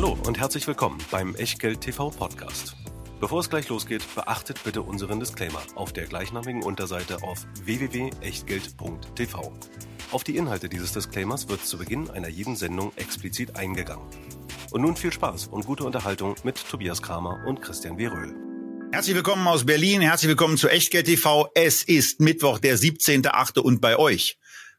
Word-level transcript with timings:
Hallo 0.00 0.16
und 0.28 0.38
herzlich 0.38 0.64
willkommen 0.68 0.96
beim 1.10 1.34
Echtgeld 1.34 1.80
TV 1.80 2.10
Podcast. 2.10 2.76
Bevor 3.18 3.40
es 3.40 3.50
gleich 3.50 3.68
losgeht, 3.68 4.04
beachtet 4.14 4.62
bitte 4.62 4.82
unseren 4.82 5.18
Disclaimer 5.18 5.60
auf 5.74 5.92
der 5.92 6.06
gleichnamigen 6.06 6.62
Unterseite 6.62 7.20
auf 7.24 7.44
www.echtgeld.tv. 7.64 9.52
Auf 10.12 10.22
die 10.22 10.36
Inhalte 10.36 10.68
dieses 10.68 10.92
Disclaimers 10.92 11.48
wird 11.48 11.66
zu 11.66 11.78
Beginn 11.78 12.10
einer 12.10 12.28
jeden 12.28 12.54
Sendung 12.54 12.92
explizit 12.94 13.56
eingegangen. 13.56 14.06
Und 14.70 14.82
nun 14.82 14.94
viel 14.94 15.12
Spaß 15.12 15.48
und 15.48 15.66
gute 15.66 15.82
Unterhaltung 15.82 16.36
mit 16.44 16.64
Tobias 16.70 17.02
Kramer 17.02 17.44
und 17.48 17.60
Christian 17.60 17.98
W. 17.98 18.06
Röhl. 18.06 18.36
Herzlich 18.92 19.16
willkommen 19.16 19.48
aus 19.48 19.66
Berlin, 19.66 20.00
herzlich 20.00 20.28
willkommen 20.28 20.58
zu 20.58 20.68
Echtgeld 20.68 21.06
TV. 21.06 21.50
Es 21.56 21.82
ist 21.82 22.20
Mittwoch, 22.20 22.60
der 22.60 22.78
17.8. 22.78 23.58
und 23.58 23.80
bei 23.80 23.98
euch 23.98 24.38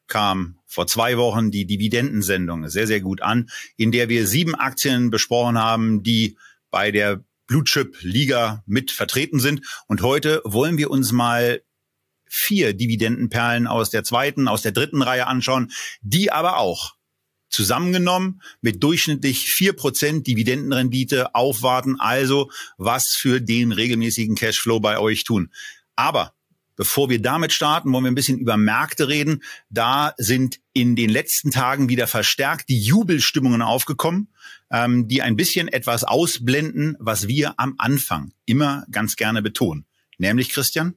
kam 0.09 0.59
vor 0.65 0.87
zwei 0.87 1.17
Wochen 1.17 1.51
die 1.51 1.65
Dividendensendung 1.65 2.67
sehr, 2.67 2.87
sehr 2.87 3.01
gut 3.01 3.21
an, 3.21 3.49
in 3.77 3.91
der 3.91 4.09
wir 4.09 4.27
sieben 4.27 4.55
Aktien 4.55 5.09
besprochen 5.09 5.57
haben, 5.57 6.04
die 6.04 6.37
bei 6.69 6.91
der 6.91 7.23
Blue 7.47 7.63
Chip 7.63 7.97
Liga 8.01 8.64
mit 8.67 8.91
vertreten 8.91 9.39
sind. 9.39 9.65
Und 9.87 10.01
heute 10.01 10.41
wollen 10.43 10.77
wir 10.77 10.91
uns 10.91 11.11
mal 11.11 11.61
vier 12.27 12.73
Dividendenperlen 12.73 13.65
aus 13.65 13.89
der 13.89 14.03
zweiten, 14.03 14.47
aus 14.47 14.61
der 14.61 14.71
dritten 14.71 15.01
Reihe 15.01 15.25
anschauen, 15.25 15.71
die 16.01 16.31
aber 16.31 16.57
auch 16.57 16.95
zusammengenommen 17.50 18.41
mit 18.61 18.83
durchschnittlich 18.83 19.51
vier 19.51 19.73
Prozent 19.73 20.28
Dividendenrendite 20.28 21.33
aufwarten, 21.33 22.00
also 22.00 22.51
was 22.78 23.15
für 23.15 23.41
den 23.41 23.71
regelmäßigen 23.71 24.36
Cashflow 24.36 24.79
bei 24.79 25.00
euch 25.00 25.23
tun. 25.23 25.51
Aber 25.95 26.33
Bevor 26.79 27.10
wir 27.10 27.21
damit 27.21 27.51
starten, 27.51 27.92
wollen 27.92 28.06
wir 28.06 28.11
ein 28.11 28.15
bisschen 28.15 28.39
über 28.39 28.56
Märkte 28.56 29.10
reden. 29.10 29.43
Da 29.70 30.14
sind 30.15 30.61
in 30.71 30.96
den 30.96 31.10
letzten 31.10 31.51
Tagen 31.51 31.89
wieder 31.89 32.08
verstärkt 32.08 32.70
die 32.70 32.80
Jubelstimmungen 32.80 33.61
aufgekommen, 33.61 34.30
ähm, 34.72 35.09
die 35.09 35.22
ein 35.22 35.36
bisschen 35.36 35.67
etwas 35.67 36.06
ausblenden, 36.06 36.95
was 36.97 37.28
wir 37.28 37.56
am 37.58 37.76
Anfang 37.80 38.31
immer 38.45 38.86
ganz 38.92 39.18
gerne 39.18 39.42
betonen. 39.42 39.88
Nämlich, 40.20 40.52
Christian? 40.52 40.95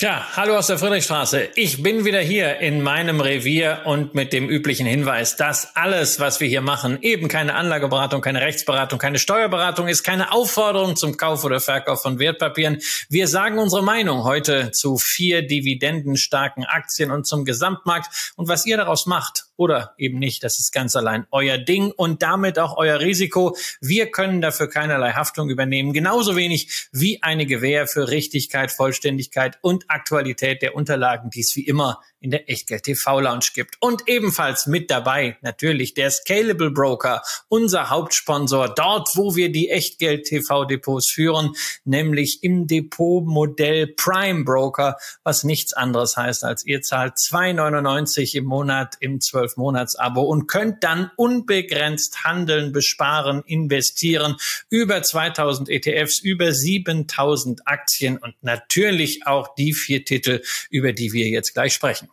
Tja, 0.00 0.24
hallo 0.36 0.56
aus 0.56 0.68
der 0.68 0.78
Friedrichstraße. 0.78 1.48
Ich 1.56 1.82
bin 1.82 2.04
wieder 2.04 2.20
hier 2.20 2.58
in 2.58 2.82
meinem 2.82 3.20
Revier 3.20 3.80
und 3.84 4.14
mit 4.14 4.32
dem 4.32 4.48
üblichen 4.48 4.86
Hinweis, 4.86 5.34
dass 5.34 5.74
alles, 5.74 6.20
was 6.20 6.38
wir 6.38 6.46
hier 6.46 6.60
machen, 6.60 7.02
eben 7.02 7.26
keine 7.26 7.56
Anlageberatung, 7.56 8.20
keine 8.20 8.40
Rechtsberatung, 8.40 9.00
keine 9.00 9.18
Steuerberatung 9.18 9.88
ist, 9.88 10.04
keine 10.04 10.30
Aufforderung 10.30 10.94
zum 10.94 11.16
Kauf 11.16 11.42
oder 11.42 11.58
Verkauf 11.58 12.00
von 12.00 12.20
Wertpapieren. 12.20 12.78
Wir 13.08 13.26
sagen 13.26 13.58
unsere 13.58 13.82
Meinung 13.82 14.22
heute 14.22 14.70
zu 14.70 14.98
vier 14.98 15.44
dividendenstarken 15.44 16.64
Aktien 16.64 17.10
und 17.10 17.26
zum 17.26 17.44
Gesamtmarkt 17.44 18.34
und 18.36 18.46
was 18.46 18.66
ihr 18.66 18.76
daraus 18.76 19.06
macht 19.06 19.47
oder 19.58 19.94
eben 19.98 20.18
nicht, 20.18 20.44
das 20.44 20.58
ist 20.60 20.72
ganz 20.72 20.94
allein 20.94 21.26
euer 21.32 21.58
Ding 21.58 21.90
und 21.90 22.22
damit 22.22 22.58
auch 22.58 22.76
euer 22.76 23.00
Risiko. 23.00 23.56
Wir 23.80 24.10
können 24.10 24.40
dafür 24.40 24.70
keinerlei 24.70 25.12
Haftung 25.12 25.50
übernehmen, 25.50 25.92
genauso 25.92 26.36
wenig 26.36 26.88
wie 26.92 27.22
eine 27.22 27.44
Gewähr 27.44 27.88
für 27.88 28.08
Richtigkeit, 28.08 28.70
Vollständigkeit 28.70 29.58
und 29.60 29.90
Aktualität 29.90 30.62
der 30.62 30.76
Unterlagen, 30.76 31.30
die 31.30 31.40
es 31.40 31.56
wie 31.56 31.66
immer 31.66 32.00
in 32.20 32.30
der 32.30 32.50
Echtgeld 32.50 32.84
TV 32.84 33.20
Lounge 33.20 33.46
gibt. 33.54 33.76
Und 33.80 34.08
ebenfalls 34.08 34.66
mit 34.66 34.90
dabei 34.90 35.36
natürlich 35.42 35.94
der 35.94 36.10
Scalable 36.10 36.70
Broker, 36.70 37.22
unser 37.48 37.90
Hauptsponsor, 37.90 38.74
dort, 38.74 39.10
wo 39.14 39.36
wir 39.36 39.52
die 39.52 39.70
Echtgeld 39.70 40.26
TV 40.26 40.64
Depots 40.64 41.10
führen, 41.10 41.54
nämlich 41.84 42.42
im 42.42 42.66
Depotmodell 42.66 43.86
Prime 43.86 44.44
Broker, 44.44 44.96
was 45.22 45.44
nichts 45.44 45.72
anderes 45.72 46.16
heißt 46.16 46.44
als 46.44 46.64
ihr 46.64 46.82
zahlt 46.82 47.14
2,99 47.16 48.36
im 48.36 48.44
Monat 48.44 48.96
im 49.00 49.18
12-Monats-Abo 49.18 50.22
und 50.22 50.46
könnt 50.46 50.82
dann 50.84 51.10
unbegrenzt 51.16 52.24
handeln, 52.24 52.72
besparen, 52.72 53.42
investieren 53.46 54.36
über 54.70 55.02
2000 55.02 55.68
ETFs, 55.68 56.20
über 56.20 56.52
7000 56.52 57.66
Aktien 57.66 58.18
und 58.18 58.34
natürlich 58.42 59.26
auch 59.26 59.54
die 59.54 59.72
vier 59.72 60.04
Titel, 60.04 60.42
über 60.70 60.92
die 60.92 61.12
wir 61.12 61.28
jetzt 61.28 61.54
gleich 61.54 61.74
sprechen. 61.74 62.08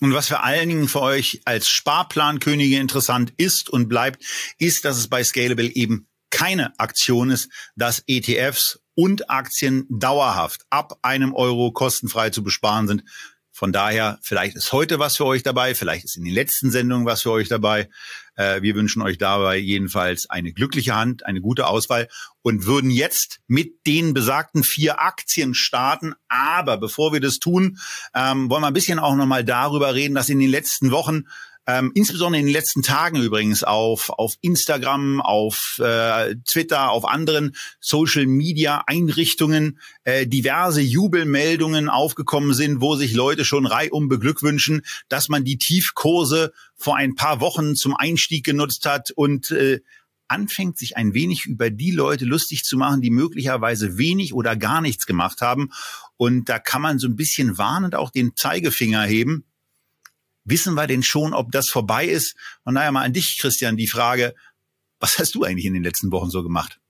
Und 0.00 0.12
was 0.12 0.28
vor 0.28 0.44
allen 0.44 0.68
Dingen 0.68 0.88
für 0.88 1.00
euch 1.00 1.40
als 1.44 1.68
Sparplankönige 1.68 2.78
interessant 2.78 3.32
ist 3.36 3.70
und 3.70 3.88
bleibt, 3.88 4.24
ist, 4.58 4.84
dass 4.84 4.98
es 4.98 5.08
bei 5.08 5.24
Scalable 5.24 5.74
eben 5.74 6.08
keine 6.30 6.78
Aktion 6.78 7.30
ist, 7.30 7.48
dass 7.76 8.02
ETFs 8.06 8.80
und 8.94 9.30
Aktien 9.30 9.86
dauerhaft 9.88 10.62
ab 10.70 10.98
einem 11.02 11.34
Euro 11.34 11.72
kostenfrei 11.72 12.30
zu 12.30 12.42
besparen 12.42 12.88
sind. 12.88 13.04
Von 13.52 13.72
daher, 13.72 14.18
vielleicht 14.22 14.54
ist 14.54 14.72
heute 14.72 14.98
was 14.98 15.16
für 15.16 15.24
euch 15.24 15.42
dabei, 15.42 15.74
vielleicht 15.74 16.04
ist 16.04 16.18
in 16.18 16.24
den 16.24 16.34
letzten 16.34 16.70
Sendungen 16.70 17.06
was 17.06 17.22
für 17.22 17.30
euch 17.30 17.48
dabei. 17.48 17.88
Äh, 18.36 18.62
wir 18.62 18.74
wünschen 18.74 19.02
euch 19.02 19.18
dabei 19.18 19.56
jedenfalls 19.56 20.30
eine 20.30 20.52
glückliche 20.52 20.94
Hand, 20.94 21.26
eine 21.26 21.40
gute 21.40 21.66
Auswahl 21.66 22.08
und 22.42 22.66
würden 22.66 22.90
jetzt 22.90 23.40
mit 23.46 23.86
den 23.86 24.14
besagten 24.14 24.62
vier 24.62 25.00
Aktien 25.00 25.54
starten. 25.54 26.14
Aber 26.28 26.76
bevor 26.76 27.12
wir 27.12 27.20
das 27.20 27.38
tun, 27.38 27.78
ähm, 28.14 28.48
wollen 28.48 28.62
wir 28.62 28.68
ein 28.68 28.74
bisschen 28.74 28.98
auch 28.98 29.16
nochmal 29.16 29.44
darüber 29.44 29.94
reden, 29.94 30.14
dass 30.14 30.28
in 30.28 30.38
den 30.38 30.50
letzten 30.50 30.90
Wochen 30.90 31.24
ähm, 31.66 31.90
insbesondere 31.94 32.40
in 32.40 32.46
den 32.46 32.52
letzten 32.52 32.82
Tagen 32.82 33.20
übrigens 33.20 33.64
auf, 33.64 34.10
auf 34.10 34.34
Instagram, 34.40 35.20
auf 35.20 35.80
äh, 35.82 36.36
Twitter, 36.46 36.90
auf 36.90 37.04
anderen 37.04 37.56
Social-Media-Einrichtungen 37.80 39.80
äh, 40.04 40.28
diverse 40.28 40.80
Jubelmeldungen 40.80 41.88
aufgekommen 41.88 42.54
sind, 42.54 42.80
wo 42.80 42.94
sich 42.94 43.14
Leute 43.14 43.44
schon 43.44 43.66
reihum 43.66 44.08
beglückwünschen, 44.08 44.82
dass 45.08 45.28
man 45.28 45.44
die 45.44 45.58
Tiefkurse 45.58 46.52
vor 46.76 46.96
ein 46.96 47.16
paar 47.16 47.40
Wochen 47.40 47.74
zum 47.74 47.96
Einstieg 47.96 48.44
genutzt 48.44 48.86
hat 48.86 49.10
und 49.10 49.50
äh, 49.50 49.80
anfängt, 50.28 50.78
sich 50.78 50.96
ein 50.96 51.14
wenig 51.14 51.46
über 51.46 51.70
die 51.70 51.90
Leute 51.90 52.24
lustig 52.24 52.64
zu 52.64 52.76
machen, 52.76 53.00
die 53.00 53.10
möglicherweise 53.10 53.98
wenig 53.98 54.34
oder 54.34 54.56
gar 54.56 54.80
nichts 54.80 55.06
gemacht 55.06 55.40
haben. 55.40 55.70
Und 56.16 56.48
da 56.48 56.58
kann 56.58 56.82
man 56.82 56.98
so 56.98 57.08
ein 57.08 57.16
bisschen 57.16 57.58
warnend 57.58 57.94
auch 57.94 58.10
den 58.10 58.34
Zeigefinger 58.36 59.02
heben 59.02 59.44
wissen 60.46 60.74
wir 60.74 60.86
denn 60.86 61.02
schon, 61.02 61.34
ob 61.34 61.52
das 61.52 61.68
vorbei 61.68 62.06
ist? 62.06 62.34
Und 62.64 62.74
naja, 62.74 62.90
mal 62.90 63.04
an 63.04 63.12
dich, 63.12 63.36
Christian, 63.38 63.76
die 63.76 63.88
Frage, 63.88 64.34
was 64.98 65.18
hast 65.18 65.34
du 65.34 65.44
eigentlich 65.44 65.66
in 65.66 65.74
den 65.74 65.84
letzten 65.84 66.10
Wochen 66.10 66.30
so 66.30 66.42
gemacht? 66.42 66.80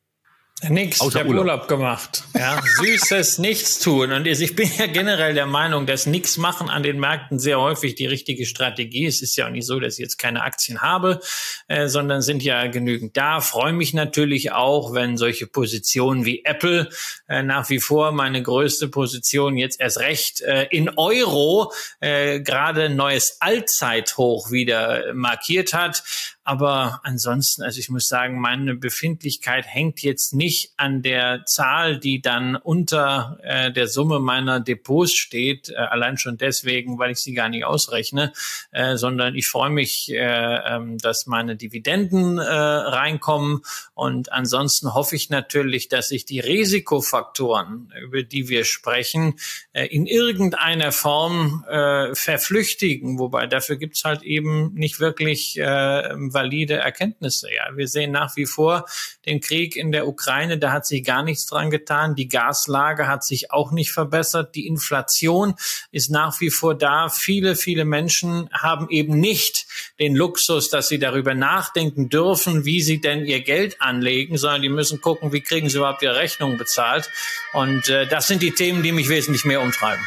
Nix, 0.63 1.03
Außer 1.03 1.11
ich 1.11 1.21
habe 1.21 1.29
Urlaub. 1.29 1.45
Urlaub 1.45 1.69
gemacht. 1.69 2.25
Ja, 2.35 2.63
süßes 2.83 3.37
Nichtstun. 3.39 4.11
Und 4.13 4.27
ich 4.27 4.57
bin 4.57 4.71
ja 4.79 4.87
generell 4.87 5.35
der 5.35 5.45
Meinung, 5.45 5.85
dass 5.85 6.07
nichts 6.07 6.39
machen 6.39 6.71
an 6.71 6.83
den 6.83 6.99
Märkten 6.99 7.39
sehr 7.39 7.61
häufig 7.61 7.95
die 7.95 8.07
richtige 8.07 8.47
Strategie 8.47 9.05
ist. 9.05 9.17
Es 9.17 9.31
ist 9.31 9.37
ja 9.37 9.47
auch 9.47 9.51
nicht 9.51 9.67
so, 9.67 9.79
dass 9.79 9.95
ich 9.95 9.99
jetzt 9.99 10.17
keine 10.17 10.43
Aktien 10.43 10.81
habe, 10.81 11.21
äh, 11.69 11.89
sondern 11.89 12.23
sind 12.23 12.43
ja 12.43 12.69
genügend 12.69 13.19
da. 13.19 13.41
Freue 13.41 13.75
mich 13.75 13.93
natürlich 13.93 14.53
auch, 14.53 14.95
wenn 14.95 15.19
solche 15.19 15.47
Positionen 15.47 16.25
wie 16.25 16.43
Apple 16.47 16.89
äh, 17.29 17.43
nach 17.43 17.69
wie 17.69 17.79
vor 17.79 18.13
meine 18.13 18.43
größte 18.43 18.89
Position 18.89 19.59
jetzt 19.59 19.79
erst 19.79 19.99
recht 19.99 20.41
äh, 20.41 20.69
in 20.71 20.89
Euro 20.97 21.71
äh, 22.01 22.41
gerade 22.41 22.89
neues 22.89 23.37
Allzeithoch 23.41 24.51
wieder 24.51 25.13
markiert 25.13 25.75
hat. 25.75 26.03
Aber 26.47 27.01
ansonsten, 27.03 27.65
also 27.65 27.81
ich 27.81 27.91
muss 27.91 28.07
sagen, 28.07 28.41
meine 28.41 28.77
Befindlichkeit 28.77 29.67
hängt 29.67 30.01
jetzt 30.05 30.33
nicht 30.33 30.73
an 30.77 31.03
der 31.03 31.45
Zahl, 31.45 31.99
die 31.99 32.23
dann 32.23 32.55
unter 32.55 33.41
äh, 33.43 33.73
der 33.73 33.89
Summe 33.89 34.21
meiner 34.21 34.61
Depots 34.61 35.13
steht, 35.13 35.71
äh, 35.71 35.75
allein 35.75 36.19
schon 36.19 36.39
deswegen, 36.39 37.01
weil 37.01 37.11
ich 37.11 37.19
sie 37.19 37.35
gar 37.35 37.49
nicht 37.49 37.65
ausrechne, 37.65 38.33
äh, 38.71 38.97
sondern 38.97 39.35
ich 39.35 39.49
freue 39.49 39.71
mich, 39.71 40.09
äh, 40.13 40.19
äh, 40.19 40.97
dass 40.99 41.27
meine 41.27 41.57
Dividenden 41.57 42.39
äh, 42.39 42.45
reinkommen. 42.45 43.63
Und 43.95 44.31
ansonsten 44.31 44.95
hoffe 44.95 45.17
ich 45.17 45.31
natürlich, 45.31 45.89
dass 45.89 46.11
sich 46.11 46.27
die 46.27 46.39
Risikofaktoren, 46.39 47.93
über 48.01 48.23
die 48.23 48.49
wir 48.49 48.65
sprechen, 48.65 49.35
äh, 49.73 49.87
in 49.87 50.07
irgendeiner 50.07 50.93
Form 50.93 51.65
äh, 51.69 52.15
verflüchtigen. 52.15 53.19
Wobei 53.19 53.49
dafür 53.49 53.75
gibt's 53.75 54.05
halt 54.05 54.23
eben 54.23 54.73
nicht 54.75 55.01
wirklich 55.01 55.59
äh, 55.59 56.15
valide 56.37 56.75
Erkenntnisse. 56.75 57.49
Ja, 57.53 57.75
wir 57.75 57.89
sehen 57.89 58.13
nach 58.13 58.37
wie 58.37 58.45
vor 58.45 58.85
den 59.25 59.41
Krieg 59.41 59.75
in 59.75 59.91
der 59.91 60.07
Ukraine, 60.07 60.59
da 60.59 60.71
hat 60.71 60.87
sich 60.87 61.03
gar 61.03 61.23
nichts 61.23 61.47
dran 61.47 61.71
getan. 61.71 62.15
Die 62.15 62.29
Gaslage 62.29 63.09
hat 63.09 63.25
sich 63.25 63.51
auch 63.51 63.73
nicht 63.73 63.91
verbessert. 63.91 64.55
Die 64.55 64.67
Inflation 64.67 65.55
ist 65.91 66.11
nach 66.11 66.41
wie 66.41 66.51
vor 66.51 66.75
da. 66.75 67.09
Viele, 67.09 67.57
viele 67.57 67.87
Menschen 67.87 68.51
haben 68.53 68.89
eben 68.91 69.19
nicht 69.19 69.67
den 69.99 70.15
Luxus, 70.15 70.69
dass 70.69 70.89
sie 70.89 70.99
darüber 70.99 71.35
nachdenken 71.35 72.11
dürfen, 72.11 72.67
wie 72.67 72.83
sie 72.83 73.01
denn 73.01 73.25
ihr 73.25 73.41
Geld 73.41 73.81
anlegen, 73.81 74.37
sondern 74.37 74.63
die 74.63 74.69
müssen 74.69 75.01
gucken, 75.01 75.33
wie 75.33 75.41
kriegen 75.41 75.71
sie 75.71 75.79
überhaupt 75.79 76.03
ihre 76.03 76.17
Rechnungen 76.17 76.59
bezahlt. 76.59 77.11
Und 77.55 77.89
äh, 77.89 78.07
das 78.07 78.27
sind 78.27 78.43
die 78.43 78.53
Themen, 78.53 78.83
die 78.83 78.93
mich 78.93 79.09
wesentlich 79.09 79.47
mehr 79.47 79.63
umtreiben. 79.63 80.05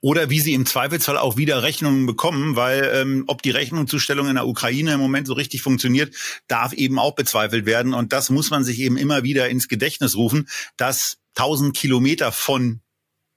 Oder 0.00 0.30
wie 0.30 0.40
sie 0.40 0.54
im 0.54 0.66
Zweifelsfall 0.66 1.18
auch 1.18 1.36
wieder 1.36 1.62
Rechnungen 1.62 2.06
bekommen, 2.06 2.56
weil 2.56 2.90
ähm, 2.94 3.24
ob 3.26 3.42
die 3.42 3.50
Rechnungszustellung 3.50 4.28
in 4.28 4.36
der 4.36 4.46
Ukraine 4.46 4.92
im 4.92 5.00
Moment 5.00 5.26
so 5.26 5.32
richtig 5.32 5.62
funktioniert, 5.62 6.14
darf 6.46 6.72
eben 6.72 6.98
auch 6.98 7.14
bezweifelt 7.14 7.66
werden. 7.66 7.94
Und 7.94 8.12
das 8.12 8.30
muss 8.30 8.50
man 8.50 8.64
sich 8.64 8.78
eben 8.78 8.96
immer 8.96 9.24
wieder 9.24 9.48
ins 9.48 9.68
Gedächtnis 9.68 10.16
rufen, 10.16 10.48
dass 10.76 11.18
1000 11.36 11.76
Kilometer 11.76 12.32
von 12.32 12.80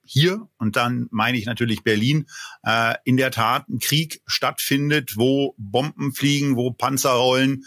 hier, 0.03 0.47
und 0.57 0.75
dann 0.75 1.07
meine 1.11 1.37
ich 1.37 1.45
natürlich 1.45 1.83
Berlin, 1.83 2.27
äh, 2.63 2.95
in 3.05 3.17
der 3.17 3.31
Tat 3.31 3.69
ein 3.69 3.79
Krieg 3.79 4.21
stattfindet, 4.25 5.15
wo 5.15 5.55
Bomben 5.57 6.13
fliegen, 6.13 6.57
wo 6.57 6.71
Panzer 6.71 7.11
rollen, 7.11 7.63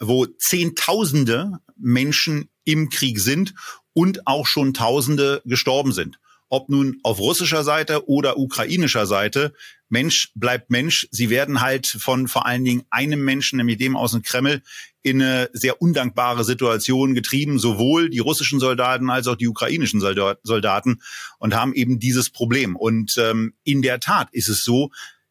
wo 0.00 0.26
Zehntausende 0.26 1.58
Menschen 1.76 2.48
im 2.64 2.88
Krieg 2.88 3.20
sind 3.20 3.54
und 3.92 4.26
auch 4.26 4.46
schon 4.46 4.72
Tausende 4.72 5.42
gestorben 5.44 5.92
sind. 5.92 6.18
Ob 6.52 6.68
nun 6.68 7.00
auf 7.02 7.18
russischer 7.18 7.64
Seite 7.64 8.10
oder 8.10 8.36
ukrainischer 8.36 9.06
Seite, 9.06 9.54
Mensch 9.88 10.32
bleibt 10.34 10.70
Mensch. 10.70 11.08
Sie 11.10 11.30
werden 11.30 11.62
halt 11.62 11.86
von 11.86 12.28
vor 12.28 12.44
allen 12.44 12.62
Dingen 12.62 12.82
einem 12.90 13.24
Menschen, 13.24 13.56
nämlich 13.56 13.78
dem 13.78 13.96
aus 13.96 14.12
dem 14.12 14.20
Kreml, 14.20 14.60
in 15.00 15.22
eine 15.22 15.48
sehr 15.54 15.80
undankbare 15.80 16.44
Situation 16.44 17.14
getrieben, 17.14 17.58
sowohl 17.58 18.10
die 18.10 18.18
russischen 18.18 18.60
Soldaten 18.60 19.08
als 19.08 19.28
auch 19.28 19.36
die 19.36 19.48
ukrainischen 19.48 20.02
Soldaten 20.02 21.00
und 21.38 21.54
haben 21.54 21.72
eben 21.72 21.98
dieses 21.98 22.28
Problem. 22.28 22.76
Und 22.76 23.16
ähm, 23.16 23.54
in 23.64 23.80
der 23.80 23.98
Tat 23.98 24.28
ist 24.32 24.50
es 24.50 24.62
so, 24.62 24.90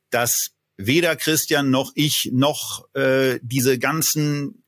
dass 0.09 0.53
weder 0.77 1.15
Christian 1.15 1.69
noch 1.69 1.91
ich 1.94 2.31
noch 2.33 2.91
äh, 2.95 3.38
diese 3.44 3.77
ganzen 3.77 4.63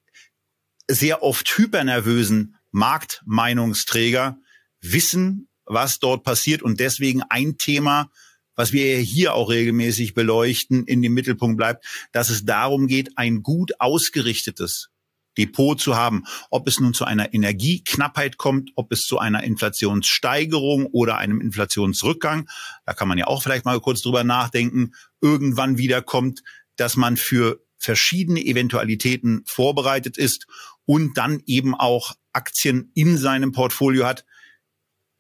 sehr 0.88 1.24
oft 1.24 1.58
hypernervösen 1.58 2.58
Marktmeinungsträger 2.70 4.38
wissen, 4.82 5.48
was 5.66 6.00
dort 6.00 6.24
passiert 6.24 6.62
und 6.62 6.80
deswegen 6.80 7.22
ein 7.30 7.58
Thema, 7.58 8.10
was 8.56 8.72
wir 8.72 8.98
hier 8.98 9.34
auch 9.34 9.50
regelmäßig 9.50 10.14
beleuchten, 10.14 10.86
in 10.86 11.02
dem 11.02 11.14
Mittelpunkt 11.14 11.58
bleibt, 11.58 11.86
dass 12.12 12.30
es 12.30 12.46
darum 12.46 12.88
geht, 12.88 13.18
ein 13.18 13.42
gut 13.42 13.74
ausgerichtetes 13.80 14.90
Depot 15.38 15.80
zu 15.80 15.96
haben. 15.96 16.26
Ob 16.52 16.68
es 16.68 16.80
nun 16.80 16.94
zu 16.94 17.06
einer 17.06 17.34
Energieknappheit 17.34 18.38
kommt, 18.38 18.72
ob 18.76 18.92
es 18.92 19.04
zu 19.04 19.18
einer 19.18 19.44
Inflationssteigerung 19.44 20.86
oder 20.88 21.18
einem 21.18 21.42
Inflationsrückgang, 21.42 22.48
da 22.86 22.94
kann 22.94 23.08
man 23.08 23.18
ja 23.18 23.28
auch 23.28 23.42
vielleicht 23.42 23.66
mal 23.66 23.80
kurz 23.80 24.02
drüber 24.02 24.24
nachdenken, 24.24 24.94
irgendwann 25.22 25.78
wieder 25.78 26.02
kommt, 26.02 26.44
dass 26.76 26.96
man 26.96 27.18
für 27.18 27.64
verschiedene 27.78 28.42
Eventualitäten 28.42 29.44
vorbereitet 29.46 30.18
ist 30.18 30.48
und 30.86 31.18
dann 31.18 31.42
eben 31.46 31.76
auch 31.76 32.14
Aktien 32.32 32.92
in 32.94 33.18
seinem 33.18 33.52
Portfolio 33.52 34.06
hat, 34.06 34.26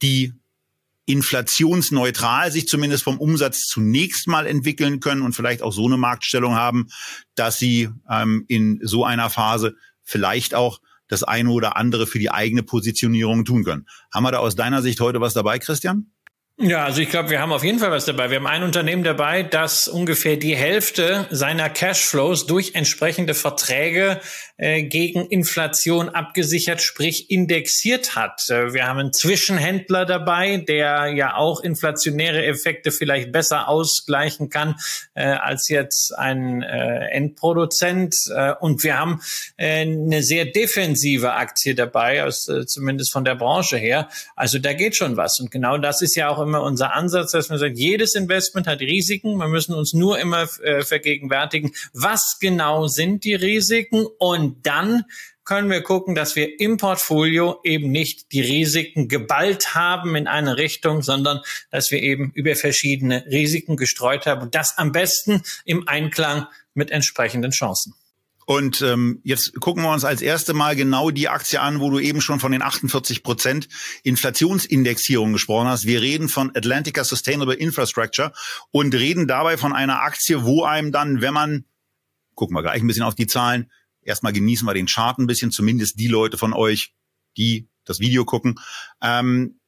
die 0.03 0.33
inflationsneutral 1.05 2.51
sich 2.51 2.67
zumindest 2.67 3.03
vom 3.03 3.19
Umsatz 3.19 3.65
zunächst 3.67 4.27
mal 4.27 4.45
entwickeln 4.45 4.99
können 4.99 5.21
und 5.21 5.33
vielleicht 5.33 5.61
auch 5.61 5.73
so 5.73 5.85
eine 5.85 5.97
Marktstellung 5.97 6.55
haben, 6.55 6.87
dass 7.35 7.57
sie 7.57 7.89
ähm, 8.09 8.45
in 8.47 8.79
so 8.83 9.03
einer 9.03 9.29
Phase 9.29 9.75
vielleicht 10.03 10.55
auch 10.55 10.79
das 11.07 11.23
eine 11.23 11.49
oder 11.49 11.75
andere 11.75 12.07
für 12.07 12.19
die 12.19 12.31
eigene 12.31 12.63
Positionierung 12.63 13.43
tun 13.43 13.63
können. 13.63 13.87
Haben 14.13 14.23
wir 14.23 14.31
da 14.31 14.39
aus 14.39 14.55
deiner 14.55 14.81
Sicht 14.81 14.99
heute 15.01 15.19
was 15.19 15.33
dabei, 15.33 15.59
Christian? 15.59 16.11
Ja, 16.59 16.85
also 16.85 17.01
ich 17.01 17.09
glaube, 17.09 17.31
wir 17.31 17.41
haben 17.41 17.51
auf 17.51 17.63
jeden 17.63 17.79
Fall 17.79 17.89
was 17.89 18.05
dabei. 18.05 18.29
Wir 18.29 18.37
haben 18.37 18.45
ein 18.45 18.61
Unternehmen 18.61 19.03
dabei, 19.03 19.41
das 19.41 19.87
ungefähr 19.87 20.37
die 20.37 20.55
Hälfte 20.55 21.25
seiner 21.31 21.67
Cashflows 21.67 22.45
durch 22.45 22.75
entsprechende 22.75 23.33
Verträge 23.33 24.21
äh, 24.57 24.83
gegen 24.83 25.25
Inflation 25.25 26.09
abgesichert, 26.09 26.79
sprich 26.79 27.31
indexiert 27.31 28.15
hat. 28.15 28.51
Äh, 28.51 28.71
wir 28.71 28.85
haben 28.85 28.99
einen 28.99 29.13
Zwischenhändler 29.13 30.05
dabei, 30.05 30.57
der 30.57 31.07
ja 31.07 31.35
auch 31.37 31.59
inflationäre 31.59 32.45
Effekte 32.45 32.91
vielleicht 32.91 33.31
besser 33.31 33.67
ausgleichen 33.67 34.51
kann 34.51 34.75
äh, 35.15 35.23
als 35.25 35.69
jetzt 35.69 36.15
ein 36.15 36.61
äh, 36.61 37.07
Endproduzent. 37.07 38.15
Äh, 38.31 38.53
und 38.59 38.83
wir 38.83 38.99
haben 38.99 39.21
äh, 39.57 39.81
eine 39.81 40.21
sehr 40.21 40.45
defensive 40.45 41.33
Aktie 41.33 41.73
dabei, 41.73 42.23
aus, 42.23 42.47
zumindest 42.67 43.11
von 43.11 43.25
der 43.25 43.35
Branche 43.35 43.77
her. 43.77 44.07
Also 44.35 44.59
da 44.59 44.73
geht 44.73 44.95
schon 44.95 45.17
was. 45.17 45.39
Und 45.39 45.49
genau 45.49 45.79
das 45.79 46.03
ist 46.03 46.15
ja 46.15 46.29
auch 46.29 46.42
immer 46.43 46.61
unser 46.61 46.93
Ansatz, 46.93 47.31
dass 47.31 47.49
man 47.49 47.57
sagt, 47.57 47.77
jedes 47.77 48.15
Investment 48.15 48.67
hat 48.67 48.81
Risiken. 48.81 49.37
Wir 49.37 49.47
müssen 49.47 49.73
uns 49.73 49.93
nur 49.93 50.19
immer 50.19 50.47
äh, 50.61 50.83
vergegenwärtigen, 50.83 51.71
was 51.93 52.37
genau 52.39 52.87
sind 52.87 53.23
die 53.23 53.35
Risiken 53.35 54.05
und 54.17 54.65
dann 54.65 55.03
können 55.45 55.69
wir 55.69 55.81
gucken, 55.81 56.15
dass 56.15 56.35
wir 56.35 56.59
im 56.59 56.77
Portfolio 56.77 57.59
eben 57.63 57.91
nicht 57.91 58.31
die 58.31 58.41
Risiken 58.41 59.07
geballt 59.07 59.75
haben 59.75 60.15
in 60.15 60.27
eine 60.27 60.57
Richtung, 60.57 61.01
sondern 61.01 61.41
dass 61.69 61.91
wir 61.91 62.01
eben 62.01 62.31
über 62.33 62.55
verschiedene 62.55 63.25
Risiken 63.25 63.75
gestreut 63.75 64.25
haben 64.25 64.41
und 64.41 64.55
das 64.55 64.77
am 64.77 64.91
besten 64.91 65.41
im 65.65 65.87
Einklang 65.87 66.47
mit 66.73 66.91
entsprechenden 66.91 67.51
Chancen. 67.51 67.93
Und 68.45 68.81
ähm, 68.81 69.19
jetzt 69.23 69.59
gucken 69.59 69.83
wir 69.83 69.91
uns 69.91 70.05
als 70.05 70.21
erste 70.21 70.53
Mal 70.53 70.75
genau 70.75 71.11
die 71.11 71.29
Aktie 71.29 71.61
an, 71.61 71.79
wo 71.79 71.89
du 71.89 71.99
eben 71.99 72.21
schon 72.21 72.39
von 72.39 72.51
den 72.51 72.61
48 72.61 73.23
Prozent 73.23 73.67
Inflationsindexierung 74.03 75.33
gesprochen 75.33 75.67
hast. 75.67 75.85
Wir 75.85 76.01
reden 76.01 76.29
von 76.29 76.51
Atlantica 76.55 77.03
Sustainable 77.03 77.55
Infrastructure 77.55 78.33
und 78.71 78.93
reden 78.93 79.27
dabei 79.27 79.57
von 79.57 79.73
einer 79.73 80.01
Aktie, 80.01 80.43
wo 80.43 80.63
einem 80.63 80.91
dann, 80.91 81.21
wenn 81.21 81.33
man, 81.33 81.65
gucken 82.35 82.55
wir 82.55 82.61
gleich 82.61 82.81
ein 82.81 82.87
bisschen 82.87 83.03
auf 83.03 83.15
die 83.15 83.27
Zahlen, 83.27 83.71
erstmal 84.01 84.33
genießen 84.33 84.67
wir 84.67 84.73
den 84.73 84.87
Chart 84.87 85.17
ein 85.17 85.27
bisschen, 85.27 85.51
zumindest 85.51 85.99
die 85.99 86.07
Leute 86.07 86.37
von 86.37 86.53
euch, 86.53 86.93
die 87.37 87.67
das 87.85 87.99
Video 87.99 88.25
gucken, 88.25 88.59
ähm, 89.01 89.59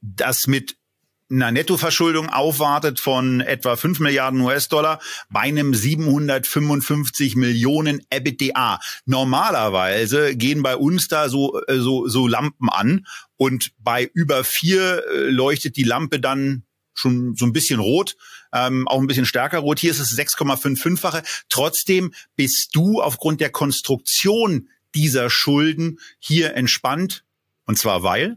das 0.00 0.46
mit 0.46 0.76
einer 1.30 1.52
Nettoverschuldung 1.52 2.28
aufwartet 2.28 2.98
von 2.98 3.40
etwa 3.40 3.76
5 3.76 4.00
Milliarden 4.00 4.40
US-Dollar 4.40 5.00
bei 5.30 5.40
einem 5.40 5.74
755 5.74 7.36
Millionen 7.36 8.00
EBITDA. 8.10 8.80
Normalerweise 9.06 10.36
gehen 10.36 10.62
bei 10.62 10.76
uns 10.76 11.08
da 11.08 11.28
so, 11.28 11.60
äh, 11.66 11.78
so, 11.78 12.08
so 12.08 12.26
Lampen 12.26 12.68
an 12.68 13.06
und 13.36 13.72
bei 13.78 14.10
über 14.12 14.42
vier 14.44 15.04
äh, 15.06 15.30
leuchtet 15.30 15.76
die 15.76 15.84
Lampe 15.84 16.18
dann 16.20 16.64
schon 16.94 17.34
so 17.36 17.46
ein 17.46 17.52
bisschen 17.52 17.80
rot, 17.80 18.16
ähm, 18.52 18.86
auch 18.88 19.00
ein 19.00 19.06
bisschen 19.06 19.24
stärker 19.24 19.58
rot. 19.58 19.78
Hier 19.78 19.92
ist 19.92 20.00
es 20.00 20.18
6,55-fache. 20.18 21.22
Trotzdem 21.48 22.12
bist 22.36 22.70
du 22.74 23.00
aufgrund 23.00 23.40
der 23.40 23.50
Konstruktion 23.50 24.68
dieser 24.94 25.30
Schulden 25.30 25.98
hier 26.18 26.54
entspannt. 26.54 27.24
Und 27.66 27.78
zwar 27.78 28.02
weil? 28.02 28.36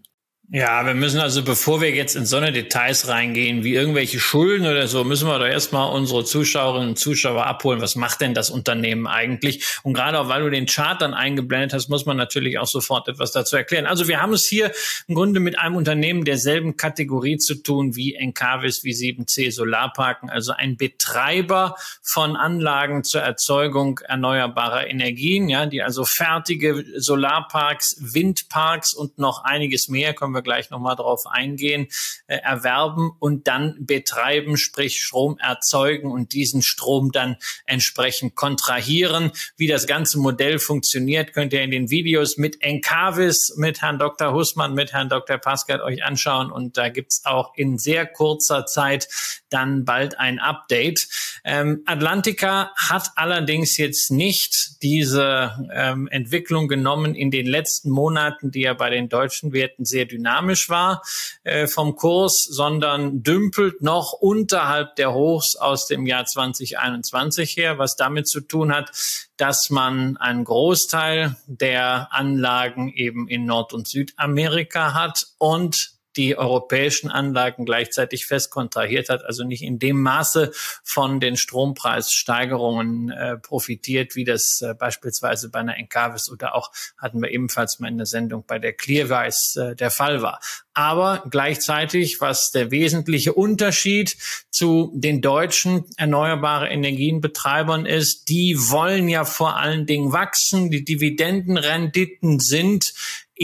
Ja, 0.55 0.85
wir 0.85 0.93
müssen 0.93 1.19
also, 1.19 1.41
bevor 1.41 1.81
wir 1.81 1.89
jetzt 1.95 2.15
in 2.15 2.27
so 2.27 2.37
eine 2.37 2.51
Details 2.51 3.07
reingehen, 3.07 3.63
wie 3.63 3.73
irgendwelche 3.73 4.19
Schulden 4.19 4.67
oder 4.67 4.87
so, 4.87 5.03
müssen 5.03 5.27
wir 5.27 5.39
doch 5.39 5.47
erstmal 5.47 5.91
unsere 5.91 6.25
Zuschauerinnen 6.25 6.89
und 6.89 6.99
Zuschauer 6.99 7.47
abholen. 7.47 7.81
Was 7.81 7.95
macht 7.95 8.21
denn 8.21 8.35
das 8.35 8.51
Unternehmen 8.51 9.07
eigentlich? 9.07 9.65
Und 9.81 9.95
gerade 9.95 10.19
auch, 10.19 10.29
weil 10.29 10.43
du 10.43 10.51
den 10.51 10.67
Chart 10.67 11.01
dann 11.01 11.15
eingeblendet 11.15 11.73
hast, 11.73 11.89
muss 11.89 12.05
man 12.05 12.17
natürlich 12.17 12.59
auch 12.59 12.67
sofort 12.67 13.07
etwas 13.07 13.31
dazu 13.31 13.55
erklären. 13.55 13.87
Also 13.87 14.07
wir 14.07 14.21
haben 14.21 14.31
es 14.31 14.45
hier 14.45 14.71
im 15.07 15.15
Grunde 15.15 15.39
mit 15.39 15.57
einem 15.57 15.75
Unternehmen 15.75 16.23
derselben 16.23 16.77
Kategorie 16.77 17.37
zu 17.37 17.55
tun 17.55 17.95
wie 17.95 18.13
Encavis, 18.13 18.83
wie 18.83 18.93
7C 18.93 19.51
Solarparken, 19.51 20.29
also 20.29 20.51
ein 20.51 20.77
Betreiber 20.77 21.77
von 22.03 22.35
Anlagen 22.35 23.03
zur 23.03 23.21
Erzeugung 23.21 24.01
erneuerbarer 24.07 24.85
Energien, 24.85 25.49
ja, 25.49 25.65
die 25.65 25.81
also 25.81 26.05
fertige 26.05 26.85
Solarparks, 26.95 27.97
Windparks 27.99 28.93
und 28.93 29.17
noch 29.17 29.43
einiges 29.43 29.87
mehr 29.87 30.13
können 30.13 30.35
wir 30.35 30.42
gleich 30.43 30.69
nochmal 30.69 30.95
drauf 30.95 31.25
eingehen, 31.25 31.87
äh, 32.27 32.37
erwerben 32.37 33.11
und 33.19 33.47
dann 33.47 33.75
betreiben, 33.79 34.57
sprich 34.57 35.01
Strom 35.01 35.37
erzeugen 35.39 36.11
und 36.11 36.33
diesen 36.33 36.61
Strom 36.61 37.11
dann 37.11 37.37
entsprechend 37.65 38.35
kontrahieren. 38.35 39.31
Wie 39.57 39.67
das 39.67 39.87
ganze 39.87 40.19
Modell 40.19 40.59
funktioniert, 40.59 41.33
könnt 41.33 41.53
ihr 41.53 41.63
in 41.63 41.71
den 41.71 41.89
Videos 41.89 42.37
mit 42.37 42.61
Encavis, 42.61 43.55
mit 43.57 43.81
Herrn 43.81 43.99
Dr. 43.99 44.33
Hussmann, 44.33 44.73
mit 44.73 44.93
Herrn 44.93 45.09
Dr. 45.09 45.37
Pascal 45.37 45.81
euch 45.81 46.03
anschauen 46.03 46.51
und 46.51 46.77
da 46.77 46.89
gibt's 46.89 47.25
auch 47.25 47.53
in 47.55 47.77
sehr 47.77 48.05
kurzer 48.05 48.65
Zeit 48.65 49.07
dann 49.53 49.85
bald 49.85 50.19
ein 50.19 50.39
Update. 50.39 51.07
Ähm, 51.43 51.83
Atlantica 51.85 52.71
hat 52.75 53.11
allerdings 53.15 53.77
jetzt 53.77 54.11
nicht 54.11 54.81
diese 54.81 55.69
ähm, 55.73 56.07
Entwicklung 56.07 56.67
genommen 56.67 57.15
in 57.15 57.31
den 57.31 57.45
letzten 57.45 57.89
Monaten, 57.89 58.51
die 58.51 58.61
ja 58.61 58.73
bei 58.73 58.89
den 58.89 59.09
deutschen 59.09 59.53
Werten 59.53 59.85
sehr 59.85 60.05
dynamisch 60.05 60.69
war 60.69 61.03
äh, 61.43 61.67
vom 61.67 61.95
Kurs, 61.95 62.43
sondern 62.49 63.23
dümpelt 63.23 63.81
noch 63.81 64.13
unterhalb 64.13 64.95
der 64.95 65.13
Hochs 65.13 65.55
aus 65.55 65.87
dem 65.87 66.05
Jahr 66.05 66.25
2021 66.25 67.55
her, 67.55 67.77
was 67.77 67.95
damit 67.95 68.27
zu 68.27 68.41
tun 68.41 68.73
hat, 68.73 68.91
dass 69.37 69.69
man 69.69 70.17
einen 70.17 70.43
Großteil 70.43 71.35
der 71.47 72.07
Anlagen 72.11 72.91
eben 72.93 73.27
in 73.27 73.45
Nord- 73.45 73.73
und 73.73 73.87
Südamerika 73.87 74.93
hat 74.93 75.27
und 75.37 75.92
die 76.15 76.37
europäischen 76.37 77.09
Anlagen 77.09 77.65
gleichzeitig 77.65 78.25
fest 78.25 78.49
kontrahiert 78.51 79.09
hat, 79.09 79.23
also 79.25 79.43
nicht 79.43 79.63
in 79.63 79.79
dem 79.79 80.01
Maße 80.01 80.51
von 80.83 81.19
den 81.19 81.37
Strompreissteigerungen 81.37 83.09
äh, 83.09 83.37
profitiert, 83.37 84.15
wie 84.15 84.23
das 84.23 84.61
äh, 84.61 84.73
beispielsweise 84.73 85.49
bei 85.49 85.59
einer 85.59 85.77
Encavis 85.77 86.29
oder 86.31 86.55
auch 86.55 86.71
hatten 86.97 87.21
wir 87.21 87.31
ebenfalls 87.31 87.79
mal 87.79 87.87
in 87.87 87.97
der 87.97 88.05
Sendung 88.05 88.43
bei 88.45 88.59
der 88.59 88.73
Clearwise 88.73 89.71
äh, 89.71 89.75
der 89.75 89.91
Fall 89.91 90.21
war. 90.21 90.39
Aber 90.75 91.23
gleichzeitig, 91.29 92.19
was 92.19 92.49
der 92.49 92.71
wesentliche 92.71 93.33
Unterschied 93.33 94.17
zu 94.49 94.91
den 94.95 95.21
deutschen 95.21 95.85
erneuerbare 95.97 96.67
Energienbetreibern 96.69 97.85
ist, 97.85 98.29
die 98.29 98.55
wollen 98.57 99.07
ja 99.07 99.23
vor 99.23 99.57
allen 99.57 99.85
Dingen 99.85 100.13
wachsen. 100.13 100.71
Die 100.71 100.83
Dividendenrenditen 100.83 102.39
sind 102.39 102.93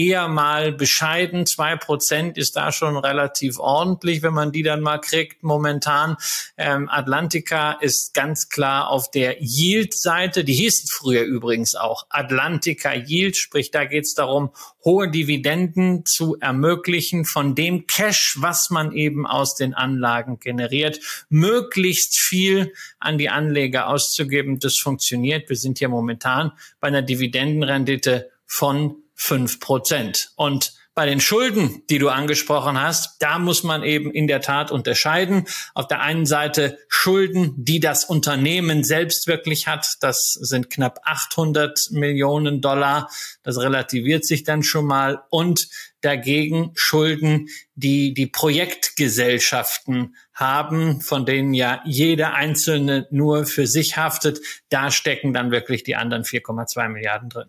eher 0.00 0.28
mal 0.28 0.72
bescheiden. 0.72 1.44
Zwei 1.46 1.76
Prozent 1.76 2.38
ist 2.38 2.56
da 2.56 2.72
schon 2.72 2.96
relativ 2.96 3.58
ordentlich, 3.58 4.22
wenn 4.22 4.32
man 4.32 4.52
die 4.52 4.62
dann 4.62 4.80
mal 4.80 4.98
kriegt 4.98 5.42
momentan. 5.42 6.16
Ähm, 6.56 6.88
Atlantica 6.88 7.72
ist 7.72 8.14
ganz 8.14 8.48
klar 8.48 8.88
auf 8.88 9.10
der 9.10 9.42
Yield-Seite. 9.42 10.44
Die 10.44 10.54
hieß 10.54 10.90
früher 10.90 11.22
übrigens 11.22 11.74
auch 11.74 12.06
Atlantica 12.08 12.94
Yield, 12.94 13.36
sprich 13.36 13.70
da 13.70 13.84
geht 13.84 14.04
es 14.04 14.14
darum, 14.14 14.50
hohe 14.84 15.10
Dividenden 15.10 16.06
zu 16.06 16.38
ermöglichen 16.40 17.26
von 17.26 17.54
dem 17.54 17.86
Cash, 17.86 18.36
was 18.38 18.70
man 18.70 18.92
eben 18.92 19.26
aus 19.26 19.54
den 19.54 19.74
Anlagen 19.74 20.40
generiert, 20.40 21.00
möglichst 21.28 22.18
viel 22.18 22.72
an 22.98 23.18
die 23.18 23.28
Anleger 23.28 23.88
auszugeben. 23.88 24.58
Das 24.58 24.78
funktioniert. 24.78 25.48
Wir 25.48 25.56
sind 25.56 25.78
hier 25.78 25.88
momentan 25.88 26.52
bei 26.80 26.88
einer 26.88 27.02
Dividendenrendite 27.02 28.30
von 28.46 28.99
fünf 29.20 29.60
Prozent. 29.60 30.32
Und 30.36 30.72
bei 30.94 31.06
den 31.06 31.20
Schulden, 31.20 31.82
die 31.88 31.98
du 31.98 32.08
angesprochen 32.08 32.80
hast, 32.80 33.22
da 33.22 33.38
muss 33.38 33.62
man 33.62 33.84
eben 33.84 34.10
in 34.10 34.26
der 34.26 34.40
Tat 34.40 34.70
unterscheiden. 34.70 35.46
Auf 35.74 35.86
der 35.86 36.00
einen 36.00 36.26
Seite 36.26 36.78
Schulden, 36.88 37.54
die 37.56 37.80
das 37.80 38.04
Unternehmen 38.04 38.82
selbst 38.82 39.26
wirklich 39.26 39.66
hat. 39.66 39.94
Das 40.00 40.32
sind 40.32 40.68
knapp 40.68 41.00
800 41.04 41.90
Millionen 41.90 42.60
Dollar. 42.60 43.08
Das 43.42 43.58
relativiert 43.58 44.24
sich 44.24 44.42
dann 44.42 44.62
schon 44.62 44.86
mal. 44.86 45.22
Und 45.30 45.68
dagegen 46.00 46.72
Schulden, 46.74 47.48
die 47.74 48.14
die 48.14 48.26
Projektgesellschaften 48.26 50.16
haben, 50.34 51.02
von 51.02 51.24
denen 51.24 51.54
ja 51.54 51.82
jeder 51.84 52.34
einzelne 52.34 53.06
nur 53.10 53.44
für 53.44 53.66
sich 53.66 53.96
haftet. 53.96 54.40
Da 54.70 54.90
stecken 54.90 55.34
dann 55.34 55.50
wirklich 55.50 55.84
die 55.84 55.96
anderen 55.96 56.24
4,2 56.24 56.88
Milliarden 56.88 57.28
drin. 57.28 57.48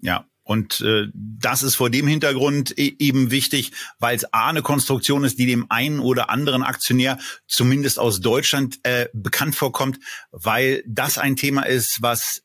Ja, 0.00 0.26
und 0.44 0.80
äh, 0.80 1.06
das 1.14 1.62
ist 1.62 1.76
vor 1.76 1.90
dem 1.90 2.06
Hintergrund 2.06 2.76
e 2.76 2.94
eben 2.98 3.30
wichtig, 3.30 3.72
weil 3.98 4.16
es 4.16 4.32
A 4.32 4.48
eine 4.48 4.62
Konstruktion 4.62 5.24
ist, 5.24 5.38
die 5.38 5.46
dem 5.46 5.70
einen 5.70 6.00
oder 6.00 6.30
anderen 6.30 6.62
Aktionär 6.62 7.18
zumindest 7.46 7.98
aus 7.98 8.20
Deutschland 8.20 8.80
äh, 8.82 9.08
bekannt 9.12 9.54
vorkommt, 9.54 9.98
weil 10.32 10.82
das 10.86 11.18
ein 11.18 11.36
Thema 11.36 11.62
ist, 11.62 12.02
was 12.02 12.42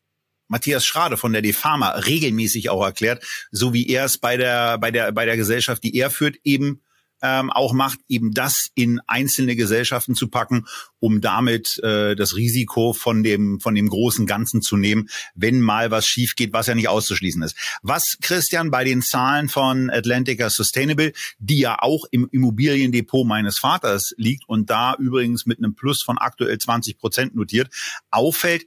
Matthias 0.47 0.85
Schrade 0.85 1.17
von 1.17 1.33
der 1.33 1.41
DeFarma 1.41 1.89
regelmäßig 1.89 2.69
auch 2.69 2.83
erklärt, 2.83 3.25
so 3.51 3.73
wie 3.73 3.87
er 3.87 4.05
es 4.05 4.17
bei 4.17 4.37
der 4.37 4.77
bei 4.77 4.91
der 4.91 5.11
bei 5.11 5.25
der 5.25 5.35
Gesellschaft, 5.35 5.83
die 5.83 5.95
er 5.95 6.09
führt, 6.09 6.37
eben 6.43 6.81
ähm, 7.21 7.49
auch 7.51 7.73
macht, 7.73 7.99
eben 8.07 8.31
das 8.31 8.69
in 8.75 8.99
einzelne 9.07 9.55
Gesellschaften 9.55 10.15
zu 10.15 10.27
packen, 10.27 10.65
um 10.99 11.21
damit 11.21 11.79
äh, 11.83 12.15
das 12.15 12.35
Risiko 12.35 12.93
von 12.93 13.23
dem 13.23 13.59
von 13.59 13.75
dem 13.75 13.89
großen 13.89 14.25
Ganzen 14.25 14.61
zu 14.61 14.77
nehmen, 14.77 15.09
wenn 15.35 15.61
mal 15.61 15.91
was 15.91 16.07
schief 16.07 16.35
geht, 16.35 16.53
was 16.53 16.67
ja 16.67 16.75
nicht 16.75 16.89
auszuschließen 16.89 17.41
ist. 17.41 17.55
Was 17.81 18.17
Christian 18.21 18.71
bei 18.71 18.83
den 18.83 19.01
Zahlen 19.01 19.49
von 19.49 19.89
Atlantica 19.89 20.49
Sustainable, 20.49 21.13
die 21.39 21.59
ja 21.59 21.77
auch 21.79 22.05
im 22.11 22.27
Immobiliendepot 22.31 23.25
meines 23.25 23.59
Vaters 23.59 24.13
liegt 24.17 24.47
und 24.47 24.69
da 24.69 24.95
übrigens 24.97 25.45
mit 25.45 25.57
einem 25.57 25.75
Plus 25.75 26.01
von 26.01 26.17
aktuell 26.17 26.57
20 26.57 26.97
Prozent 26.97 27.35
notiert, 27.35 27.69
auffällt, 28.11 28.65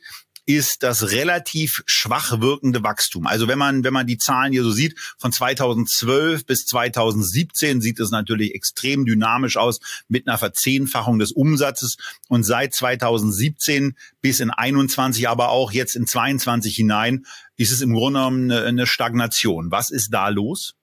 ist 0.56 0.82
das 0.82 1.12
relativ 1.12 1.82
schwach 1.86 2.40
wirkende 2.40 2.82
Wachstum. 2.82 3.26
Also 3.26 3.46
wenn 3.46 3.58
man, 3.58 3.84
wenn 3.84 3.92
man 3.92 4.06
die 4.06 4.18
Zahlen 4.18 4.52
hier 4.52 4.64
so 4.64 4.72
sieht, 4.72 4.98
von 5.16 5.32
2012 5.32 6.44
bis 6.44 6.66
2017 6.66 7.80
sieht 7.80 8.00
es 8.00 8.10
natürlich 8.10 8.54
extrem 8.54 9.04
dynamisch 9.04 9.56
aus 9.56 9.78
mit 10.08 10.26
einer 10.26 10.38
Verzehnfachung 10.38 11.20
des 11.20 11.30
Umsatzes 11.30 11.96
und 12.28 12.42
seit 12.42 12.74
2017 12.74 13.96
bis 14.20 14.40
in 14.40 14.50
21, 14.50 15.28
aber 15.28 15.50
auch 15.50 15.70
jetzt 15.70 15.94
in 15.94 16.06
22 16.06 16.74
hinein 16.74 17.26
ist 17.56 17.70
es 17.70 17.80
im 17.80 17.92
Grunde 17.92 18.18
genommen 18.18 18.50
eine, 18.50 18.64
eine 18.64 18.86
Stagnation. 18.86 19.70
Was 19.70 19.90
ist 19.90 20.12
da 20.12 20.28
los? 20.30 20.74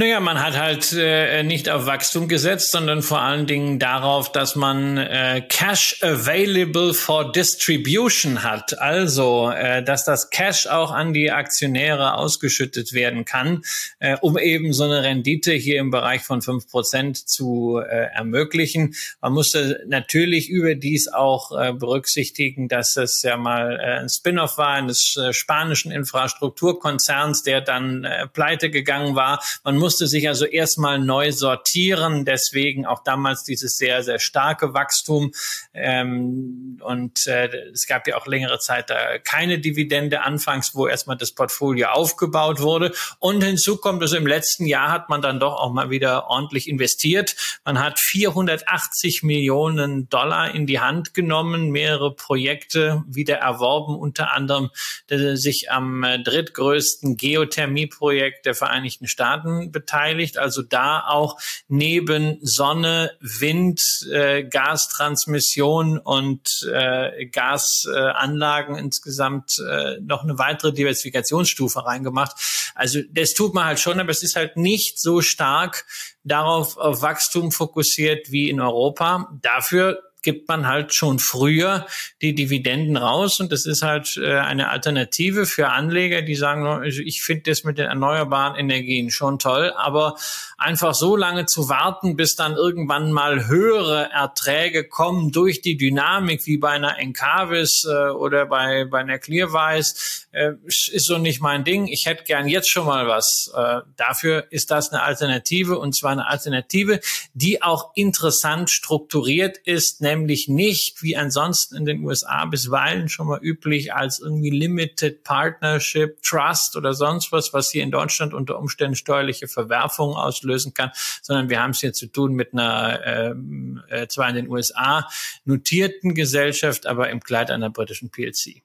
Naja, 0.00 0.20
man 0.20 0.40
hat 0.40 0.56
halt 0.56 0.92
äh, 0.92 1.42
nicht 1.42 1.68
auf 1.68 1.86
Wachstum 1.86 2.28
gesetzt, 2.28 2.70
sondern 2.70 3.02
vor 3.02 3.20
allen 3.20 3.48
Dingen 3.48 3.80
darauf, 3.80 4.30
dass 4.30 4.54
man 4.54 4.96
äh, 4.96 5.42
Cash 5.48 6.04
available 6.04 6.94
for 6.94 7.32
distribution 7.32 8.44
hat. 8.44 8.78
Also, 8.78 9.50
äh, 9.50 9.82
dass 9.82 10.04
das 10.04 10.30
Cash 10.30 10.68
auch 10.68 10.92
an 10.92 11.14
die 11.14 11.32
Aktionäre 11.32 12.14
ausgeschüttet 12.14 12.92
werden 12.92 13.24
kann, 13.24 13.62
äh, 13.98 14.16
um 14.20 14.38
eben 14.38 14.72
so 14.72 14.84
eine 14.84 15.02
Rendite 15.02 15.50
hier 15.50 15.80
im 15.80 15.90
Bereich 15.90 16.22
von 16.22 16.42
fünf 16.42 16.68
Prozent 16.70 17.16
zu 17.16 17.80
äh, 17.84 18.06
ermöglichen. 18.14 18.94
Man 19.20 19.32
musste 19.32 19.84
natürlich 19.88 20.48
überdies 20.48 21.08
auch 21.08 21.50
äh, 21.50 21.72
berücksichtigen, 21.72 22.68
dass 22.68 22.96
es 22.96 23.22
ja 23.22 23.36
mal 23.36 23.80
äh, 23.80 23.98
ein 23.98 24.08
Spin-off 24.08 24.58
war 24.58 24.74
eines 24.74 25.16
äh, 25.16 25.32
spanischen 25.32 25.90
Infrastrukturkonzerns, 25.90 27.42
der 27.42 27.62
dann 27.62 28.04
äh, 28.04 28.28
pleite 28.28 28.70
gegangen 28.70 29.16
war. 29.16 29.42
Man 29.64 29.76
musste 29.88 30.06
sich 30.06 30.28
also 30.28 30.44
erstmal 30.44 30.98
neu 30.98 31.32
sortieren. 31.32 32.26
Deswegen 32.26 32.84
auch 32.84 33.02
damals 33.04 33.42
dieses 33.42 33.78
sehr, 33.78 34.02
sehr 34.02 34.18
starke 34.18 34.74
Wachstum. 34.74 35.32
Ähm, 35.72 36.78
und 36.82 37.26
äh, 37.26 37.48
es 37.72 37.86
gab 37.86 38.06
ja 38.06 38.18
auch 38.18 38.26
längere 38.26 38.58
Zeit 38.58 38.90
da 38.90 39.16
keine 39.16 39.58
Dividende 39.58 40.24
anfangs, 40.24 40.74
wo 40.74 40.86
erstmal 40.86 41.16
das 41.16 41.32
Portfolio 41.32 41.88
aufgebaut 41.88 42.60
wurde. 42.60 42.92
Und 43.18 43.42
hinzu 43.42 43.78
kommt, 43.78 44.02
also 44.02 44.18
im 44.18 44.26
letzten 44.26 44.66
Jahr 44.66 44.92
hat 44.92 45.08
man 45.08 45.22
dann 45.22 45.40
doch 45.40 45.54
auch 45.54 45.72
mal 45.72 45.88
wieder 45.88 46.26
ordentlich 46.28 46.68
investiert. 46.68 47.34
Man 47.64 47.78
hat 47.78 47.98
480 47.98 49.22
Millionen 49.22 50.10
Dollar 50.10 50.54
in 50.54 50.66
die 50.66 50.80
Hand 50.80 51.14
genommen, 51.14 51.70
mehrere 51.70 52.14
Projekte 52.14 53.04
wieder 53.06 53.36
erworben, 53.36 53.96
unter 53.96 54.34
anderem 54.34 54.68
sich 55.08 55.70
am 55.70 56.02
äh, 56.02 56.22
drittgrößten 56.22 57.16
Geothermieprojekt 57.16 58.44
der 58.44 58.54
Vereinigten 58.54 59.06
Staaten 59.06 59.67
beteiligt, 59.70 60.38
also 60.38 60.62
da 60.62 61.04
auch 61.06 61.38
neben 61.68 62.38
Sonne, 62.42 63.12
Wind, 63.20 63.80
äh, 64.10 64.44
Gastransmission 64.44 65.98
und 65.98 66.66
äh, 66.72 67.26
Gasanlagen 67.26 68.76
äh, 68.76 68.80
insgesamt 68.80 69.58
äh, 69.58 70.00
noch 70.00 70.24
eine 70.24 70.38
weitere 70.38 70.72
Diversifikationsstufe 70.72 71.84
reingemacht. 71.84 72.36
Also 72.74 73.00
das 73.10 73.34
tut 73.34 73.54
man 73.54 73.64
halt 73.64 73.80
schon, 73.80 74.00
aber 74.00 74.10
es 74.10 74.22
ist 74.22 74.36
halt 74.36 74.56
nicht 74.56 75.00
so 75.00 75.20
stark 75.20 75.86
darauf 76.24 76.76
auf 76.76 77.02
Wachstum 77.02 77.52
fokussiert 77.52 78.30
wie 78.30 78.50
in 78.50 78.60
Europa. 78.60 79.28
Dafür 79.40 80.02
gibt 80.22 80.48
man 80.48 80.66
halt 80.66 80.94
schon 80.94 81.18
früher 81.18 81.86
die 82.22 82.34
Dividenden 82.34 82.96
raus 82.96 83.40
und 83.40 83.52
das 83.52 83.66
ist 83.66 83.82
halt 83.82 84.16
äh, 84.16 84.38
eine 84.38 84.68
Alternative 84.70 85.46
für 85.46 85.70
Anleger, 85.70 86.22
die 86.22 86.34
sagen, 86.34 86.66
also 86.66 87.00
ich 87.02 87.22
finde 87.22 87.50
das 87.50 87.64
mit 87.64 87.78
den 87.78 87.86
erneuerbaren 87.86 88.56
Energien 88.56 89.10
schon 89.10 89.38
toll, 89.38 89.72
aber 89.76 90.16
einfach 90.56 90.94
so 90.94 91.16
lange 91.16 91.46
zu 91.46 91.68
warten, 91.68 92.16
bis 92.16 92.34
dann 92.34 92.54
irgendwann 92.54 93.12
mal 93.12 93.46
höhere 93.46 94.10
Erträge 94.10 94.88
kommen 94.88 95.30
durch 95.30 95.60
die 95.60 95.76
Dynamik, 95.76 96.46
wie 96.46 96.58
bei 96.58 96.70
einer 96.70 96.98
Encavis 96.98 97.86
äh, 97.88 98.10
oder 98.10 98.46
bei, 98.46 98.84
bei 98.84 98.98
einer 98.98 99.18
Clearwise, 99.18 99.94
äh, 100.32 100.52
ist 100.66 101.06
so 101.06 101.18
nicht 101.18 101.40
mein 101.40 101.64
Ding. 101.64 101.86
Ich 101.86 102.06
hätte 102.06 102.24
gern 102.24 102.48
jetzt 102.48 102.70
schon 102.70 102.86
mal 102.86 103.06
was. 103.06 103.52
Äh, 103.54 103.80
dafür 103.96 104.46
ist 104.50 104.70
das 104.70 104.90
eine 104.90 105.02
Alternative 105.02 105.78
und 105.78 105.94
zwar 105.94 106.12
eine 106.12 106.26
Alternative, 106.26 107.00
die 107.34 107.62
auch 107.62 107.92
interessant 107.94 108.70
strukturiert 108.70 109.58
ist, 109.58 110.00
nämlich 110.08 110.48
nicht 110.48 111.02
wie 111.02 111.16
ansonsten 111.16 111.76
in 111.76 111.84
den 111.84 112.04
USA 112.04 112.44
bisweilen 112.46 113.08
schon 113.08 113.26
mal 113.26 113.40
üblich 113.42 113.94
als 113.94 114.20
irgendwie 114.20 114.50
Limited 114.50 115.22
Partnership, 115.22 116.22
Trust 116.22 116.76
oder 116.76 116.94
sonst 116.94 117.32
was, 117.32 117.52
was 117.52 117.70
hier 117.70 117.82
in 117.82 117.90
Deutschland 117.90 118.34
unter 118.34 118.58
Umständen 118.58 118.94
steuerliche 118.94 119.48
Verwerfungen 119.48 120.16
auslösen 120.16 120.74
kann, 120.74 120.90
sondern 121.22 121.48
wir 121.48 121.62
haben 121.62 121.70
es 121.70 121.80
hier 121.80 121.92
zu 121.92 122.06
tun 122.06 122.34
mit 122.34 122.52
einer 122.52 123.00
ähm, 123.04 123.82
äh, 123.88 124.06
zwar 124.08 124.28
in 124.28 124.36
den 124.36 124.48
USA 124.48 125.08
notierten 125.44 126.14
Gesellschaft, 126.14 126.86
aber 126.86 127.10
im 127.10 127.20
Kleid 127.20 127.50
einer 127.50 127.70
britischen 127.70 128.10
PLC. 128.10 128.62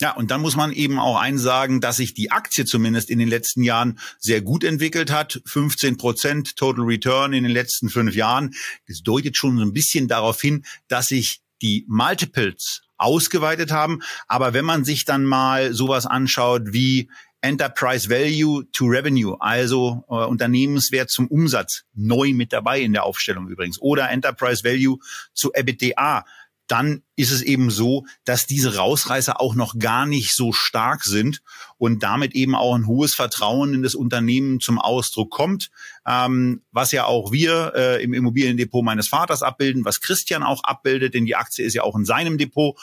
Ja, 0.00 0.12
und 0.12 0.30
dann 0.30 0.40
muss 0.40 0.54
man 0.54 0.72
eben 0.72 0.98
auch 1.00 1.18
einsagen, 1.18 1.80
dass 1.80 1.96
sich 1.96 2.14
die 2.14 2.30
Aktie 2.30 2.64
zumindest 2.64 3.10
in 3.10 3.18
den 3.18 3.28
letzten 3.28 3.64
Jahren 3.64 3.98
sehr 4.18 4.40
gut 4.40 4.62
entwickelt 4.62 5.10
hat. 5.10 5.40
15 5.44 5.96
Prozent 5.96 6.56
Total 6.56 6.84
Return 6.84 7.32
in 7.32 7.42
den 7.42 7.52
letzten 7.52 7.88
fünf 7.88 8.14
Jahren. 8.14 8.54
Das 8.86 9.02
deutet 9.02 9.36
schon 9.36 9.58
so 9.58 9.64
ein 9.64 9.72
bisschen 9.72 10.06
darauf 10.06 10.40
hin, 10.40 10.64
dass 10.86 11.08
sich 11.08 11.40
die 11.62 11.84
Multiples 11.88 12.82
ausgeweitet 12.96 13.72
haben. 13.72 14.00
Aber 14.28 14.54
wenn 14.54 14.64
man 14.64 14.84
sich 14.84 15.04
dann 15.04 15.24
mal 15.24 15.74
sowas 15.74 16.06
anschaut 16.06 16.72
wie 16.72 17.10
Enterprise 17.40 18.10
Value 18.10 18.64
to 18.72 18.86
Revenue, 18.86 19.36
also 19.40 20.04
äh, 20.08 20.14
Unternehmenswert 20.14 21.10
zum 21.10 21.28
Umsatz, 21.28 21.84
neu 21.94 22.34
mit 22.34 22.52
dabei 22.52 22.80
in 22.80 22.92
der 22.92 23.04
Aufstellung 23.04 23.48
übrigens, 23.48 23.80
oder 23.80 24.10
Enterprise 24.10 24.64
Value 24.64 24.98
zu 25.34 25.52
EBITDA, 25.52 26.24
dann 26.68 27.02
ist 27.16 27.32
es 27.32 27.42
eben 27.42 27.70
so, 27.70 28.06
dass 28.24 28.46
diese 28.46 28.76
Rausreißer 28.76 29.40
auch 29.40 29.54
noch 29.54 29.78
gar 29.78 30.06
nicht 30.06 30.36
so 30.36 30.52
stark 30.52 31.02
sind 31.02 31.42
und 31.78 32.02
damit 32.02 32.34
eben 32.34 32.54
auch 32.54 32.74
ein 32.74 32.86
hohes 32.86 33.14
Vertrauen 33.14 33.74
in 33.74 33.82
das 33.82 33.94
Unternehmen 33.94 34.60
zum 34.60 34.78
Ausdruck 34.78 35.30
kommt, 35.30 35.70
ähm, 36.06 36.62
was 36.70 36.92
ja 36.92 37.06
auch 37.06 37.32
wir 37.32 37.72
äh, 37.74 38.02
im 38.02 38.12
Immobiliendepot 38.12 38.84
meines 38.84 39.08
Vaters 39.08 39.42
abbilden, 39.42 39.84
was 39.84 40.00
Christian 40.00 40.42
auch 40.42 40.62
abbildet, 40.62 41.14
denn 41.14 41.24
die 41.24 41.36
Aktie 41.36 41.64
ist 41.64 41.74
ja 41.74 41.82
auch 41.82 41.96
in 41.96 42.04
seinem 42.04 42.38
Depot 42.38 42.78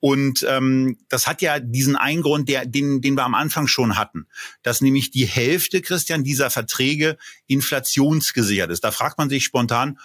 Und 0.00 0.46
ähm, 0.48 0.96
das 1.08 1.26
hat 1.26 1.42
ja 1.42 1.60
diesen 1.60 1.94
Eingrund, 1.94 2.48
der, 2.48 2.64
den, 2.64 3.02
den 3.02 3.16
wir 3.16 3.24
am 3.24 3.34
Anfang 3.34 3.66
schon 3.66 3.98
hatten, 3.98 4.26
dass 4.62 4.80
nämlich 4.80 5.10
die 5.10 5.26
Hälfte, 5.26 5.82
Christian, 5.82 6.24
dieser 6.24 6.48
Verträge 6.48 7.18
inflationsgesichert 7.46 8.70
ist. 8.70 8.82
Da 8.82 8.92
fragt 8.92 9.18
man 9.18 9.28
sich 9.28 9.44
spontan, 9.44 9.98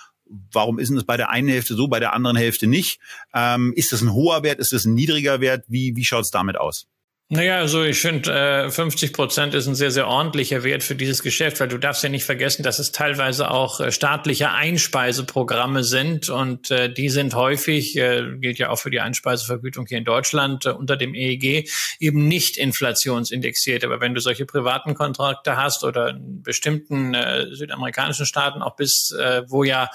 warum 0.51 0.79
ist 0.79 0.89
es 0.89 1.03
bei 1.03 1.17
der 1.17 1.29
einen 1.29 1.47
Hälfte 1.47 1.75
so, 1.75 1.87
bei 1.87 1.99
der 1.99 2.13
anderen 2.13 2.37
Hälfte 2.37 2.67
nicht? 2.67 2.99
Ähm, 3.33 3.73
ist 3.75 3.91
das 3.91 4.01
ein 4.01 4.13
hoher 4.13 4.43
Wert, 4.43 4.59
ist 4.59 4.73
das 4.73 4.85
ein 4.85 4.93
niedriger 4.93 5.41
Wert? 5.41 5.65
Wie, 5.67 5.95
wie 5.95 6.05
schaut 6.05 6.23
es 6.23 6.31
damit 6.31 6.57
aus? 6.57 6.87
Naja, 7.27 7.57
also 7.57 7.83
ich 7.83 7.99
finde, 8.01 8.31
äh, 8.31 8.69
50 8.69 9.11
Prozent 9.11 9.55
ist 9.55 9.65
ein 9.65 9.73
sehr, 9.73 9.89
sehr 9.89 10.07
ordentlicher 10.07 10.63
Wert 10.63 10.83
für 10.83 10.93
dieses 10.93 11.23
Geschäft, 11.23 11.59
weil 11.59 11.67
du 11.67 11.79
darfst 11.79 12.03
ja 12.03 12.09
nicht 12.09 12.23
vergessen, 12.23 12.61
dass 12.61 12.77
es 12.77 12.91
teilweise 12.91 13.49
auch 13.49 13.79
äh, 13.79 13.91
staatliche 13.91 14.51
Einspeiseprogramme 14.51 15.83
sind 15.83 16.29
und 16.29 16.69
äh, 16.69 16.93
die 16.93 17.09
sind 17.09 17.33
häufig, 17.33 17.97
äh, 17.97 18.37
gilt 18.37 18.59
ja 18.59 18.69
auch 18.69 18.75
für 18.75 18.91
die 18.91 18.99
Einspeisevergütung 18.99 19.87
hier 19.87 19.97
in 19.97 20.05
Deutschland, 20.05 20.67
äh, 20.67 20.69
unter 20.69 20.97
dem 20.97 21.15
EEG 21.15 21.67
eben 21.99 22.27
nicht 22.27 22.57
inflationsindexiert. 22.57 23.83
Aber 23.83 24.01
wenn 24.01 24.13
du 24.13 24.21
solche 24.21 24.45
privaten 24.45 24.93
Kontrakte 24.93 25.57
hast 25.57 25.83
oder 25.83 26.09
in 26.09 26.43
bestimmten 26.43 27.15
äh, 27.15 27.47
südamerikanischen 27.55 28.27
Staaten, 28.27 28.61
auch 28.61 28.75
bis, 28.75 29.09
äh, 29.19 29.41
wo 29.47 29.63
ja 29.63 29.89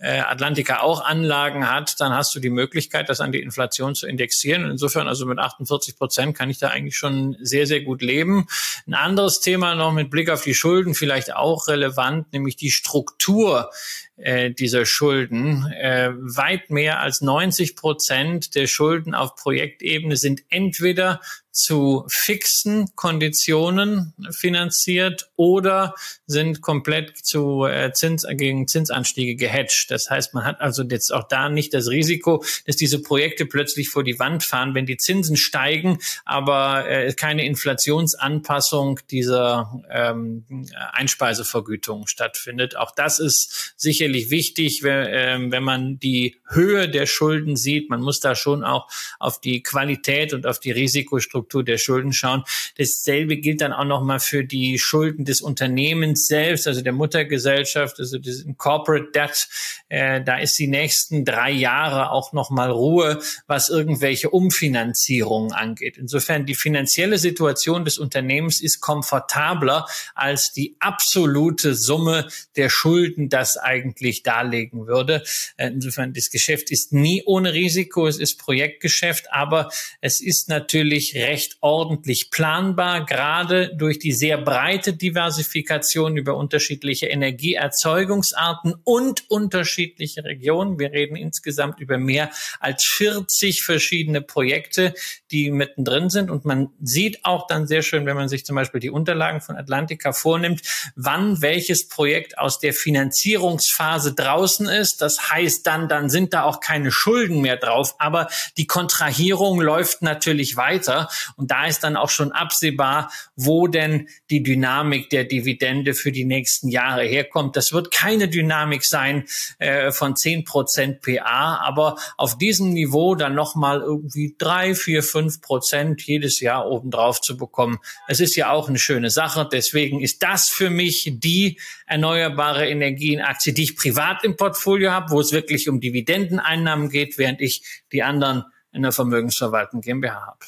äh, 0.00 0.18
Atlantica 0.18 0.80
auch 0.80 1.02
Anlagen 1.02 1.66
hat, 1.66 1.98
dann 1.98 2.12
hast 2.12 2.34
du 2.34 2.40
die 2.40 2.50
Möglichkeit, 2.50 3.08
das 3.08 3.22
an 3.22 3.32
die 3.32 3.40
Inflation 3.40 3.94
zu 3.94 4.06
indexieren. 4.06 4.70
insofern 4.70 5.08
also 5.08 5.24
mit 5.24 5.38
48 5.38 5.96
Prozent 5.96 6.36
kann 6.36 6.50
ich 6.50 6.58
da 6.58 6.73
eigentlich 6.74 6.96
schon 6.96 7.36
sehr, 7.40 7.66
sehr 7.66 7.80
gut 7.80 8.02
leben. 8.02 8.46
Ein 8.86 8.94
anderes 8.94 9.40
Thema 9.40 9.74
noch 9.74 9.92
mit 9.92 10.10
Blick 10.10 10.28
auf 10.28 10.42
die 10.42 10.54
Schulden 10.54 10.94
vielleicht 10.94 11.34
auch 11.34 11.68
relevant, 11.68 12.32
nämlich 12.32 12.56
die 12.56 12.70
Struktur 12.70 13.70
äh, 14.16 14.50
dieser 14.50 14.86
Schulden. 14.86 15.66
Äh, 15.72 16.10
weit 16.14 16.70
mehr 16.70 17.00
als 17.00 17.20
90 17.20 17.76
Prozent 17.76 18.54
der 18.54 18.66
Schulden 18.66 19.14
auf 19.14 19.34
Projektebene 19.36 20.16
sind 20.16 20.42
entweder 20.50 21.20
zu 21.54 22.04
fixen 22.08 22.88
Konditionen 22.96 24.12
finanziert 24.30 25.30
oder 25.36 25.94
sind 26.26 26.60
komplett 26.62 27.16
zu 27.16 27.64
äh, 27.64 27.92
Zins 27.92 28.26
gegen 28.28 28.66
Zinsanstiege 28.66 29.36
gehatcht. 29.36 29.88
Das 29.90 30.10
heißt, 30.10 30.34
man 30.34 30.44
hat 30.44 30.60
also 30.60 30.82
jetzt 30.82 31.14
auch 31.14 31.28
da 31.28 31.48
nicht 31.48 31.72
das 31.72 31.88
Risiko, 31.88 32.44
dass 32.66 32.74
diese 32.74 33.00
Projekte 33.00 33.46
plötzlich 33.46 33.88
vor 33.88 34.02
die 34.02 34.18
Wand 34.18 34.42
fahren, 34.42 34.74
wenn 34.74 34.84
die 34.84 34.96
Zinsen 34.96 35.36
steigen, 35.36 35.98
aber 36.24 36.88
äh, 36.88 37.12
keine 37.12 37.46
Inflationsanpassung 37.46 38.98
dieser 39.12 39.80
ähm, 39.88 40.44
Einspeisevergütung 40.92 42.08
stattfindet. 42.08 42.76
Auch 42.76 42.90
das 42.90 43.20
ist 43.20 43.74
sicherlich 44.04 44.30
wichtig, 44.30 44.82
wenn, 44.82 45.06
äh, 45.06 45.50
wenn 45.50 45.62
man 45.62 45.98
die 45.98 46.36
Höhe 46.48 46.88
der 46.88 47.06
Schulden 47.06 47.56
sieht. 47.56 47.90
Man 47.90 48.00
muss 48.00 48.20
da 48.20 48.34
schon 48.34 48.64
auch 48.64 48.88
auf 49.18 49.40
die 49.40 49.62
Qualität 49.62 50.32
und 50.32 50.46
auf 50.46 50.60
die 50.60 50.70
Risikostruktur 50.70 51.44
Struktur 51.44 51.64
der 51.64 51.78
Schulden 51.78 52.12
schauen. 52.12 52.44
Dasselbe 52.78 53.36
gilt 53.38 53.60
dann 53.60 53.72
auch 53.72 53.84
nochmal 53.84 54.20
für 54.20 54.44
die 54.44 54.78
Schulden 54.78 55.24
des 55.24 55.40
Unternehmens 55.40 56.26
selbst, 56.26 56.66
also 56.66 56.80
der 56.80 56.92
Muttergesellschaft, 56.92 57.98
also 57.98 58.18
diesen 58.18 58.56
Corporate 58.56 59.10
Debt. 59.12 59.48
Äh, 59.88 60.22
da 60.22 60.38
ist 60.38 60.58
die 60.58 60.68
nächsten 60.68 61.24
drei 61.24 61.50
Jahre 61.50 62.10
auch 62.10 62.32
nochmal 62.32 62.70
Ruhe, 62.70 63.20
was 63.46 63.68
irgendwelche 63.68 64.30
Umfinanzierungen 64.30 65.52
angeht. 65.52 65.98
Insofern 65.98 66.46
die 66.46 66.54
finanzielle 66.54 67.18
Situation 67.18 67.84
des 67.84 67.98
Unternehmens 67.98 68.60
ist 68.60 68.80
komfortabler 68.80 69.86
als 70.14 70.52
die 70.52 70.76
absolute 70.80 71.74
Summe 71.74 72.28
der 72.56 72.70
Schulden 72.70 73.28
das 73.28 73.56
eigentlich 73.56 73.93
darlegen 74.22 74.86
würde. 74.86 75.22
Äh, 75.56 75.68
insofern 75.68 76.12
das 76.12 76.30
Geschäft 76.30 76.70
ist 76.70 76.92
nie 76.92 77.22
ohne 77.26 77.52
Risiko, 77.52 78.06
es 78.06 78.18
ist 78.18 78.38
Projektgeschäft, 78.38 79.32
aber 79.32 79.70
es 80.00 80.20
ist 80.20 80.48
natürlich 80.48 81.14
recht 81.14 81.56
ordentlich 81.60 82.30
planbar, 82.30 83.04
gerade 83.04 83.74
durch 83.76 83.98
die 83.98 84.12
sehr 84.12 84.38
breite 84.38 84.92
Diversifikation 84.94 86.16
über 86.16 86.36
unterschiedliche 86.36 87.06
Energieerzeugungsarten 87.06 88.74
und 88.84 89.30
unterschiedliche 89.30 90.24
Regionen. 90.24 90.78
Wir 90.78 90.92
reden 90.92 91.16
insgesamt 91.16 91.80
über 91.80 91.98
mehr 91.98 92.30
als 92.60 92.84
40 92.84 93.62
verschiedene 93.62 94.20
Projekte, 94.20 94.94
die 95.30 95.50
mittendrin 95.50 96.10
sind. 96.10 96.30
Und 96.30 96.44
man 96.44 96.70
sieht 96.80 97.24
auch 97.24 97.46
dann 97.46 97.66
sehr 97.66 97.82
schön, 97.82 98.06
wenn 98.06 98.16
man 98.16 98.28
sich 98.28 98.44
zum 98.44 98.56
Beispiel 98.56 98.80
die 98.80 98.90
Unterlagen 98.90 99.40
von 99.40 99.56
Atlantica 99.56 100.12
vornimmt, 100.12 100.62
wann 100.96 101.42
welches 101.42 101.88
Projekt 101.88 102.38
aus 102.38 102.58
der 102.58 102.72
Finanzierungsphase 102.72 103.83
draußen 103.92 104.68
ist. 104.68 105.02
Das 105.02 105.30
heißt 105.30 105.66
dann, 105.66 105.88
dann 105.88 106.08
sind 106.08 106.34
da 106.34 106.44
auch 106.44 106.60
keine 106.60 106.90
Schulden 106.90 107.40
mehr 107.40 107.56
drauf, 107.56 107.94
aber 107.98 108.28
die 108.56 108.66
Kontrahierung 108.66 109.60
läuft 109.60 110.02
natürlich 110.02 110.56
weiter. 110.56 111.08
Und 111.36 111.50
da 111.50 111.66
ist 111.66 111.84
dann 111.84 111.96
auch 111.96 112.10
schon 112.10 112.32
absehbar, 112.32 113.10
wo 113.36 113.66
denn 113.66 114.08
die 114.30 114.42
Dynamik 114.42 115.10
der 115.10 115.24
Dividende 115.24 115.94
für 115.94 116.12
die 116.12 116.24
nächsten 116.24 116.68
Jahre 116.68 117.04
herkommt. 117.04 117.56
Das 117.56 117.72
wird 117.72 117.90
keine 117.90 118.28
Dynamik 118.28 118.84
sein 118.84 119.24
äh, 119.58 119.92
von 119.92 120.16
zehn 120.16 120.44
Prozent 120.44 121.02
PA, 121.02 121.60
aber 121.64 121.96
auf 122.16 122.38
diesem 122.38 122.72
Niveau 122.72 123.14
dann 123.14 123.34
nochmal 123.34 123.80
irgendwie 123.80 124.34
drei, 124.38 124.74
vier, 124.74 125.02
fünf 125.02 125.40
Prozent 125.40 126.02
jedes 126.02 126.40
Jahr 126.40 126.66
obendrauf 126.66 127.20
zu 127.20 127.36
bekommen. 127.36 127.78
Es 128.08 128.20
ist 128.20 128.36
ja 128.36 128.50
auch 128.50 128.68
eine 128.68 128.78
schöne 128.78 129.10
Sache. 129.10 129.48
Deswegen 129.50 130.00
ist 130.00 130.22
das 130.22 130.48
für 130.48 130.70
mich 130.70 131.12
die 131.14 131.58
erneuerbare 131.86 132.68
Energienaktie, 132.68 133.52
die 133.52 133.64
ich 133.64 133.76
privat 133.76 134.24
im 134.24 134.36
Portfolio 134.36 134.90
habe, 134.90 135.10
wo 135.10 135.20
es 135.20 135.32
wirklich 135.32 135.68
um 135.68 135.80
Dividendeneinnahmen 135.80 136.88
geht, 136.88 137.18
während 137.18 137.40
ich 137.40 137.82
die 137.92 138.02
anderen 138.02 138.44
in 138.72 138.82
der 138.82 138.92
Vermögensverwaltung 138.92 139.80
GmbH 139.80 140.26
habe. 140.26 140.46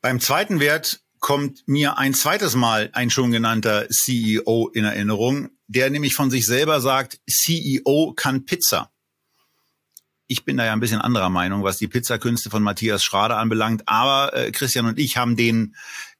Beim 0.00 0.18
zweiten 0.20 0.58
Wert 0.58 1.00
kommt 1.20 1.62
mir 1.68 1.98
ein 1.98 2.14
zweites 2.14 2.56
Mal 2.56 2.90
ein 2.92 3.08
schon 3.08 3.30
genannter 3.30 3.88
CEO 3.88 4.68
in 4.74 4.84
Erinnerung, 4.84 5.50
der 5.68 5.88
nämlich 5.88 6.14
von 6.14 6.30
sich 6.30 6.44
selber 6.44 6.80
sagt, 6.80 7.20
CEO 7.30 8.12
kann 8.16 8.44
Pizza. 8.44 8.90
Ich 10.26 10.44
bin 10.44 10.56
da 10.56 10.64
ja 10.64 10.72
ein 10.72 10.80
bisschen 10.80 11.00
anderer 11.00 11.30
Meinung, 11.30 11.62
was 11.62 11.78
die 11.78 11.86
Pizzakünste 11.86 12.50
von 12.50 12.62
Matthias 12.62 13.04
Schrader 13.04 13.36
anbelangt. 13.36 13.82
Aber 13.86 14.34
äh, 14.34 14.50
Christian 14.50 14.86
und 14.86 14.98
ich 14.98 15.16
haben 15.16 15.36
den, 15.36 15.76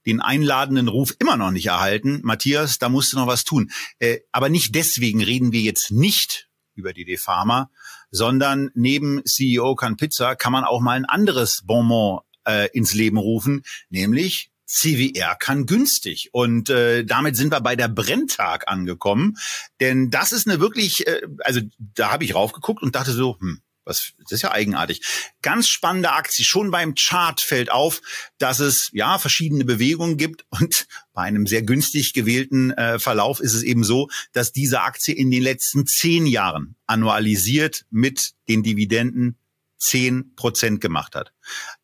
den 0.06 0.20
einladenden 0.20 0.88
Ruf 0.88 1.14
immer 1.18 1.36
noch 1.36 1.50
nicht 1.50 1.66
erhalten. 1.66 2.20
Matthias, 2.22 2.78
da 2.78 2.88
musst 2.88 3.12
du 3.12 3.16
noch 3.16 3.26
was 3.26 3.44
tun. 3.44 3.70
Äh, 3.98 4.18
aber 4.32 4.48
nicht 4.48 4.74
deswegen 4.74 5.22
reden 5.22 5.52
wir 5.52 5.60
jetzt 5.60 5.90
nicht 5.90 6.48
über 6.74 6.92
die 6.92 7.16
Pharma, 7.16 7.70
sondern 8.10 8.70
neben 8.74 9.22
CEO 9.24 9.74
kann 9.74 9.96
Pizza 9.96 10.36
kann 10.36 10.52
man 10.52 10.64
auch 10.64 10.80
mal 10.80 10.96
ein 10.96 11.04
anderes 11.04 11.62
Bonbon 11.64 12.20
äh, 12.46 12.68
ins 12.72 12.94
Leben 12.94 13.18
rufen, 13.18 13.62
nämlich 13.90 14.50
CWR 14.66 15.36
kann 15.38 15.66
günstig. 15.66 16.30
Und 16.32 16.70
äh, 16.70 17.04
damit 17.04 17.36
sind 17.36 17.52
wir 17.52 17.60
bei 17.60 17.76
der 17.76 17.88
Brenntag 17.88 18.68
angekommen. 18.68 19.36
Denn 19.80 20.10
das 20.10 20.32
ist 20.32 20.48
eine 20.48 20.60
wirklich, 20.60 21.06
äh, 21.06 21.20
also 21.40 21.60
da 21.78 22.10
habe 22.10 22.24
ich 22.24 22.34
raufgeguckt 22.34 22.82
und 22.82 22.94
dachte 22.94 23.12
so, 23.12 23.38
hm, 23.38 23.60
was, 23.84 24.12
das 24.18 24.32
ist 24.32 24.42
ja 24.42 24.52
eigenartig. 24.52 25.02
Ganz 25.42 25.68
spannende 25.68 26.12
Aktie. 26.12 26.44
Schon 26.44 26.70
beim 26.70 26.94
Chart 26.94 27.40
fällt 27.40 27.70
auf, 27.70 28.00
dass 28.38 28.60
es 28.60 28.90
ja 28.92 29.18
verschiedene 29.18 29.64
Bewegungen 29.64 30.16
gibt 30.16 30.44
und 30.50 30.86
bei 31.12 31.22
einem 31.22 31.46
sehr 31.46 31.62
günstig 31.62 32.12
gewählten 32.12 32.70
äh, 32.72 32.98
Verlauf 32.98 33.40
ist 33.40 33.54
es 33.54 33.62
eben 33.62 33.84
so, 33.84 34.08
dass 34.32 34.52
diese 34.52 34.82
Aktie 34.82 35.14
in 35.14 35.30
den 35.30 35.42
letzten 35.42 35.86
zehn 35.86 36.26
Jahren 36.26 36.76
annualisiert 36.86 37.84
mit 37.90 38.32
den 38.48 38.62
Dividenden 38.62 39.38
zehn 39.78 40.34
Prozent 40.36 40.80
gemacht 40.80 41.16
hat. 41.16 41.32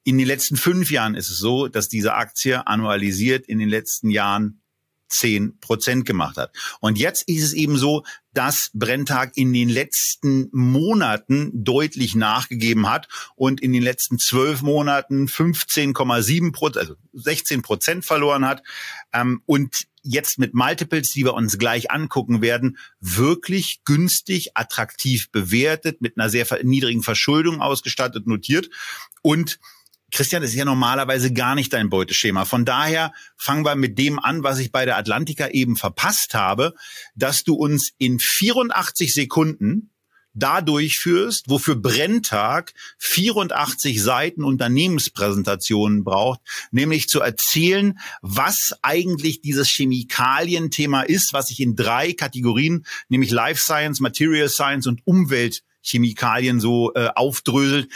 In 0.04 0.18
den 0.18 0.26
letzten 0.26 0.56
fünf 0.56 0.90
Jahren 0.90 1.16
ist 1.16 1.30
es 1.30 1.38
so, 1.38 1.66
dass 1.66 1.88
diese 1.88 2.14
Aktie 2.14 2.66
annualisiert 2.66 3.46
in 3.46 3.58
den 3.58 3.68
letzten 3.68 4.10
Jahren 4.10 4.62
zehn 5.08 5.58
Prozent 5.60 6.04
gemacht 6.06 6.36
hat. 6.36 6.54
Und 6.80 6.98
jetzt 6.98 7.28
ist 7.28 7.42
es 7.42 7.52
eben 7.52 7.76
so, 7.76 8.04
dass 8.34 8.70
Brenntag 8.74 9.32
in 9.36 9.52
den 9.52 9.68
letzten 9.68 10.48
Monaten 10.52 11.50
deutlich 11.52 12.14
nachgegeben 12.14 12.88
hat 12.88 13.08
und 13.34 13.60
in 13.60 13.72
den 13.72 13.82
letzten 13.82 14.18
zwölf 14.18 14.62
Monaten 14.62 15.26
15,7 15.26 16.52
Prozent, 16.52 16.76
also 16.76 16.94
16 17.14 17.62
Prozent 17.62 18.04
verloren 18.04 18.46
hat. 18.46 18.62
Ähm, 19.12 19.42
und 19.46 19.88
jetzt 20.02 20.38
mit 20.38 20.54
Multiples, 20.54 21.10
die 21.10 21.24
wir 21.24 21.34
uns 21.34 21.58
gleich 21.58 21.90
angucken 21.90 22.40
werden, 22.40 22.78
wirklich 23.00 23.80
günstig, 23.84 24.56
attraktiv 24.56 25.30
bewertet, 25.30 26.00
mit 26.00 26.16
einer 26.16 26.30
sehr 26.30 26.46
niedrigen 26.62 27.02
Verschuldung 27.02 27.60
ausgestattet, 27.60 28.26
notiert. 28.26 28.70
Und 29.22 29.58
Christian, 30.10 30.40
das 30.40 30.52
ist 30.52 30.56
ja 30.56 30.64
normalerweise 30.64 31.32
gar 31.32 31.54
nicht 31.54 31.72
dein 31.72 31.90
Beuteschema. 31.90 32.44
Von 32.44 32.64
daher 32.64 33.12
fangen 33.36 33.64
wir 33.64 33.74
mit 33.74 33.98
dem 33.98 34.18
an, 34.18 34.42
was 34.42 34.58
ich 34.58 34.72
bei 34.72 34.84
der 34.86 34.96
Atlantica 34.96 35.48
eben 35.48 35.76
verpasst 35.76 36.34
habe, 36.34 36.74
dass 37.14 37.44
du 37.44 37.54
uns 37.54 37.90
in 37.98 38.18
84 38.18 39.12
Sekunden 39.12 39.90
da 40.38 40.60
durchführst, 40.60 41.48
wofür 41.48 41.76
Brenntag 41.76 42.72
84 42.98 44.02
Seiten 44.02 44.44
Unternehmenspräsentationen 44.44 46.04
braucht, 46.04 46.40
nämlich 46.70 47.08
zu 47.08 47.20
erzählen, 47.20 47.98
was 48.22 48.74
eigentlich 48.82 49.40
dieses 49.40 49.68
Chemikalienthema 49.68 51.02
ist, 51.02 51.32
was 51.32 51.48
sich 51.48 51.60
in 51.60 51.76
drei 51.76 52.12
Kategorien, 52.12 52.86
nämlich 53.08 53.30
Life 53.30 53.62
Science, 53.62 54.00
Material 54.00 54.48
Science 54.48 54.86
und 54.86 55.00
Umweltchemikalien 55.06 56.60
so 56.60 56.94
äh, 56.94 57.08
aufdröselt, 57.14 57.88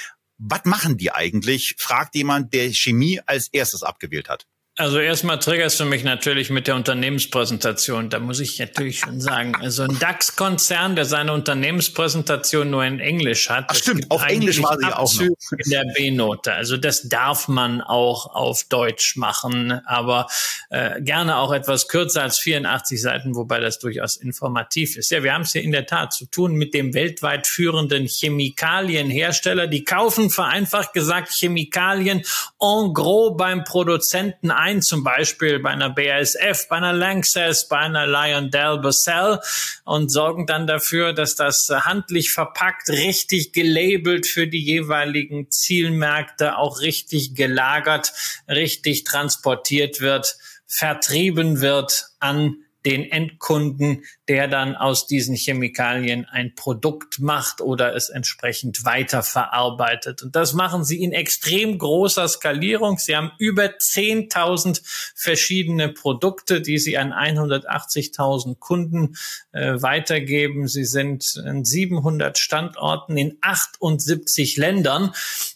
was 0.45 0.65
machen 0.65 0.97
die 0.97 1.13
eigentlich? 1.13 1.77
Fragt 1.79 2.15
jemand, 2.17 2.53
der 2.53 2.73
Chemie 2.73 3.21
als 3.27 3.49
erstes 3.53 3.83
abgewählt 3.83 4.29
hat. 4.29 4.47
Also 4.79 5.01
erstmal 5.01 5.39
triggerst 5.39 5.79
du 5.81 5.85
mich 5.85 6.03
natürlich 6.03 6.49
mit 6.49 6.67
der 6.67 6.77
Unternehmenspräsentation. 6.77 8.09
Da 8.09 8.19
muss 8.21 8.41
ich 8.41 8.59
natürlich 8.59 9.01
schon 9.01 9.21
sagen, 9.21 9.55
also 9.61 9.83
ein 9.83 9.99
DAX-Konzern, 9.99 10.97
der 10.97 11.05
seine 11.05 11.35
Unternehmenspräsentation 11.35 12.71
nur 12.71 12.83
in 12.83 12.99
Englisch 12.99 13.51
hat. 13.51 13.67
Ach 13.69 13.75
stimmt, 13.75 14.11
auf 14.11 14.25
Englisch 14.25 14.63
war 14.63 14.79
sie 14.79 14.87
auch 14.87 15.13
noch. 15.13 15.59
In 15.59 15.71
der 15.71 15.85
B-Note. 15.95 16.55
Also 16.55 16.79
das 16.79 17.07
darf 17.07 17.49
man 17.49 17.83
auch 17.83 18.35
auf 18.35 18.65
Deutsch 18.65 19.17
machen, 19.17 19.73
aber 19.85 20.27
äh, 20.71 21.03
gerne 21.03 21.37
auch 21.37 21.53
etwas 21.53 21.89
kürzer 21.89 22.23
als 22.23 22.39
84 22.39 22.99
Seiten, 22.99 23.37
wobei 23.37 23.61
das 23.61 23.79
durchaus 23.79 24.17
informativ 24.17 24.97
ist. 24.97 25.11
Ja, 25.11 25.23
wir 25.23 25.35
haben 25.35 25.43
es 25.43 25.53
hier 25.53 25.63
in 25.63 25.73
der 25.73 25.85
Tat 25.85 26.15
zu 26.15 26.25
tun 26.25 26.55
mit 26.55 26.73
dem 26.73 26.95
weltweit 26.95 27.47
führenden 27.47 28.07
Chemikalienhersteller. 28.07 29.67
Die 29.67 29.85
kaufen 29.85 30.31
vereinfacht 30.31 30.95
gesagt 30.95 31.31
Chemikalien 31.31 32.23
en 32.59 32.95
gros 32.95 33.37
beim 33.37 33.65
Produzenten 33.65 34.51
ein, 34.63 34.81
zum 34.81 35.03
Beispiel 35.03 35.59
bei 35.59 35.71
einer 35.71 35.91
BASF, 35.91 36.69
bei 36.69 36.77
einer 36.77 36.93
Lanxess, 36.93 37.69
bei 37.69 37.79
einer 37.79 38.07
Lyondell 38.07 38.79
Basell 38.79 39.41
und 39.85 40.11
sorgen 40.11 40.47
dann 40.47 40.67
dafür, 40.67 41.13
dass 41.13 41.35
das 41.35 41.69
handlich 41.69 42.33
verpackt, 42.33 42.89
richtig 42.89 43.53
gelabelt 43.53 44.27
für 44.27 44.47
die 44.47 44.63
jeweiligen 44.63 45.51
Zielmärkte, 45.51 46.57
auch 46.57 46.81
richtig 46.81 47.35
gelagert, 47.35 48.13
richtig 48.49 49.05
transportiert 49.05 50.01
wird, 50.01 50.37
vertrieben 50.67 51.61
wird 51.61 52.07
an 52.21 52.62
den 52.85 53.11
Endkunden, 53.11 54.05
der 54.29 54.49
dann 54.49 54.75
aus 54.75 55.07
diesen 55.07 55.37
Chemikalien 55.37 56.25
ein 56.25 56.55
Produkt 56.55 57.21
macht 57.21 57.61
oder 57.61 57.95
es 57.95 58.09
entsprechend 58.09 58.85
weiterverarbeitet. 58.85 60.23
Und 60.23 60.35
das 60.37 60.53
machen 60.53 60.85
sie 60.85 61.03
in 61.03 61.13
extrem 61.13 61.79
großer 61.79 62.27
Skalierung. 62.29 62.99
Sie 62.99 63.17
haben 63.17 63.33
über 63.39 63.65
10.000 63.65 64.83
verschiedene 65.15 65.89
Produkte, 65.89 66.61
die 66.61 66.79
sie 66.79 66.99
an 66.99 67.13
180.000 67.13 68.59
Kunden 68.59 69.17
äh, 69.53 69.81
weitergeben. 69.81 70.67
Sie 70.67 70.85
sind 70.85 71.41
in 71.45 71.65
700 71.65 72.39
Standorten 72.39 73.17
in 73.17 73.39
78 73.41 74.57
Ländern. 74.57 75.13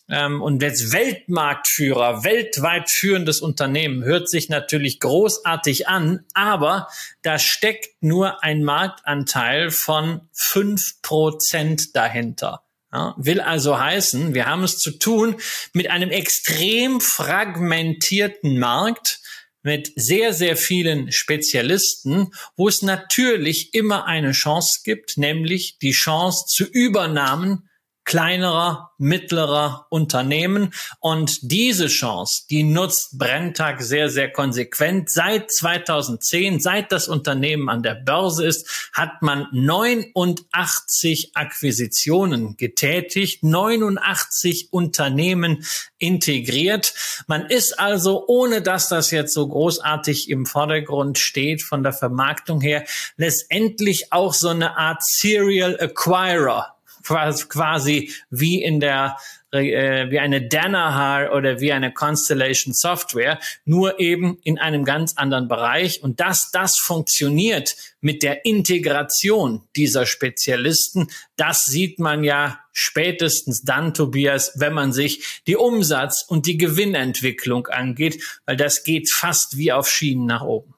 Ähm, 0.08 0.40
und 0.40 0.62
jetzt 0.62 0.92
Weltmarktführer, 0.92 2.22
weltweit 2.22 2.90
führendes 2.90 3.40
Unternehmen, 3.40 4.04
hört 4.04 4.28
sich 4.28 4.48
natürlich 4.48 5.00
großartig 5.00 5.88
an, 5.88 6.24
aber 6.32 6.88
da 7.22 7.38
steckt 7.38 8.02
nur 8.02 8.44
ein 8.44 8.62
Marktanteil 8.62 9.70
von 9.70 10.28
fünf 10.32 11.02
Prozent 11.02 11.96
dahinter. 11.96 12.62
Ja, 12.92 13.14
will 13.18 13.40
also 13.40 13.78
heißen, 13.78 14.32
wir 14.32 14.46
haben 14.46 14.62
es 14.62 14.78
zu 14.78 14.92
tun 14.92 15.36
mit 15.72 15.90
einem 15.90 16.10
extrem 16.10 17.00
fragmentierten 17.00 18.58
Markt, 18.58 19.20
mit 19.62 19.92
sehr, 19.96 20.32
sehr 20.32 20.56
vielen 20.56 21.10
Spezialisten, 21.10 22.30
wo 22.56 22.68
es 22.68 22.82
natürlich 22.82 23.74
immer 23.74 24.06
eine 24.06 24.30
Chance 24.30 24.82
gibt, 24.84 25.18
nämlich 25.18 25.78
die 25.78 25.90
Chance 25.90 26.44
zu 26.46 26.64
Übernahmen 26.64 27.68
kleinerer, 28.06 28.92
mittlerer 28.98 29.86
Unternehmen. 29.90 30.72
Und 31.00 31.38
diese 31.42 31.88
Chance, 31.88 32.44
die 32.48 32.62
nutzt 32.62 33.18
Brenntag 33.18 33.82
sehr, 33.82 34.08
sehr 34.08 34.32
konsequent. 34.32 35.10
Seit 35.10 35.52
2010, 35.52 36.60
seit 36.60 36.92
das 36.92 37.08
Unternehmen 37.08 37.68
an 37.68 37.82
der 37.82 37.96
Börse 37.96 38.46
ist, 38.46 38.90
hat 38.94 39.20
man 39.20 39.48
89 39.52 41.32
Akquisitionen 41.34 42.56
getätigt, 42.56 43.42
89 43.42 44.72
Unternehmen 44.72 45.64
integriert. 45.98 46.94
Man 47.26 47.46
ist 47.46 47.78
also, 47.78 48.24
ohne 48.28 48.62
dass 48.62 48.88
das 48.88 49.10
jetzt 49.10 49.34
so 49.34 49.48
großartig 49.48 50.30
im 50.30 50.46
Vordergrund 50.46 51.18
steht 51.18 51.60
von 51.62 51.82
der 51.82 51.92
Vermarktung 51.92 52.60
her, 52.60 52.84
letztendlich 53.16 54.12
auch 54.12 54.32
so 54.32 54.48
eine 54.48 54.76
Art 54.78 55.04
Serial 55.04 55.78
Acquirer 55.80 56.75
quasi 57.06 58.12
wie 58.30 58.62
in 58.62 58.80
der 58.80 59.16
äh, 59.52 60.10
wie 60.10 60.18
eine 60.18 60.46
Danaher 60.48 61.32
oder 61.34 61.60
wie 61.60 61.72
eine 61.72 61.92
Constellation 61.92 62.74
Software, 62.74 63.38
nur 63.64 64.00
eben 64.00 64.38
in 64.42 64.58
einem 64.58 64.84
ganz 64.84 65.16
anderen 65.16 65.48
Bereich. 65.48 66.02
Und 66.02 66.20
dass 66.20 66.50
das 66.50 66.78
funktioniert 66.78 67.76
mit 68.00 68.22
der 68.22 68.44
Integration 68.44 69.62
dieser 69.76 70.04
Spezialisten, 70.04 71.08
das 71.36 71.64
sieht 71.64 71.98
man 71.98 72.24
ja 72.24 72.60
spätestens 72.72 73.62
dann, 73.62 73.94
Tobias, 73.94 74.52
wenn 74.56 74.74
man 74.74 74.92
sich 74.92 75.42
die 75.46 75.56
Umsatz- 75.56 76.24
und 76.26 76.46
die 76.46 76.58
Gewinnentwicklung 76.58 77.68
angeht, 77.68 78.22
weil 78.44 78.56
das 78.56 78.84
geht 78.84 79.10
fast 79.10 79.56
wie 79.56 79.72
auf 79.72 79.88
Schienen 79.88 80.26
nach 80.26 80.42
oben. 80.42 80.74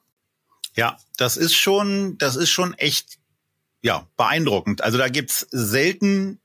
Ja, 0.74 0.96
das 1.16 1.36
ist 1.36 1.56
schon, 1.56 2.18
das 2.18 2.36
ist 2.36 2.50
schon 2.50 2.74
echt 2.74 3.17
ja, 3.82 4.08
beeindruckend. 4.16 4.82
Also 4.82 4.98
da 4.98 5.08
gibt's 5.08 5.46
selten, 5.50 6.40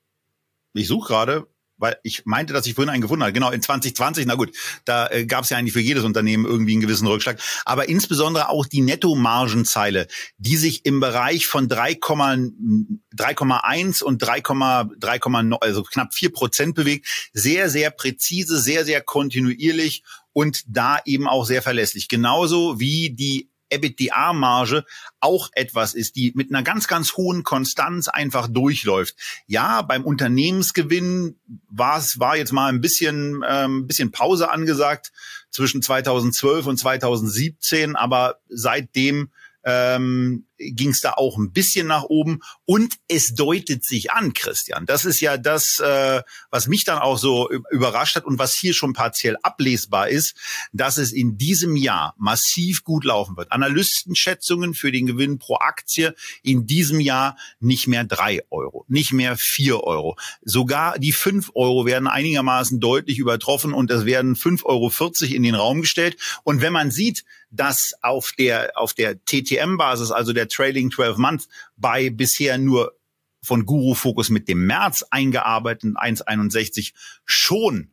ich 0.74 0.88
suche 0.88 1.08
gerade, 1.08 1.48
weil 1.78 1.98
ich 2.04 2.26
meinte, 2.26 2.54
dass 2.54 2.66
ich 2.66 2.76
vorhin 2.76 2.90
einen 2.90 3.02
gefunden 3.02 3.24
habe. 3.24 3.34
Genau, 3.34 3.52
in 3.52 3.62
2020, 3.62 4.26
na 4.26 4.36
gut, 4.36 4.56
da 4.86 5.10
äh, 5.10 5.26
gab 5.26 5.44
es 5.44 5.50
ja 5.50 5.58
eigentlich 5.58 5.74
für 5.74 5.82
jedes 5.82 6.06
Unternehmen 6.06 6.46
irgendwie 6.46 6.72
einen 6.74 6.82
gewissen 6.82 7.08
Rückschlag. 7.08 7.40
Aber 7.66 7.90
insbesondere 7.90 8.50
auch 8.50 8.66
die 8.66 8.82
Nettomargenzeile, 8.82 10.08
die 10.38 10.56
sich 10.56 10.86
im 10.86 11.00
Bereich 11.00 11.48
von 11.48 11.68
3,1 11.68 14.04
und 14.04 14.24
3,3, 14.24 15.58
also 15.60 15.84
knapp 15.84 16.14
vier 16.14 16.32
Prozent 16.32 16.76
bewegt. 16.76 17.08
Sehr, 17.34 17.70
sehr 17.70 17.92
präzise, 17.92 18.60
sehr, 18.60 18.86
sehr 18.86 19.02
kontinuierlich 19.02 20.04
und 20.32 20.64
da 20.68 21.00
eben 21.06 21.28
auch 21.28 21.46
sehr 21.46 21.62
verlässlich. 21.62 22.08
Genauso 22.08 22.80
wie 22.80 23.10
die 23.10 23.50
EBITDA-Marge 23.74 24.86
auch 25.20 25.50
etwas 25.54 25.94
ist, 25.94 26.16
die 26.16 26.32
mit 26.36 26.50
einer 26.50 26.64
ganz, 26.64 26.88
ganz 26.88 27.14
hohen 27.14 27.44
Konstanz 27.44 28.08
einfach 28.08 28.48
durchläuft. 28.48 29.16
Ja, 29.48 29.82
beim 29.82 30.04
Unternehmensgewinn 30.06 31.40
war 31.70 31.98
es, 31.98 32.20
war 32.20 32.38
jetzt 32.38 32.52
mal 32.52 32.70
ein 32.70 32.82
bisschen, 32.82 33.44
ähm, 33.48 33.88
bisschen 33.88 34.12
Pause 34.12 34.52
angesagt 34.52 35.12
zwischen 35.50 35.82
2012 35.82 36.66
und 36.66 36.78
2017, 36.78 37.96
aber 37.96 38.40
seitdem 38.50 39.30
ähm, 39.64 40.46
ging 40.72 40.90
es 40.90 41.02
da 41.02 41.14
auch 41.14 41.38
ein 41.38 41.52
bisschen 41.52 41.88
nach 41.88 42.04
oben 42.04 42.42
und 42.66 42.96
es 43.08 43.36
deutet 43.36 43.84
sich 43.84 44.12
an, 44.12 44.34
Christian. 44.34 44.86
Das 44.86 45.06
ist 45.06 45.20
ja 45.20 45.38
das, 45.38 45.80
äh, 45.80 46.22
was 46.50 46.68
mich 46.68 46.86
dann 46.86 47.00
auch 47.00 47.18
so 47.18 47.50
überrascht 47.72 48.16
hat 48.16 48.26
und 48.26 48.40
was 48.40 48.54
hier 48.54 48.74
schon 48.74 48.94
partiell 48.94 49.38
ablesbar 49.44 50.10
ist, 50.10 50.36
dass 50.72 50.98
es 50.98 51.12
in 51.12 51.38
diesem 51.38 51.76
Jahr 51.76 52.16
massiv 52.18 52.84
gut 52.84 53.04
laufen 53.04 53.38
wird. 53.38 53.52
Analystenschätzungen 53.52 54.74
für 54.74 54.92
den 54.92 55.06
Gewinn 55.06 55.40
pro 55.40 55.56
Aktie 55.56 56.16
in 56.42 56.66
diesem 56.66 57.00
Jahr 57.00 57.38
nicht 57.60 57.88
mehr 57.88 58.04
drei 58.04 58.42
Euro, 58.50 58.86
nicht 58.88 59.14
mehr 59.14 59.38
vier 59.38 59.82
Euro. 59.84 60.18
Sogar 60.44 60.98
die 61.00 61.12
fünf 61.12 61.52
Euro 61.56 61.86
werden 61.86 62.08
einigermaßen 62.08 62.80
deutlich 62.80 63.20
übertroffen 63.20 63.74
und 63.74 63.92
es 63.92 64.06
werden 64.06 64.36
fünf 64.36 64.66
Euro 64.66 64.92
in 65.22 65.44
den 65.44 65.56
Raum 65.56 65.82
gestellt. 65.82 66.18
Und 66.44 66.62
wenn 66.62 66.74
man 66.74 66.92
sieht, 66.92 67.24
dass 67.54 67.94
auf 68.02 68.32
der, 68.38 68.72
auf 68.76 68.94
der 68.94 69.24
TTM-Basis, 69.24 70.12
also 70.12 70.34
der 70.34 70.48
Trailing 70.54 70.92
12 70.92 71.18
Months 71.18 71.48
bei 71.76 72.10
bisher 72.10 72.58
nur 72.58 72.94
von 73.42 73.66
Guru 73.66 73.94
Focus 73.94 74.30
mit 74.30 74.48
dem 74.48 74.66
März 74.66 75.04
eingearbeiteten 75.12 75.96
1,61 75.98 76.94
schon 77.26 77.92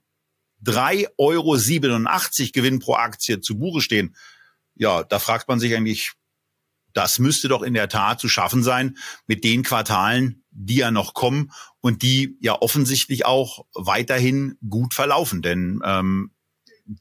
3,87 0.65 1.09
Euro 1.19 1.57
Gewinn 2.53 2.79
pro 2.79 2.95
Aktie 2.95 3.41
zu 3.41 3.59
Buche 3.59 3.81
stehen. 3.81 4.15
Ja, 4.75 5.03
da 5.03 5.19
fragt 5.19 5.49
man 5.49 5.59
sich 5.59 5.75
eigentlich, 5.75 6.13
das 6.93 7.19
müsste 7.19 7.49
doch 7.49 7.63
in 7.63 7.75
der 7.75 7.89
Tat 7.89 8.21
zu 8.21 8.29
schaffen 8.29 8.63
sein 8.63 8.97
mit 9.27 9.45
den 9.45 9.63
Quartalen, 9.63 10.45
die 10.51 10.77
ja 10.77 10.91
noch 10.91 11.15
kommen 11.15 11.53
und 11.81 12.03
die 12.03 12.37
ja 12.41 12.61
offensichtlich 12.61 13.27
auch 13.27 13.65
weiterhin 13.75 14.57
gut 14.69 14.95
verlaufen. 14.95 15.43
Denn 15.43 15.81
ähm, 15.85 16.33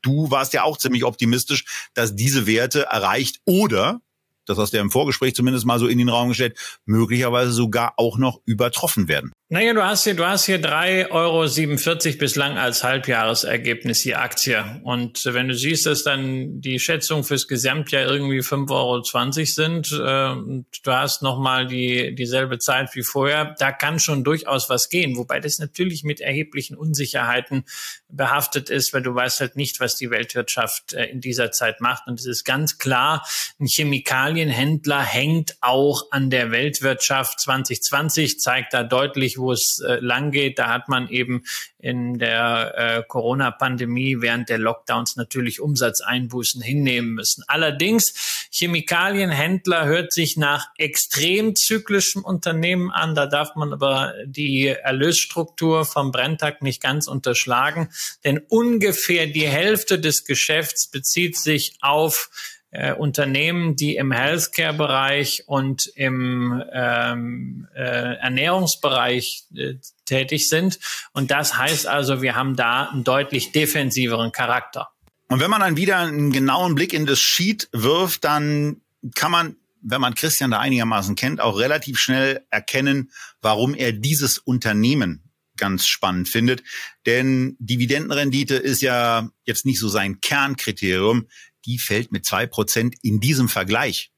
du 0.01 0.31
warst 0.31 0.53
ja 0.53 0.63
auch 0.63 0.77
ziemlich 0.77 1.03
optimistisch, 1.03 1.89
dass 1.93 2.15
diese 2.15 2.45
Werte 2.47 2.83
erreicht 2.85 3.41
oder 3.45 4.01
das 4.49 4.57
hast 4.57 4.73
du 4.73 4.77
ja 4.77 4.83
im 4.83 4.91
Vorgespräch 4.91 5.35
zumindest 5.35 5.65
mal 5.65 5.79
so 5.79 5.88
in 5.88 5.97
den 5.97 6.09
Raum 6.09 6.29
gestellt, 6.29 6.57
möglicherweise 6.85 7.51
sogar 7.51 7.93
auch 7.97 8.17
noch 8.17 8.41
übertroffen 8.45 9.07
werden. 9.07 9.31
Naja, 9.51 9.73
du 9.73 9.83
hast 9.83 10.03
hier, 10.03 10.13
du 10.13 10.27
hast 10.27 10.45
hier 10.45 10.62
3,47 10.62 11.09
Euro 11.09 12.17
bislang 12.19 12.59
als 12.59 12.83
Halbjahresergebnis 12.83 14.03
die 14.03 14.13
Aktie. 14.13 14.63
Und 14.83 15.25
wenn 15.25 15.47
du 15.47 15.55
siehst, 15.55 15.88
dass 15.88 16.03
dann 16.03 16.62
die 16.62 16.77
Schätzungen 16.79 17.23
fürs 17.23 17.47
Gesamtjahr 17.47 18.05
irgendwie 18.05 18.41
5,20 18.41 18.69
Euro 18.69 19.01
sind, 19.01 19.91
äh, 19.91 20.39
und 20.39 20.67
du 20.83 20.91
hast 20.91 21.23
nochmal 21.23 21.65
die, 21.65 22.13
dieselbe 22.13 22.59
Zeit 22.59 22.93
wie 22.93 23.01
vorher, 23.01 23.55
da 23.57 23.71
kann 23.71 23.97
schon 23.97 24.23
durchaus 24.23 24.69
was 24.69 24.88
gehen. 24.88 25.17
Wobei 25.17 25.39
das 25.39 25.57
natürlich 25.57 26.03
mit 26.03 26.21
erheblichen 26.21 26.77
Unsicherheiten 26.77 27.65
behaftet 28.07 28.69
ist, 28.69 28.93
weil 28.93 29.01
du 29.01 29.15
weißt 29.15 29.39
halt 29.39 29.55
nicht, 29.55 29.79
was 29.79 29.95
die 29.95 30.12
Weltwirtschaft 30.12 30.93
äh, 30.93 31.05
in 31.05 31.21
dieser 31.21 31.51
Zeit 31.51 31.81
macht. 31.81 32.03
Und 32.05 32.19
es 32.19 32.27
ist 32.27 32.43
ganz 32.43 32.77
klar, 32.77 33.27
ein 33.59 33.65
Chemikalienhändler 33.65 35.01
hängt 35.01 35.57
auch 35.62 36.03
an 36.12 36.29
der 36.29 36.51
Weltwirtschaft. 36.51 37.39
2020 37.39 38.39
zeigt 38.39 38.75
da 38.75 38.83
deutlich, 38.83 39.38
wo 39.39 39.52
es 39.52 39.82
äh, 39.86 39.95
lang 40.02 40.32
geht. 40.32 40.60
Da 40.60 40.69
hat 40.69 40.89
man 40.89 41.10
eben 41.10 41.43
in 41.80 42.19
der 42.19 42.73
äh, 42.75 43.04
Corona-Pandemie 43.08 44.17
während 44.19 44.49
der 44.49 44.58
Lockdowns 44.58 45.15
natürlich 45.15 45.62
Umsatzeinbußen 45.62 46.62
hinnehmen 46.62 47.13
müssen. 47.13 47.43
Allerdings, 47.47 48.47
Chemikalienhändler 48.52 49.86
hört 49.86 50.12
sich 50.12 50.38
nach 50.38 50.67
extrem 50.78 51.56
zyklischem 51.56 52.23
Unternehmen 52.23 52.91
an. 52.91 53.15
Da 53.15 53.25
darf 53.25 53.56
man 53.56 53.71
aber 53.71 54.13
die 54.25 54.67
Erlösstruktur 54.67 55.86
vom 55.86 56.12
Brenntag 56.12 56.62
nicht 56.62 56.82
ganz 56.82 57.08
unterschlagen, 57.08 57.89
denn 58.23 58.39
ungefähr 58.49 59.28
die 59.28 59.47
Hälfte 59.47 59.99
des 59.99 60.25
Geschäfts 60.25 60.89
bezieht 60.89 61.38
sich 61.38 61.78
auf 61.82 62.30
äh, 62.71 62.93
Unternehmen, 62.93 63.75
die 63.75 63.95
im 63.95 64.12
Healthcare-Bereich 64.12 65.43
und 65.47 65.88
im 65.95 66.63
ähm, 66.71 67.67
äh, 67.75 68.15
Ernährungsbereich 68.17 69.45
äh, 69.55 69.75
tätig 70.05 70.49
sind. 70.49 70.79
Und 71.13 71.32
das 71.32 71.58
heißt 71.58 71.88
also, 71.88 72.21
wir 72.21 72.36
haben 72.36 72.55
da 72.55 72.89
einen 72.89 73.03
deutlich 73.03 73.51
defensiveren 73.51 74.32
Charakter. 74.32 74.89
Und 75.29 75.39
wenn 75.39 75.51
man 75.51 75.62
dann 75.62 75.77
wieder 75.77 75.97
einen 75.97 76.32
genauen 76.32 76.75
Blick 76.75 76.93
in 76.93 77.05
das 77.05 77.19
Sheet 77.19 77.69
wirft, 77.71 78.23
dann 78.23 78.82
kann 79.15 79.32
man, 79.32 79.55
wenn 79.82 80.01
man 80.01 80.15
Christian 80.15 80.51
da 80.51 80.60
einigermaßen 80.60 81.15
kennt, 81.15 81.39
auch 81.41 81.58
relativ 81.58 81.99
schnell 81.99 82.45
erkennen, 82.49 83.12
warum 83.41 83.75
er 83.75 83.93
dieses 83.93 84.38
Unternehmen 84.39 85.23
ganz 85.55 85.86
spannend 85.86 86.29
findet. 86.29 86.63
Denn 87.05 87.55
Dividendenrendite 87.60 88.55
ist 88.55 88.82
ja 88.82 89.29
jetzt 89.43 89.65
nicht 89.65 89.79
so 89.79 89.88
sein 89.88 90.21
Kernkriterium 90.21 91.27
die 91.69 91.77
fällt 91.77 92.12
mit 92.12 92.25
zwei 92.25 92.47
Prozent 92.47 92.95
in 93.03 93.19
diesem 93.19 93.47
Vergleich 93.47 94.12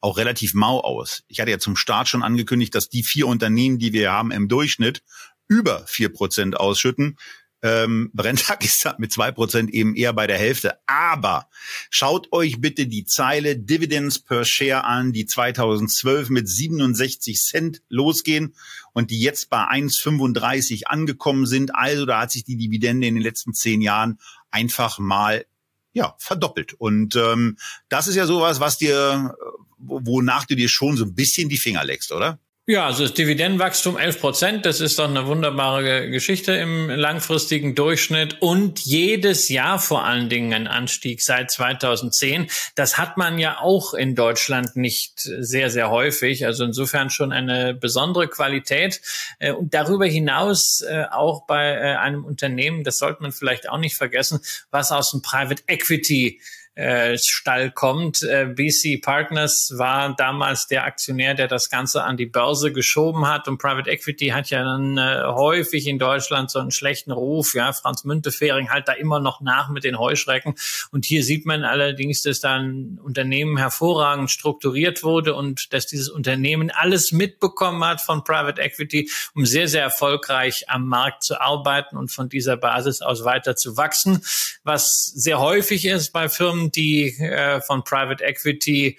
auch 0.00 0.18
relativ 0.18 0.52
mau 0.52 0.80
aus. 0.80 1.24
Ich 1.28 1.40
hatte 1.40 1.50
ja 1.50 1.58
zum 1.58 1.76
Start 1.76 2.08
schon 2.08 2.22
angekündigt, 2.22 2.74
dass 2.74 2.90
die 2.90 3.02
vier 3.02 3.26
Unternehmen, 3.26 3.78
die 3.78 3.94
wir 3.94 4.12
haben 4.12 4.32
im 4.32 4.48
Durchschnitt, 4.48 5.02
über 5.48 5.86
vier 5.86 6.12
Prozent 6.12 6.58
ausschütten. 6.60 7.16
Ähm, 7.62 8.10
Brenntag 8.12 8.62
ist 8.62 8.86
mit 8.98 9.12
zwei 9.12 9.32
Prozent 9.32 9.70
eben 9.70 9.96
eher 9.96 10.12
bei 10.12 10.26
der 10.26 10.36
Hälfte. 10.36 10.74
Aber 10.86 11.48
schaut 11.88 12.30
euch 12.32 12.60
bitte 12.60 12.86
die 12.86 13.06
Zeile 13.06 13.56
Dividends 13.56 14.18
per 14.18 14.44
Share 14.44 14.84
an, 14.84 15.14
die 15.14 15.24
2012 15.24 16.28
mit 16.28 16.46
67 16.50 17.38
Cent 17.40 17.82
losgehen 17.88 18.54
und 18.92 19.10
die 19.10 19.20
jetzt 19.20 19.48
bei 19.48 19.64
1,35 19.64 20.84
angekommen 20.84 21.46
sind. 21.46 21.74
Also 21.74 22.04
da 22.04 22.20
hat 22.20 22.30
sich 22.30 22.44
die 22.44 22.58
Dividende 22.58 23.06
in 23.06 23.14
den 23.14 23.22
letzten 23.22 23.54
zehn 23.54 23.80
Jahren 23.80 24.18
einfach 24.50 24.98
mal 24.98 25.46
ja, 25.94 26.14
verdoppelt. 26.18 26.74
Und 26.74 27.16
ähm, 27.16 27.56
das 27.88 28.06
ist 28.06 28.16
ja 28.16 28.26
sowas, 28.26 28.60
was 28.60 28.76
dir, 28.76 29.34
wonach 29.78 30.44
du 30.44 30.54
dir 30.56 30.68
schon 30.68 30.96
so 30.96 31.04
ein 31.04 31.14
bisschen 31.14 31.48
die 31.48 31.56
Finger 31.56 31.84
leckst, 31.84 32.12
oder? 32.12 32.38
Ja, 32.66 32.86
also 32.86 33.02
das 33.02 33.12
Dividendenwachstum 33.12 33.98
11 33.98 34.20
Prozent, 34.20 34.64
das 34.64 34.80
ist 34.80 34.98
doch 34.98 35.06
eine 35.06 35.26
wunderbare 35.26 36.08
Geschichte 36.08 36.52
im 36.52 36.88
langfristigen 36.88 37.74
Durchschnitt 37.74 38.40
und 38.40 38.80
jedes 38.80 39.50
Jahr 39.50 39.78
vor 39.78 40.04
allen 40.06 40.30
Dingen 40.30 40.54
ein 40.54 40.66
Anstieg 40.66 41.20
seit 41.20 41.50
2010. 41.50 42.48
Das 42.74 42.96
hat 42.96 43.18
man 43.18 43.38
ja 43.38 43.58
auch 43.60 43.92
in 43.92 44.14
Deutschland 44.14 44.76
nicht 44.76 45.20
sehr, 45.20 45.68
sehr 45.68 45.90
häufig. 45.90 46.46
Also 46.46 46.64
insofern 46.64 47.10
schon 47.10 47.32
eine 47.32 47.74
besondere 47.74 48.28
Qualität. 48.28 49.02
Äh, 49.40 49.52
und 49.52 49.74
darüber 49.74 50.06
hinaus 50.06 50.80
äh, 50.80 51.04
auch 51.10 51.44
bei 51.46 51.70
äh, 51.70 51.96
einem 51.96 52.24
Unternehmen, 52.24 52.82
das 52.82 52.96
sollte 52.96 53.20
man 53.20 53.32
vielleicht 53.32 53.68
auch 53.68 53.76
nicht 53.76 53.96
vergessen, 53.96 54.40
was 54.70 54.90
aus 54.90 55.10
dem 55.10 55.20
Private 55.20 55.62
Equity 55.66 56.40
äh, 56.74 57.16
Stall 57.18 57.70
kommt. 57.70 58.22
Äh, 58.22 58.46
BC 58.46 59.00
Partners 59.00 59.72
war 59.76 60.14
damals 60.16 60.66
der 60.66 60.84
Aktionär, 60.84 61.34
der 61.34 61.46
das 61.46 61.70
Ganze 61.70 62.02
an 62.02 62.16
die 62.16 62.26
Börse 62.26 62.72
geschoben 62.72 63.28
hat 63.28 63.46
und 63.46 63.58
Private 63.58 63.88
Equity 63.88 64.28
hat 64.28 64.50
ja 64.50 64.64
dann 64.64 64.98
äh, 64.98 65.22
häufig 65.24 65.86
in 65.86 65.98
Deutschland 65.98 66.50
so 66.50 66.58
einen 66.58 66.72
schlechten 66.72 67.12
Ruf. 67.12 67.54
Ja, 67.54 67.72
Franz 67.72 68.04
Müntefering 68.04 68.70
halt 68.70 68.88
da 68.88 68.92
immer 68.92 69.20
noch 69.20 69.40
nach 69.40 69.68
mit 69.68 69.84
den 69.84 69.98
Heuschrecken. 69.98 70.54
Und 70.90 71.04
hier 71.04 71.22
sieht 71.22 71.46
man 71.46 71.64
allerdings, 71.64 72.22
dass 72.22 72.40
da 72.40 72.56
ein 72.56 72.98
Unternehmen 73.02 73.56
hervorragend 73.56 74.30
strukturiert 74.30 75.04
wurde 75.04 75.34
und 75.34 75.72
dass 75.72 75.86
dieses 75.86 76.08
Unternehmen 76.08 76.70
alles 76.70 77.12
mitbekommen 77.12 77.84
hat 77.84 78.00
von 78.00 78.24
Private 78.24 78.60
Equity, 78.60 79.10
um 79.34 79.46
sehr, 79.46 79.68
sehr 79.68 79.82
erfolgreich 79.82 80.68
am 80.68 80.88
Markt 80.88 81.22
zu 81.22 81.40
arbeiten 81.40 81.96
und 81.96 82.10
von 82.10 82.28
dieser 82.28 82.56
Basis 82.56 83.00
aus 83.00 83.24
weiter 83.24 83.54
zu 83.54 83.76
wachsen. 83.76 84.22
Was 84.64 85.12
sehr 85.14 85.38
häufig 85.38 85.84
ist 85.86 86.12
bei 86.12 86.28
Firmen, 86.28 86.63
die 86.70 87.08
äh, 87.18 87.60
von 87.60 87.84
Private 87.84 88.24
Equity 88.24 88.98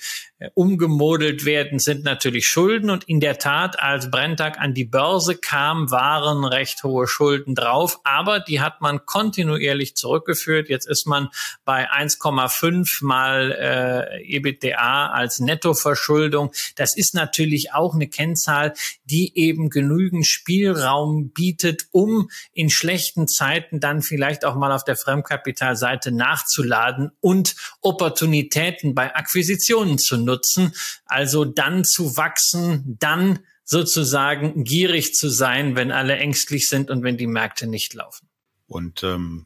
umgemodelt 0.53 1.45
werden, 1.45 1.79
sind 1.79 2.03
natürlich 2.03 2.47
Schulden. 2.47 2.89
Und 2.89 3.05
in 3.05 3.21
der 3.21 3.37
Tat, 3.37 3.79
als 3.79 4.11
Brenntag 4.11 4.59
an 4.59 4.73
die 4.73 4.83
Börse 4.83 5.37
kam, 5.37 5.91
waren 5.91 6.43
recht 6.43 6.83
hohe 6.83 7.07
Schulden 7.07 7.55
drauf. 7.55 8.01
Aber 8.03 8.41
die 8.41 8.59
hat 8.59 8.81
man 8.81 9.05
kontinuierlich 9.05 9.95
zurückgeführt. 9.95 10.67
Jetzt 10.67 10.87
ist 10.87 11.07
man 11.07 11.29
bei 11.63 11.89
1,5 11.89 13.05
mal 13.05 13.51
äh, 13.53 14.35
EBITDA 14.35 15.07
als 15.11 15.39
Nettoverschuldung. 15.39 16.51
Das 16.75 16.97
ist 16.97 17.15
natürlich 17.15 17.73
auch 17.73 17.95
eine 17.95 18.07
Kennzahl, 18.07 18.73
die 19.05 19.37
eben 19.37 19.69
genügend 19.69 20.27
Spielraum 20.27 21.29
bietet, 21.29 21.87
um 21.91 22.29
in 22.51 22.69
schlechten 22.69 23.29
Zeiten 23.29 23.79
dann 23.79 24.01
vielleicht 24.01 24.43
auch 24.43 24.55
mal 24.55 24.73
auf 24.73 24.83
der 24.83 24.97
Fremdkapitalseite 24.97 26.11
nachzuladen 26.11 27.11
und 27.21 27.55
Opportunitäten 27.81 28.95
bei 28.95 29.15
Akquisitionen 29.15 29.97
zu 29.97 30.24
nutzen, 30.25 30.73
also 31.05 31.45
dann 31.45 31.85
zu 31.85 32.17
wachsen, 32.17 32.97
dann 32.99 33.39
sozusagen 33.63 34.63
gierig 34.63 35.15
zu 35.15 35.29
sein, 35.29 35.75
wenn 35.75 35.91
alle 35.91 36.17
ängstlich 36.17 36.67
sind 36.69 36.91
und 36.91 37.03
wenn 37.03 37.17
die 37.17 37.27
Märkte 37.27 37.67
nicht 37.67 37.93
laufen. 37.93 38.27
Und 38.67 39.03
ähm, 39.03 39.45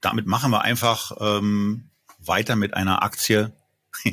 damit 0.00 0.26
machen 0.26 0.50
wir 0.50 0.62
einfach 0.62 1.12
ähm, 1.20 1.90
weiter 2.18 2.56
mit 2.56 2.74
einer 2.74 3.02
Aktie, 3.02 3.52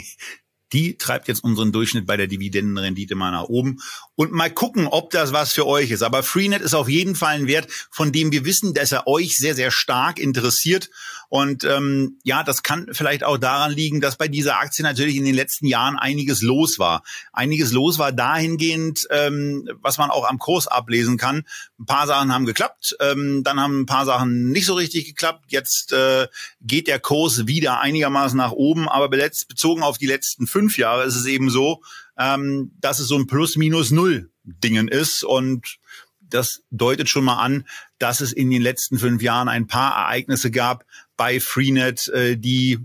die 0.74 0.98
treibt 0.98 1.28
jetzt 1.28 1.44
unseren 1.44 1.72
Durchschnitt 1.72 2.06
bei 2.06 2.16
der 2.16 2.28
Dividendenrendite 2.28 3.16
mal 3.16 3.32
nach 3.32 3.44
oben. 3.44 3.80
Und 4.20 4.34
mal 4.34 4.52
gucken, 4.52 4.86
ob 4.86 5.12
das 5.12 5.32
was 5.32 5.54
für 5.54 5.66
euch 5.66 5.92
ist. 5.92 6.04
Aber 6.04 6.24
Freenet 6.24 6.62
ist 6.62 6.74
auf 6.74 6.90
jeden 6.90 7.16
Fall 7.16 7.36
ein 7.36 7.48
Wert, 7.48 7.70
von 7.90 8.12
dem 8.12 8.34
wir 8.34 8.44
wissen, 8.44 8.74
dass 8.74 8.92
er 8.92 9.08
euch 9.08 9.38
sehr, 9.38 9.56
sehr 9.56 9.72
stark 9.72 10.20
interessiert. 10.20 10.90
Und 11.30 11.64
ähm, 11.64 12.20
ja, 12.24 12.44
das 12.44 12.62
kann 12.62 12.90
vielleicht 12.92 13.24
auch 13.24 13.38
daran 13.38 13.72
liegen, 13.72 14.02
dass 14.02 14.18
bei 14.18 14.28
dieser 14.28 14.58
Aktie 14.58 14.84
natürlich 14.84 15.16
in 15.16 15.24
den 15.24 15.36
letzten 15.36 15.68
Jahren 15.68 15.98
einiges 15.98 16.42
los 16.42 16.80
war. 16.80 17.04
Einiges 17.32 17.72
los 17.72 17.98
war 17.98 18.12
dahingehend, 18.12 19.08
ähm, 19.10 19.70
was 19.82 19.98
man 19.98 20.10
auch 20.10 20.28
am 20.28 20.38
Kurs 20.38 20.68
ablesen 20.68 21.16
kann. 21.16 21.46
Ein 21.80 21.86
paar 21.86 22.06
Sachen 22.06 22.34
haben 22.34 22.46
geklappt, 22.46 22.98
ähm, 23.00 23.44
dann 23.46 23.58
haben 23.58 23.84
ein 23.84 23.86
paar 23.86 24.06
Sachen 24.06 24.52
nicht 24.52 24.66
so 24.66 24.74
richtig 24.74 25.06
geklappt. 25.06 25.46
Jetzt 25.48 25.94
äh, 25.94 26.28
geht 26.60 26.88
der 26.88 27.00
Kurs 27.00 27.48
wieder 27.48 27.80
einigermaßen 27.80 28.36
nach 28.36 28.52
oben, 28.52 28.90
aber 28.90 29.08
bezogen 29.08 29.82
auf 29.82 29.98
die 29.98 30.08
letzten 30.08 30.46
fünf 30.46 30.78
Jahre 30.78 31.06
ist 31.06 31.16
es 31.16 31.26
eben 31.26 31.50
so, 31.50 31.82
ähm, 32.20 32.72
dass 32.80 33.00
es 33.00 33.08
so 33.08 33.18
ein 33.18 33.28
Plus-Minus-Null-Dingen 33.28 34.88
ist 34.88 35.24
und 35.24 35.80
das 36.20 36.62
deutet 36.70 37.10
schon 37.10 37.24
mal 37.24 37.42
an, 37.42 37.66
dass 37.98 38.22
es 38.22 38.34
in 38.34 38.52
den 38.52 38.62
letzten 38.62 39.00
fünf 39.00 39.22
Jahren 39.24 39.48
ein 39.48 39.66
paar 39.66 39.94
Ereignisse 39.94 40.52
gab 40.52 40.86
bei 41.18 41.40
Freenet, 41.40 42.08
äh, 42.10 42.38
die 42.38 42.80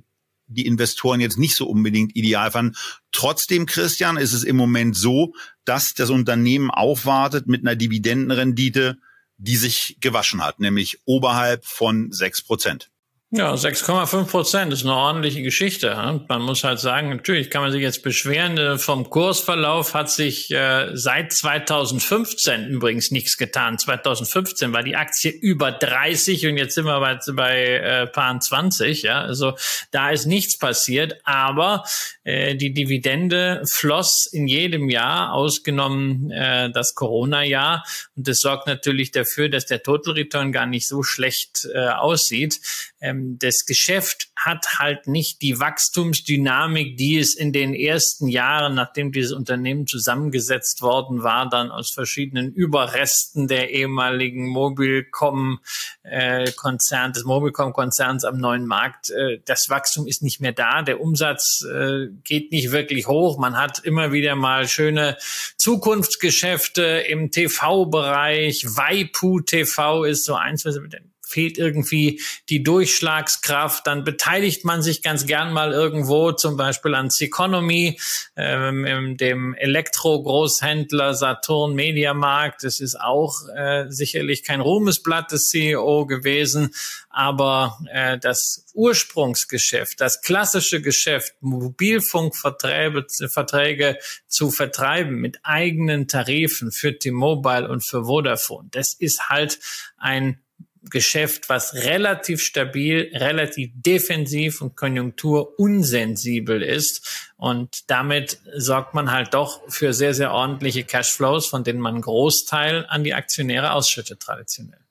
die 0.47 0.67
Investoren 0.67 1.21
jetzt 1.21 1.39
nicht 1.39 1.57
so 1.57 1.67
unbedingt 1.67 2.15
ideal 2.15 2.51
fanden. 2.51 2.77
Trotzdem, 3.13 3.67
Christian, 3.67 4.19
ist 4.19 4.35
es 4.35 4.45
im 4.45 4.57
Moment 4.57 4.97
so, 4.97 5.35
dass 5.65 5.95
das 5.95 6.11
Unternehmen 6.11 6.71
aufwartet 6.71 7.47
mit 7.47 7.63
einer 7.63 7.77
Dividendenrendite, 7.77 8.99
die 9.39 9.57
sich 9.57 9.97
gewaschen 10.01 10.45
hat, 10.45 10.61
nämlich 10.61 11.01
oberhalb 11.07 11.65
von 11.65 12.13
sechs 12.13 12.43
Prozent. 12.43 12.91
Ja, 13.37 13.53
6,5 13.53 14.27
Prozent 14.27 14.73
ist 14.73 14.85
eine 14.85 14.95
ordentliche 14.95 15.43
Geschichte. 15.43 16.23
Man 16.29 16.43
muss 16.43 16.63
halt 16.63 16.79
sagen, 16.79 17.09
natürlich 17.09 17.51
kann 17.51 17.63
man 17.63 17.73
sich 17.73 17.83
jetzt 17.83 18.05
beschweren, 18.05 18.57
äh, 18.59 18.79
vom 18.79 19.11
Kursverlauf 19.11 19.93
hat 19.93 20.09
sich 20.09 20.53
äh, 20.53 20.91
seit 20.93 21.33
2015 21.33 22.69
übrigens 22.69 23.11
nichts 23.11 23.37
getan. 23.37 23.77
2015 23.77 24.73
war 24.73 24.85
die 24.85 24.95
Aktie 24.95 25.33
über 25.33 25.73
30 25.73 26.47
und 26.47 26.59
jetzt 26.59 26.77
sind 26.77 26.85
wir 26.85 27.01
bei, 27.01 27.19
bei 27.33 27.65
äh, 27.65 28.07
paar 28.07 28.39
20. 28.39 29.03
Ja, 29.03 29.23
also 29.23 29.55
da 29.91 30.11
ist 30.11 30.27
nichts 30.27 30.57
passiert, 30.57 31.17
aber 31.25 31.83
äh, 32.23 32.55
die 32.55 32.73
Dividende 32.73 33.65
floss 33.69 34.27
in 34.31 34.47
jedem 34.47 34.89
Jahr, 34.89 35.33
ausgenommen 35.33 36.31
äh, 36.31 36.71
das 36.71 36.95
Corona-Jahr. 36.95 37.85
Und 38.15 38.29
das 38.29 38.39
sorgt 38.39 38.69
natürlich 38.69 39.11
dafür, 39.11 39.49
dass 39.49 39.67
der 39.67 39.83
Total 39.83 40.15
Return 40.15 40.53
gar 40.53 40.67
nicht 40.67 40.87
so 40.87 41.03
schlecht 41.03 41.67
äh, 41.75 41.89
aussieht. 41.89 42.61
Ähm, 43.01 43.24
das 43.39 43.67
Geschäft 43.67 44.31
hat 44.37 44.79
halt 44.79 45.07
nicht 45.07 45.43
die 45.43 45.61
Wachstumsdynamik, 45.61 46.97
die 46.97 47.19
es 47.19 47.35
in 47.35 47.53
den 47.53 47.75
ersten 47.75 48.29
Jahren, 48.29 48.75
nachdem 48.75 49.13
dieses 49.13 49.33
Unternehmen 49.33 49.87
zusammengesetzt 49.87 50.81
worden 50.83 51.23
war, 51.23 51.49
dann 51.49 51.71
aus 51.71 51.93
verschiedenen 51.93 52.53
Überresten 52.53 53.47
der 53.49 53.71
ehemaligen 53.71 54.49
Mobilcom-Konzern, 54.49 57.11
äh, 57.11 57.13
des 57.13 57.25
Mobilcom-Konzerns 57.25 58.25
am 58.25 58.39
neuen 58.39 58.67
Markt. 58.67 59.11
Äh, 59.11 59.41
das 59.45 59.69
Wachstum 59.69 60.07
ist 60.07 60.23
nicht 60.23 60.41
mehr 60.41 60.53
da. 60.53 60.83
Der 60.83 61.01
Umsatz 61.01 61.65
äh, 61.65 62.07
geht 62.25 62.53
nicht 62.53 62.73
wirklich 62.73 63.07
hoch. 63.07 63.39
Man 63.39 63.57
hat 63.57 63.81
immer 63.81 64.13
wieder 64.13 64.37
mal 64.37 64.69
schöne 64.69 65.17
Zukunftsgeschäfte 65.57 66.83
im 67.09 67.31
TV-Bereich. 67.31 68.65
Waipu 68.77 69.41
TV 69.41 70.05
ist 70.05 70.25
so 70.25 70.35
eins, 70.35 70.65
was 70.65 70.79
mit 70.79 70.95
fehlt 71.35 71.59
irgendwie 71.59 72.23
die 72.49 72.63
Durchschlagskraft, 72.63 73.87
dann 73.87 74.05
beteiligt 74.05 74.65
man 74.65 74.83
sich 74.83 75.03
ganz 75.03 75.27
gern 75.27 75.53
mal 75.53 75.73
irgendwo, 75.73 76.33
zum 76.33 76.57
Beispiel 76.57 76.95
an 76.95 77.11
Seconomy, 77.11 77.99
ähm, 78.37 79.17
dem 79.17 79.55
Elektro-Großhändler 79.55 81.15
Saturn 81.15 81.75
Mediamarkt. 81.75 82.63
Das 82.63 82.79
ist 82.81 83.01
auch 83.01 83.35
äh, 83.55 83.87
sicherlich 83.89 84.45
kein 84.45 84.61
Ruhmesblatt 84.61 85.33
des 85.33 85.49
CEO 85.49 86.07
gewesen, 86.07 86.71
aber 87.11 87.79
äh, 87.91 88.19
das 88.19 88.67
Ursprungsgeschäft, 88.75 90.01
das 90.01 90.23
klassische 90.23 90.81
Geschäft, 90.81 91.35
Mobilfunkverträge 91.41 93.05
Verträge 93.29 93.99
zu 94.29 94.51
vertreiben 94.51 95.17
mit 95.17 95.39
eigenen 95.43 96.09
Tarifen 96.09 96.71
für 96.71 96.97
T-Mobile 96.99 97.69
und 97.69 97.85
für 97.87 98.05
Vodafone, 98.05 98.69
das 98.71 98.95
ist 98.95 99.29
halt 99.29 99.59
ein 99.97 100.44
Geschäft, 100.91 101.49
was 101.49 101.75
relativ 101.75 102.43
stabil, 102.43 103.11
relativ 103.15 103.71
defensiv 103.75 104.61
und 104.61 104.77
konjunkturunsensibel 104.77 106.63
ist. 106.63 107.33
Und 107.37 107.91
damit 107.91 108.39
sorgt 108.57 108.95
man 108.95 109.11
halt 109.11 109.35
doch 109.35 109.63
für 109.69 109.93
sehr, 109.93 110.15
sehr 110.15 110.33
ordentliche 110.33 110.85
Cashflows, 110.85 111.47
von 111.47 111.65
denen 111.65 111.81
man 111.81 111.95
einen 111.95 112.03
Großteil 112.03 112.87
an 112.89 113.05
die 113.05 113.15
Aktionäre 113.15 113.73
ausschüttet 113.73 114.21
traditionell. 114.21 114.85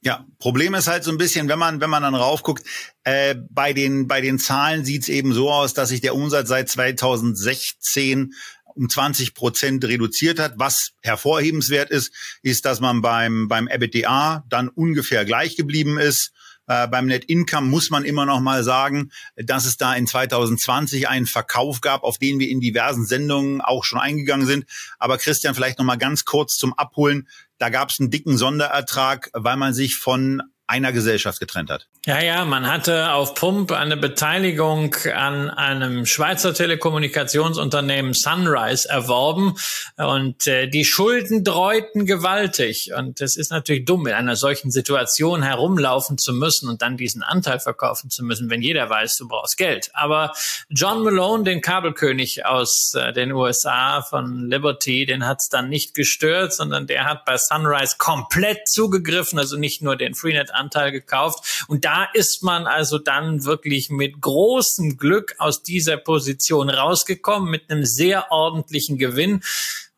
Ja, 0.00 0.24
Problem 0.38 0.74
ist 0.74 0.86
halt 0.86 1.02
so 1.02 1.10
ein 1.10 1.18
bisschen, 1.18 1.48
wenn 1.48 1.58
man 1.58 1.80
wenn 1.80 1.90
man 1.90 2.04
dann 2.04 2.14
raufguckt, 2.14 2.64
äh, 3.02 3.34
bei 3.50 3.72
den 3.72 4.06
bei 4.06 4.20
den 4.20 4.38
Zahlen 4.38 4.84
sieht's 4.84 5.08
eben 5.08 5.32
so 5.32 5.50
aus, 5.50 5.74
dass 5.74 5.88
sich 5.88 6.00
der 6.00 6.14
Umsatz 6.14 6.48
seit 6.48 6.68
2016 6.68 8.32
um 8.78 8.88
20 8.88 9.34
Prozent 9.34 9.84
reduziert 9.84 10.38
hat. 10.38 10.54
Was 10.56 10.92
hervorhebenswert 11.02 11.90
ist, 11.90 12.12
ist, 12.42 12.64
dass 12.64 12.80
man 12.80 13.02
beim, 13.02 13.48
beim 13.48 13.68
EBITDA 13.68 14.44
dann 14.48 14.68
ungefähr 14.68 15.24
gleich 15.24 15.56
geblieben 15.56 15.98
ist. 15.98 16.32
Äh, 16.68 16.86
beim 16.86 17.06
Net 17.06 17.24
Income 17.24 17.66
muss 17.66 17.90
man 17.90 18.04
immer 18.04 18.26
noch 18.26 18.40
mal 18.40 18.62
sagen, 18.62 19.10
dass 19.36 19.64
es 19.64 19.78
da 19.78 19.94
in 19.94 20.06
2020 20.06 21.08
einen 21.08 21.26
Verkauf 21.26 21.80
gab, 21.80 22.04
auf 22.04 22.18
den 22.18 22.38
wir 22.38 22.48
in 22.48 22.60
diversen 22.60 23.06
Sendungen 23.06 23.60
auch 23.60 23.84
schon 23.84 23.98
eingegangen 23.98 24.46
sind. 24.46 24.66
Aber 24.98 25.18
Christian, 25.18 25.54
vielleicht 25.54 25.78
noch 25.78 25.86
mal 25.86 25.96
ganz 25.96 26.24
kurz 26.24 26.56
zum 26.56 26.74
Abholen. 26.74 27.26
Da 27.58 27.70
gab 27.70 27.90
es 27.90 27.98
einen 27.98 28.10
dicken 28.10 28.36
Sonderertrag, 28.36 29.30
weil 29.32 29.56
man 29.56 29.74
sich 29.74 29.96
von 29.96 30.42
einer 30.68 30.92
Gesellschaft 30.92 31.40
getrennt 31.40 31.70
hat. 31.70 31.88
Ja, 32.04 32.20
ja, 32.20 32.44
man 32.44 32.70
hatte 32.70 33.12
auf 33.12 33.34
Pump 33.34 33.72
eine 33.72 33.96
Beteiligung 33.96 34.94
an 35.14 35.48
einem 35.48 36.04
Schweizer 36.04 36.52
Telekommunikationsunternehmen 36.52 38.12
Sunrise 38.12 38.86
erworben 38.88 39.54
und 39.96 40.46
äh, 40.46 40.68
die 40.68 40.84
Schulden 40.84 41.42
dreuten 41.42 42.04
gewaltig. 42.04 42.92
Und 42.94 43.22
es 43.22 43.36
ist 43.36 43.50
natürlich 43.50 43.86
dumm, 43.86 44.06
in 44.06 44.12
einer 44.12 44.36
solchen 44.36 44.70
Situation 44.70 45.42
herumlaufen 45.42 46.18
zu 46.18 46.34
müssen 46.34 46.68
und 46.68 46.82
dann 46.82 46.98
diesen 46.98 47.22
Anteil 47.22 47.60
verkaufen 47.60 48.10
zu 48.10 48.22
müssen, 48.22 48.50
wenn 48.50 48.60
jeder 48.60 48.90
weiß, 48.90 49.16
du 49.16 49.26
brauchst 49.26 49.56
Geld. 49.56 49.90
Aber 49.94 50.32
John 50.68 51.02
Malone, 51.02 51.44
den 51.44 51.62
Kabelkönig 51.62 52.44
aus 52.44 52.92
äh, 52.94 53.14
den 53.14 53.32
USA 53.32 54.02
von 54.02 54.50
Liberty, 54.50 55.06
den 55.06 55.26
hat 55.26 55.40
es 55.40 55.48
dann 55.48 55.70
nicht 55.70 55.94
gestört, 55.94 56.52
sondern 56.52 56.86
der 56.86 57.06
hat 57.06 57.24
bei 57.24 57.38
Sunrise 57.38 57.96
komplett 57.96 58.68
zugegriffen, 58.68 59.38
also 59.38 59.56
nicht 59.56 59.80
nur 59.80 59.96
den 59.96 60.14
Freenet 60.14 60.57
Anteil 60.58 60.92
gekauft. 60.92 61.64
Und 61.68 61.84
da 61.84 62.04
ist 62.12 62.42
man 62.42 62.66
also 62.66 62.98
dann 62.98 63.44
wirklich 63.44 63.90
mit 63.90 64.20
großem 64.20 64.96
Glück 64.98 65.34
aus 65.38 65.62
dieser 65.62 65.96
Position 65.96 66.68
rausgekommen, 66.70 67.50
mit 67.50 67.70
einem 67.70 67.84
sehr 67.84 68.30
ordentlichen 68.30 68.98
Gewinn. 68.98 69.42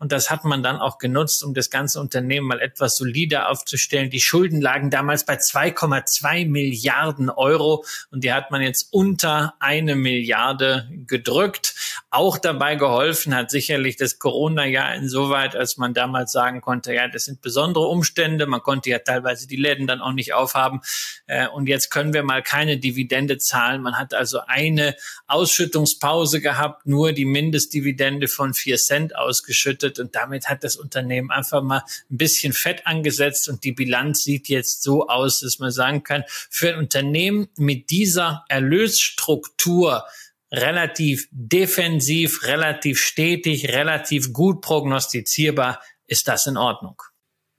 Und 0.01 0.13
das 0.13 0.31
hat 0.31 0.45
man 0.45 0.63
dann 0.63 0.79
auch 0.79 0.97
genutzt, 0.97 1.45
um 1.45 1.53
das 1.53 1.69
ganze 1.69 2.01
Unternehmen 2.01 2.47
mal 2.47 2.61
etwas 2.61 2.97
solider 2.97 3.51
aufzustellen. 3.51 4.09
Die 4.09 4.23
Schulden 4.23 4.63
lagen 4.63 4.89
damals 4.89 5.27
bei 5.27 5.35
2,2 5.35 6.49
Milliarden 6.49 7.29
Euro 7.29 7.85
und 8.11 8.25
die 8.25 8.33
hat 8.33 8.51
man 8.51 8.63
jetzt 8.63 8.89
unter 8.93 9.53
eine 9.61 9.97
Milliarde 9.97 10.89
gedrückt. 11.07 11.75
Auch 12.09 12.39
dabei 12.39 12.77
geholfen 12.77 13.35
hat 13.35 13.51
sicherlich 13.51 13.97
das 13.97 14.19
Corona-Jahr 14.19 14.95
insoweit, 14.95 15.55
als 15.55 15.77
man 15.77 15.93
damals 15.93 16.33
sagen 16.33 16.63
konnte, 16.63 16.95
ja, 16.95 17.07
das 17.07 17.27
sind 17.27 17.43
besondere 17.43 17.85
Umstände. 17.87 18.47
Man 18.47 18.63
konnte 18.63 18.89
ja 18.89 19.01
teilweise 19.01 19.47
die 19.47 19.57
Läden 19.57 19.87
dann 19.87 20.01
auch 20.01 20.13
nicht 20.13 20.33
aufhaben. 20.33 20.81
Äh, 21.27 21.47
und 21.49 21.69
jetzt 21.69 21.91
können 21.91 22.15
wir 22.15 22.23
mal 22.23 22.43
keine 22.43 22.79
Dividende 22.79 23.37
zahlen. 23.37 23.83
Man 23.83 23.99
hat 23.99 24.15
also 24.15 24.41
eine 24.47 24.97
Ausschüttungspause 25.27 26.41
gehabt, 26.41 26.87
nur 26.87 27.13
die 27.13 27.27
Mindestdividende 27.27 28.29
von 28.29 28.55
vier 28.55 28.79
Cent 28.79 29.15
ausgeschüttet 29.15 29.90
wird. 29.91 29.99
Und 29.99 30.15
damit 30.15 30.49
hat 30.49 30.65
das 30.65 30.77
Unternehmen 30.77 31.31
einfach 31.31 31.63
mal 31.63 31.83
ein 32.11 32.17
bisschen 32.17 32.53
Fett 32.53 32.87
angesetzt 32.87 33.49
und 33.49 33.65
die 33.65 33.73
Bilanz 33.73 34.23
sieht 34.23 34.49
jetzt 34.49 34.83
so 34.83 35.09
aus, 35.09 35.41
dass 35.41 35.59
man 35.59 35.71
sagen 35.71 36.03
kann, 36.03 36.25
für 36.29 36.71
ein 36.71 36.79
Unternehmen 36.79 37.49
mit 37.57 37.91
dieser 37.91 38.45
Erlösstruktur 38.49 40.05
relativ 40.53 41.29
defensiv, 41.31 42.45
relativ 42.45 43.01
stetig, 43.01 43.69
relativ 43.69 44.33
gut 44.33 44.63
prognostizierbar, 44.63 45.81
ist 46.07 46.27
das 46.27 46.47
in 46.47 46.57
Ordnung. 46.57 47.01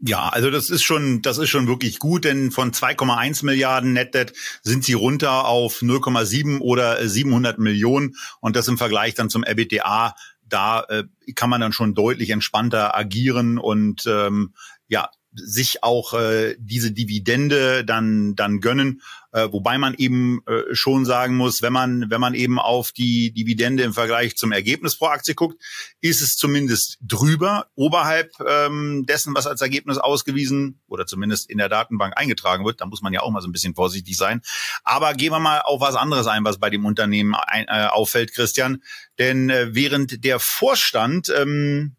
Ja, 0.03 0.29
also 0.29 0.49
das 0.49 0.71
ist 0.71 0.81
schon, 0.81 1.21
das 1.21 1.37
ist 1.37 1.49
schon 1.49 1.67
wirklich 1.67 1.99
gut, 1.99 2.25
denn 2.25 2.49
von 2.49 2.71
2,1 2.71 3.45
Milliarden 3.45 3.93
Netdebt 3.93 4.33
sind 4.63 4.83
sie 4.83 4.93
runter 4.93 5.45
auf 5.45 5.81
0,7 5.81 6.59
oder 6.59 7.07
700 7.07 7.59
Millionen 7.59 8.15
und 8.39 8.55
das 8.55 8.67
im 8.67 8.79
Vergleich 8.79 9.13
dann 9.13 9.29
zum 9.29 9.43
EBITDA 9.43 10.15
da 10.51 10.83
äh, 10.89 11.03
kann 11.35 11.49
man 11.49 11.61
dann 11.61 11.73
schon 11.73 11.93
deutlich 11.93 12.29
entspannter 12.29 12.95
agieren 12.95 13.57
und 13.57 14.05
ähm, 14.07 14.53
ja 14.87 15.09
sich 15.33 15.83
auch 15.83 16.13
äh, 16.13 16.55
diese 16.59 16.91
Dividende 16.91 17.85
dann 17.85 18.35
dann 18.35 18.59
gönnen, 18.59 19.01
äh, 19.31 19.47
wobei 19.51 19.77
man 19.77 19.93
eben 19.93 20.41
äh, 20.45 20.75
schon 20.75 21.05
sagen 21.05 21.35
muss, 21.35 21.61
wenn 21.61 21.71
man 21.71 22.09
wenn 22.09 22.19
man 22.19 22.33
eben 22.33 22.59
auf 22.59 22.91
die 22.91 23.31
Dividende 23.31 23.83
im 23.83 23.93
Vergleich 23.93 24.35
zum 24.35 24.51
Ergebnis 24.51 24.97
pro 24.97 25.05
Aktie 25.07 25.33
guckt, 25.33 25.61
ist 26.01 26.21
es 26.21 26.35
zumindest 26.35 26.97
drüber, 27.01 27.67
oberhalb 27.75 28.31
ähm, 28.45 29.05
dessen, 29.07 29.33
was 29.33 29.47
als 29.47 29.61
Ergebnis 29.61 29.97
ausgewiesen 29.97 30.81
oder 30.87 31.05
zumindest 31.05 31.49
in 31.49 31.57
der 31.57 31.69
Datenbank 31.69 32.17
eingetragen 32.17 32.65
wird. 32.65 32.81
Da 32.81 32.85
muss 32.85 33.01
man 33.01 33.13
ja 33.13 33.21
auch 33.21 33.31
mal 33.31 33.41
so 33.41 33.47
ein 33.47 33.53
bisschen 33.53 33.75
vorsichtig 33.75 34.17
sein. 34.17 34.41
Aber 34.83 35.13
gehen 35.13 35.31
wir 35.31 35.39
mal 35.39 35.61
auf 35.61 35.79
was 35.81 35.95
anderes 35.95 36.27
ein, 36.27 36.43
was 36.43 36.59
bei 36.59 36.69
dem 36.69 36.85
Unternehmen 36.85 37.35
ein, 37.35 37.65
äh, 37.67 37.87
auffällt, 37.87 38.33
Christian. 38.33 38.83
Denn 39.17 39.49
äh, 39.49 39.73
während 39.73 40.23
der 40.25 40.39
Vorstand 40.39 41.31
ähm, 41.35 41.95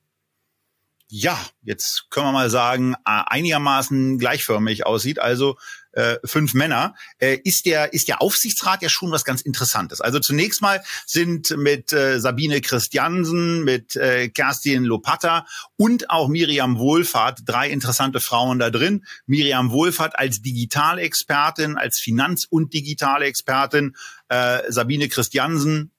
ja, 1.14 1.38
jetzt 1.62 2.06
können 2.08 2.28
wir 2.28 2.32
mal 2.32 2.48
sagen, 2.48 2.94
äh, 2.94 3.20
einigermaßen 3.26 4.18
gleichförmig 4.18 4.86
aussieht, 4.86 5.18
also 5.18 5.58
äh, 5.92 6.16
fünf 6.24 6.54
Männer, 6.54 6.94
äh, 7.18 7.38
ist 7.44 7.66
der 7.66 7.92
ist 7.92 8.08
der 8.08 8.22
Aufsichtsrat 8.22 8.80
ja 8.80 8.88
schon 8.88 9.10
was 9.10 9.26
ganz 9.26 9.42
Interessantes. 9.42 10.00
Also 10.00 10.20
zunächst 10.20 10.62
mal 10.62 10.82
sind 11.04 11.54
mit 11.58 11.92
äh, 11.92 12.18
Sabine 12.18 12.62
Christiansen, 12.62 13.62
mit 13.62 13.94
äh, 13.94 14.30
Kerstin 14.30 14.84
Lopata 14.84 15.44
und 15.76 16.08
auch 16.08 16.28
Miriam 16.28 16.78
Wohlfahrt 16.78 17.40
drei 17.44 17.68
interessante 17.68 18.20
Frauen 18.20 18.58
da 18.58 18.70
drin. 18.70 19.04
Miriam 19.26 19.70
Wohlfahrt 19.70 20.18
als 20.18 20.40
Digitalexpertin, 20.40 21.76
als 21.76 21.98
Finanz- 21.98 22.46
und 22.48 22.72
Digitalexpertin, 22.72 23.94
äh, 24.30 24.60
Sabine 24.72 25.10
Christiansen 25.10 25.92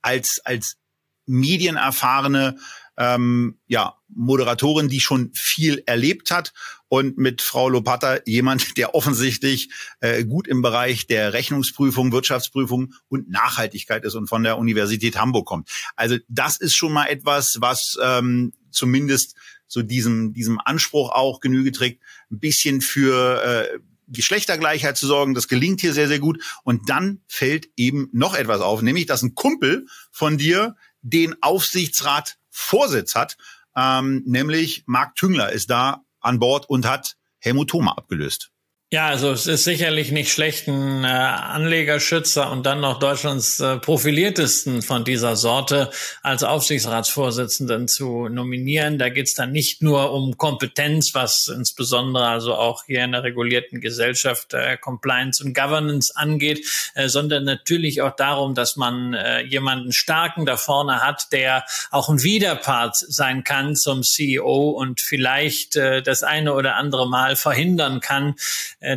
als 0.00 0.40
als 0.42 0.78
medienerfahrene 1.26 2.56
ähm, 2.96 3.58
ja, 3.66 3.96
Moderatorin, 4.08 4.88
die 4.88 5.00
schon 5.00 5.30
viel 5.34 5.82
erlebt 5.86 6.30
hat 6.30 6.52
und 6.88 7.18
mit 7.18 7.42
Frau 7.42 7.68
Lopata 7.68 8.18
jemand, 8.26 8.76
der 8.76 8.94
offensichtlich 8.94 9.70
äh, 10.00 10.24
gut 10.24 10.46
im 10.46 10.62
Bereich 10.62 11.06
der 11.06 11.32
Rechnungsprüfung, 11.32 12.12
Wirtschaftsprüfung 12.12 12.94
und 13.08 13.28
Nachhaltigkeit 13.30 14.04
ist 14.04 14.14
und 14.14 14.28
von 14.28 14.42
der 14.42 14.58
Universität 14.58 15.16
Hamburg 15.18 15.46
kommt. 15.46 15.68
Also 15.96 16.16
das 16.28 16.56
ist 16.56 16.76
schon 16.76 16.92
mal 16.92 17.06
etwas, 17.06 17.60
was 17.60 17.98
ähm, 18.02 18.52
zumindest 18.70 19.34
so 19.66 19.82
diesem, 19.82 20.32
diesem 20.32 20.60
Anspruch 20.64 21.10
auch 21.10 21.40
Genüge 21.40 21.72
trägt, 21.72 22.02
ein 22.30 22.38
bisschen 22.38 22.80
für 22.80 23.42
äh, 23.42 23.78
Geschlechtergleichheit 24.08 24.96
zu 24.96 25.06
sorgen. 25.06 25.34
Das 25.34 25.48
gelingt 25.48 25.80
hier 25.80 25.92
sehr, 25.92 26.08
sehr 26.08 26.18
gut. 26.18 26.42
Und 26.62 26.88
dann 26.88 27.22
fällt 27.26 27.68
eben 27.76 28.08
noch 28.12 28.34
etwas 28.34 28.60
auf, 28.60 28.82
nämlich 28.82 29.06
dass 29.06 29.22
ein 29.22 29.34
Kumpel 29.34 29.86
von 30.12 30.38
dir 30.38 30.76
den 31.02 31.34
Aufsichtsrat 31.42 32.38
Vorsitz 32.56 33.16
hat, 33.16 33.36
ähm, 33.76 34.22
nämlich 34.26 34.84
Marc 34.86 35.16
Tüngler 35.16 35.50
ist 35.50 35.70
da 35.70 36.04
an 36.20 36.38
Bord 36.38 36.68
und 36.68 36.86
hat 36.86 37.16
Helmut 37.40 37.68
Thoma 37.68 37.92
abgelöst. 37.92 38.52
Ja, 38.94 39.08
also 39.08 39.32
es 39.32 39.48
ist 39.48 39.64
sicherlich 39.64 40.12
nicht 40.12 40.30
schlecht, 40.30 40.68
einen 40.68 41.02
äh, 41.02 41.08
Anlegerschützer 41.08 42.52
und 42.52 42.64
dann 42.64 42.80
noch 42.80 43.00
Deutschlands 43.00 43.58
äh, 43.58 43.76
profiliertesten 43.78 44.82
von 44.82 45.02
dieser 45.02 45.34
Sorte 45.34 45.90
als 46.22 46.44
Aufsichtsratsvorsitzenden 46.44 47.88
zu 47.88 48.28
nominieren. 48.28 49.00
Da 49.00 49.08
geht's 49.08 49.34
dann 49.34 49.50
nicht 49.50 49.82
nur 49.82 50.12
um 50.12 50.38
Kompetenz, 50.38 51.12
was 51.12 51.48
insbesondere 51.52 52.28
also 52.28 52.54
auch 52.54 52.84
hier 52.86 53.02
in 53.02 53.10
der 53.10 53.24
regulierten 53.24 53.80
Gesellschaft 53.80 54.54
äh, 54.54 54.76
Compliance 54.76 55.42
und 55.42 55.56
Governance 55.56 56.12
angeht, 56.14 56.64
äh, 56.94 57.08
sondern 57.08 57.42
natürlich 57.42 58.00
auch 58.00 58.14
darum, 58.14 58.54
dass 58.54 58.76
man 58.76 59.12
äh, 59.12 59.40
jemanden 59.40 59.90
starken 59.90 60.46
da 60.46 60.56
vorne 60.56 61.00
hat, 61.00 61.32
der 61.32 61.64
auch 61.90 62.08
ein 62.08 62.22
Widerpart 62.22 62.94
sein 62.94 63.42
kann 63.42 63.74
zum 63.74 64.04
CEO 64.04 64.70
und 64.70 65.00
vielleicht 65.00 65.74
äh, 65.74 66.00
das 66.00 66.22
eine 66.22 66.54
oder 66.54 66.76
andere 66.76 67.08
Mal 67.08 67.34
verhindern 67.34 67.98
kann, 67.98 68.36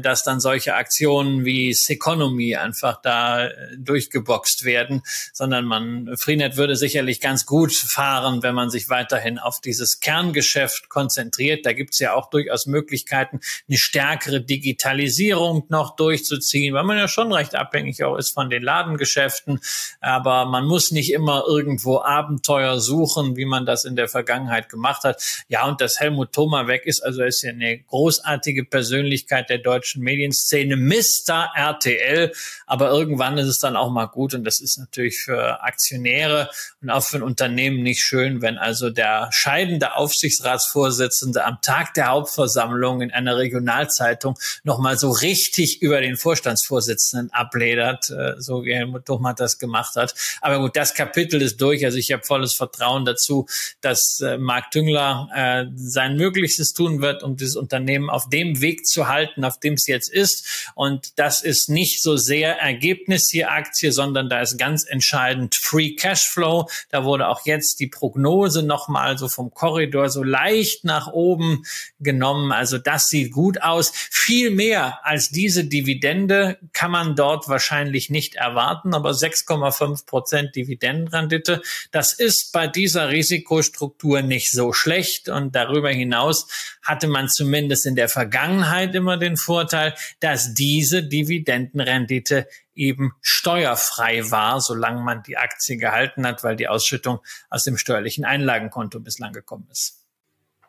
dass 0.02 0.24
dann 0.24 0.40
solche 0.40 0.76
Aktionen 0.76 1.46
wie 1.46 1.74
Seconomy 1.74 2.56
einfach 2.56 3.02
da 3.02 3.48
äh, 3.48 3.52
durchgeboxt 3.78 4.66
werden, 4.66 5.02
sondern 5.34 5.66
man, 5.66 6.16
Freenet 6.18 6.58
würde 6.58 6.76
sicherlich 6.76 7.22
ganz 7.22 7.46
gut 7.46 7.74
fahren, 7.74 8.44
wenn 8.44 8.54
man 8.54 8.70
sich 8.70 8.90
weiterhin 8.90 9.40
auf 9.40 9.62
dieses 9.62 10.00
Kerngeschäft 10.00 10.90
konzentriert. 10.90 11.66
Da 11.66 11.74
gibt 11.74 11.94
es 11.94 12.00
ja 12.00 12.14
auch 12.14 12.30
durchaus 12.30 12.66
Möglichkeiten, 12.66 13.40
eine 13.68 13.78
stärkere 13.78 14.42
Digitalisierung 14.42 15.66
noch 15.70 15.96
durchzuziehen, 15.96 16.74
weil 16.74 16.84
man 16.84 16.98
ja 16.98 17.08
schon 17.08 17.32
recht 17.32 17.56
abhängig 17.56 18.04
auch 18.04 18.18
ist 18.18 18.34
von 18.34 18.50
den 18.50 18.64
Ladengeschäften. 18.64 19.60
Aber 20.02 20.46
man 20.46 20.66
muss 20.66 20.92
nicht 20.92 21.14
immer 21.14 21.44
irgendwo 21.48 22.02
Abenteuer 22.02 22.80
suchen, 22.80 23.38
wie 23.38 23.46
man 23.46 23.66
das 23.66 23.86
in 23.86 23.96
der 23.96 24.08
Vergangenheit 24.08 24.70
gemacht 24.70 25.04
hat. 25.04 25.24
Ja, 25.48 25.66
und 25.66 25.82
dass 25.82 26.00
Helmut 26.00 26.34
Thoma 26.34 26.68
weg 26.68 26.84
ist, 26.86 27.02
also 27.02 27.24
ist 27.24 27.44
ja 27.44 27.52
eine 27.52 27.80
großartige 27.80 28.66
Persönlichkeit 28.66 29.50
der 29.50 29.60
deutschen 29.60 29.77
deutschen 29.78 30.02
Medienszene, 30.02 30.76
Mr. 30.76 31.52
RTL. 31.56 32.34
Aber 32.66 32.90
irgendwann 32.90 33.38
ist 33.38 33.48
es 33.48 33.60
dann 33.60 33.76
auch 33.76 33.92
mal 33.92 34.08
gut 34.08 34.34
und 34.34 34.44
das 34.44 34.60
ist 34.60 34.78
natürlich 34.78 35.20
für 35.20 35.62
Aktionäre 35.64 36.50
und 36.82 36.90
auch 36.90 37.04
für 37.04 37.18
ein 37.18 37.24
Unternehmen 37.24 37.84
nicht 37.84 38.04
schön, 38.04 38.42
wenn 38.42 38.58
also 38.58 38.90
der 38.90 39.30
scheidende 39.32 39.96
Aufsichtsratsvorsitzende 39.96 41.46
am 41.46 41.60
Tag 41.62 41.94
der 41.94 42.08
Hauptversammlung 42.08 43.02
in 43.02 43.12
einer 43.12 43.38
Regionalzeitung 43.38 44.38
nochmal 44.64 44.98
so 44.98 45.12
richtig 45.12 45.82
über 45.82 46.02
den 46.02 46.18
Vorstandsvorsitzenden 46.18 47.32
abledert, 47.32 48.10
äh, 48.10 48.36
so 48.40 48.64
wie 48.64 48.74
Helmut 48.74 49.08
Duchmann 49.08 49.36
das 49.36 49.60
gemacht 49.60 49.96
hat. 49.96 50.16
Aber 50.42 50.60
gut, 50.60 50.76
das 50.76 50.94
Kapitel 50.94 51.42
ist 51.42 51.62
durch. 51.62 51.86
Also 51.86 51.98
ich 51.98 52.12
habe 52.12 52.24
volles 52.24 52.54
Vertrauen 52.54 53.06
dazu, 53.06 53.46
dass 53.82 54.22
äh, 54.22 54.38
Marc 54.38 54.72
Tüngler 54.72 55.30
äh, 55.36 55.66
sein 55.76 56.16
Möglichstes 56.16 56.74
tun 56.74 57.02
wird, 57.02 57.22
um 57.22 57.36
dieses 57.36 57.56
Unternehmen 57.56 58.10
auf 58.10 58.30
dem 58.30 58.62
Weg 58.62 58.86
zu 58.86 59.08
halten, 59.08 59.44
auf 59.44 59.60
dem 59.60 59.67
es 59.74 59.88
jetzt 59.88 60.12
ist. 60.12 60.72
Und 60.76 61.20
das 61.20 61.42
ist 61.42 61.70
nicht 61.70 62.02
so 62.02 62.18
sehr 62.18 62.60
Ergebnis 62.60 63.30
hier 63.32 63.52
Aktie, 63.52 63.92
sondern 63.92 64.30
da 64.30 64.42
ist 64.42 64.58
ganz 64.58 64.86
entscheidend 64.86 65.56
Free 65.56 65.96
Cashflow. 65.96 66.70
Da 66.90 67.04
wurde 67.04 67.28
auch 67.28 67.46
jetzt 67.46 67.80
die 67.80 67.88
Prognose 67.88 68.64
nochmal 68.64 69.18
so 69.18 69.28
vom 69.30 69.52
Korridor 69.52 70.10
so 70.10 70.24
leicht 70.24 70.84
nach 70.84 71.08
oben 71.08 71.64
genommen. 72.00 72.52
Also 72.52 72.78
das 72.78 73.08
sieht 73.08 73.32
gut 73.32 73.62
aus. 73.62 73.92
Viel 73.94 74.52
mehr 74.52 75.06
als 75.06 75.30
diese 75.30 75.66
Dividende 75.66 76.58
kann 76.74 76.92
man 76.92 77.16
dort 77.16 77.48
wahrscheinlich 77.48 78.10
nicht 78.10 78.36
erwarten, 78.36 78.94
aber 78.94 79.12
6,5 79.12 80.06
Prozent 80.06 80.56
Dividendenrendite, 80.56 81.62
das 81.92 82.14
ist 82.14 82.52
bei 82.52 82.68
dieser 82.68 83.10
Risikostruktur 83.10 84.22
nicht 84.22 84.52
so 84.52 84.74
schlecht. 84.74 85.30
Und 85.30 85.56
darüber 85.56 85.90
hinaus 85.90 86.48
hatte 86.84 87.08
man 87.08 87.30
zumindest 87.30 87.86
in 87.86 87.96
der 87.96 88.10
Vergangenheit 88.10 88.96
immer 88.96 89.18
den 89.18 89.38
Vorteil, 89.38 89.57
dass 89.66 90.54
diese 90.54 91.04
Dividendenrendite 91.04 92.48
eben 92.74 93.14
steuerfrei 93.22 94.30
war, 94.30 94.62
solange 94.62 95.02
man 95.02 95.24
die 95.24 95.38
Aktie 95.38 95.78
gehalten 95.78 96.26
hat, 96.26 96.44
weil 96.44 96.56
die 96.56 96.68
Ausschüttung 96.68 97.20
aus 97.50 97.64
dem 97.64 97.78
steuerlichen 97.78 98.26
Einlagenkonto 98.26 99.00
bislang 99.00 99.34
gekommen 99.34 99.68
ist. 99.72 100.04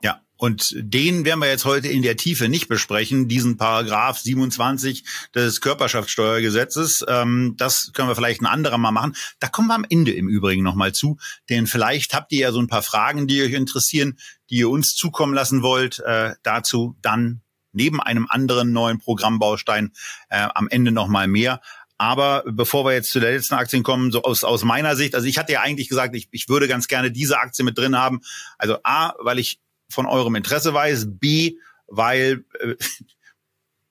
Ja, 0.01 0.21
und 0.37 0.73
den 0.77 1.25
werden 1.25 1.41
wir 1.41 1.49
jetzt 1.49 1.65
heute 1.65 1.89
in 1.89 2.03
der 2.03 2.17
Tiefe 2.17 2.49
nicht 2.49 2.69
besprechen, 2.69 3.27
diesen 3.27 3.57
Paragraph 3.57 4.19
27 4.19 5.05
des 5.35 5.61
Körperschaftssteuergesetzes. 5.61 7.05
Ähm, 7.09 7.55
das 7.57 7.91
können 7.93 8.09
wir 8.09 8.15
vielleicht 8.15 8.41
ein 8.41 8.47
anderer 8.47 8.79
Mal 8.79 8.93
machen. 8.93 9.17
Da 9.41 9.49
kommen 9.49 9.69
wir 9.69 9.75
am 9.75 9.87
Ende 9.89 10.13
im 10.13 10.29
Übrigen 10.29 10.63
nochmal 10.63 10.93
zu, 10.93 11.19
denn 11.49 11.67
vielleicht 11.67 12.15
habt 12.15 12.31
ihr 12.31 12.41
ja 12.41 12.53
so 12.53 12.61
ein 12.61 12.69
paar 12.69 12.83
Fragen, 12.83 13.27
die 13.27 13.43
euch 13.43 13.53
interessieren, 13.53 14.19
die 14.51 14.59
ihr 14.59 14.71
uns 14.71 14.95
zukommen 14.95 15.35
lassen 15.35 15.63
wollt. 15.63 15.99
Äh, 15.99 16.35
dazu 16.45 16.97
dann 17.03 17.43
neben 17.79 18.03
einem 18.03 18.27
anderen 18.29 18.73
neuen 18.73 18.99
Programmbaustein 18.99 19.93
äh, 20.29 20.49
am 20.55 20.69
Ende 20.69 20.91
nochmal 20.91 21.29
mehr. 21.29 21.61
Aber 21.97 22.45
bevor 22.47 22.85
wir 22.85 22.93
jetzt 22.93 23.11
zu 23.11 23.21
der 23.21 23.33
letzten 23.33 23.55
Aktien 23.55 23.83
kommen, 23.83 24.13
so 24.13 24.23
aus, 24.23 24.45
aus 24.45 24.65
meiner 24.65 24.97
Sicht, 24.97 25.15
also 25.15 25.27
ich 25.27 25.39
hatte 25.39 25.53
ja 25.53 25.63
eigentlich 25.63 25.89
gesagt, 25.89 26.15
ich, 26.15 26.29
ich 26.33 26.49
würde 26.49 26.69
ganz 26.69 26.89
gerne 26.89 27.11
diese 27.11 27.39
Aktie 27.39 27.65
mit 27.65 27.79
drin 27.79 27.97
haben. 27.97 28.21
Also 28.59 28.79
A, 28.83 29.15
weil 29.19 29.39
ich 29.39 29.61
von 29.89 30.07
eurem 30.07 30.35
Interesse 30.35 30.75
weiß, 30.75 31.07
B, 31.19 31.55
weil 31.87 32.45
äh, 32.61 32.75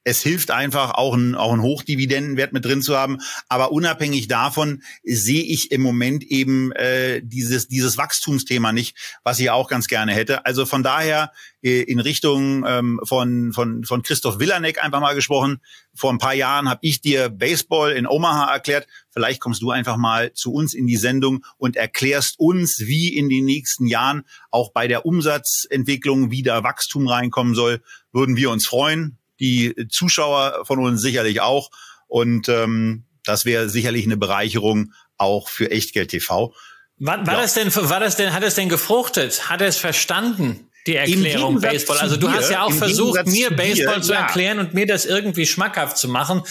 es 0.07 0.21
hilft 0.21 0.51
einfach, 0.51 0.91
auch 0.91 1.13
einen, 1.13 1.35
auch 1.35 1.51
einen 1.51 1.61
Hochdividendenwert 1.61 2.53
mit 2.53 2.63
drin 2.63 2.81
zu 2.81 2.95
haben. 2.95 3.17
Aber 3.49 3.73
unabhängig 3.73 4.29
davon 4.29 4.81
sehe 5.03 5.43
ich 5.43 5.69
im 5.71 5.81
Moment 5.81 6.23
eben 6.23 6.71
äh, 6.71 7.21
dieses, 7.21 7.67
dieses 7.67 7.97
Wachstumsthema 7.97 8.71
nicht, 8.71 8.95
was 9.25 9.37
ich 9.39 9.49
auch 9.49 9.67
ganz 9.67 9.87
gerne 9.87 10.13
hätte. 10.13 10.45
Also 10.45 10.65
von 10.65 10.81
daher 10.81 11.33
äh, 11.61 11.81
in 11.81 11.99
Richtung 11.99 12.63
ähm, 12.65 13.01
von, 13.03 13.51
von, 13.51 13.83
von 13.83 14.01
Christoph 14.01 14.39
Willanek 14.39 14.81
einfach 14.81 15.01
mal 15.01 15.13
gesprochen. 15.13 15.59
Vor 15.93 16.13
ein 16.13 16.19
paar 16.19 16.35
Jahren 16.35 16.69
habe 16.69 16.79
ich 16.83 17.01
dir 17.01 17.27
Baseball 17.27 17.91
in 17.91 18.07
Omaha 18.07 18.49
erklärt. 18.53 18.87
Vielleicht 19.11 19.41
kommst 19.41 19.61
du 19.61 19.71
einfach 19.71 19.97
mal 19.97 20.31
zu 20.31 20.53
uns 20.53 20.73
in 20.73 20.87
die 20.87 20.95
Sendung 20.95 21.43
und 21.57 21.75
erklärst 21.75 22.39
uns, 22.39 22.79
wie 22.79 23.13
in 23.13 23.27
den 23.27 23.43
nächsten 23.43 23.87
Jahren 23.87 24.23
auch 24.51 24.71
bei 24.71 24.87
der 24.87 25.05
Umsatzentwicklung 25.05 26.31
wieder 26.31 26.63
Wachstum 26.63 27.09
reinkommen 27.09 27.55
soll. 27.55 27.81
Würden 28.13 28.37
wir 28.37 28.51
uns 28.51 28.65
freuen 28.65 29.17
die 29.39 29.87
Zuschauer 29.89 30.65
von 30.65 30.79
uns 30.79 31.01
sicherlich 31.01 31.41
auch. 31.41 31.69
Und 32.07 32.49
ähm, 32.49 33.05
das 33.23 33.45
wäre 33.45 33.69
sicherlich 33.69 34.05
eine 34.05 34.17
Bereicherung 34.17 34.93
auch 35.17 35.49
für 35.49 35.71
Echtgeld 35.71 36.09
TV. 36.09 36.53
War, 36.99 37.27
war 37.27 37.33
ja. 37.35 37.41
das 37.41 37.53
denn, 37.53 37.73
war 37.75 37.99
das 37.99 38.15
denn, 38.15 38.33
hat 38.33 38.43
es 38.43 38.55
denn 38.55 38.69
gefruchtet? 38.69 39.49
Hat 39.49 39.61
er 39.61 39.67
es 39.67 39.77
verstanden? 39.77 40.69
Die 40.87 40.95
Erklärung 40.95 41.59
Baseball. 41.59 41.97
Also 41.97 42.15
du 42.15 42.27
dir, 42.27 42.33
hast 42.33 42.49
ja 42.49 42.63
auch 42.63 42.71
versucht, 42.71 43.25
mir 43.27 43.49
Baseball 43.55 43.95
dir, 43.97 44.01
zu 44.01 44.13
ja. 44.13 44.21
erklären 44.21 44.59
und 44.59 44.73
mir 44.73 44.87
das 44.87 45.05
irgendwie 45.05 45.45
schmackhaft 45.45 45.97
zu 45.97 46.07
machen. 46.07 46.43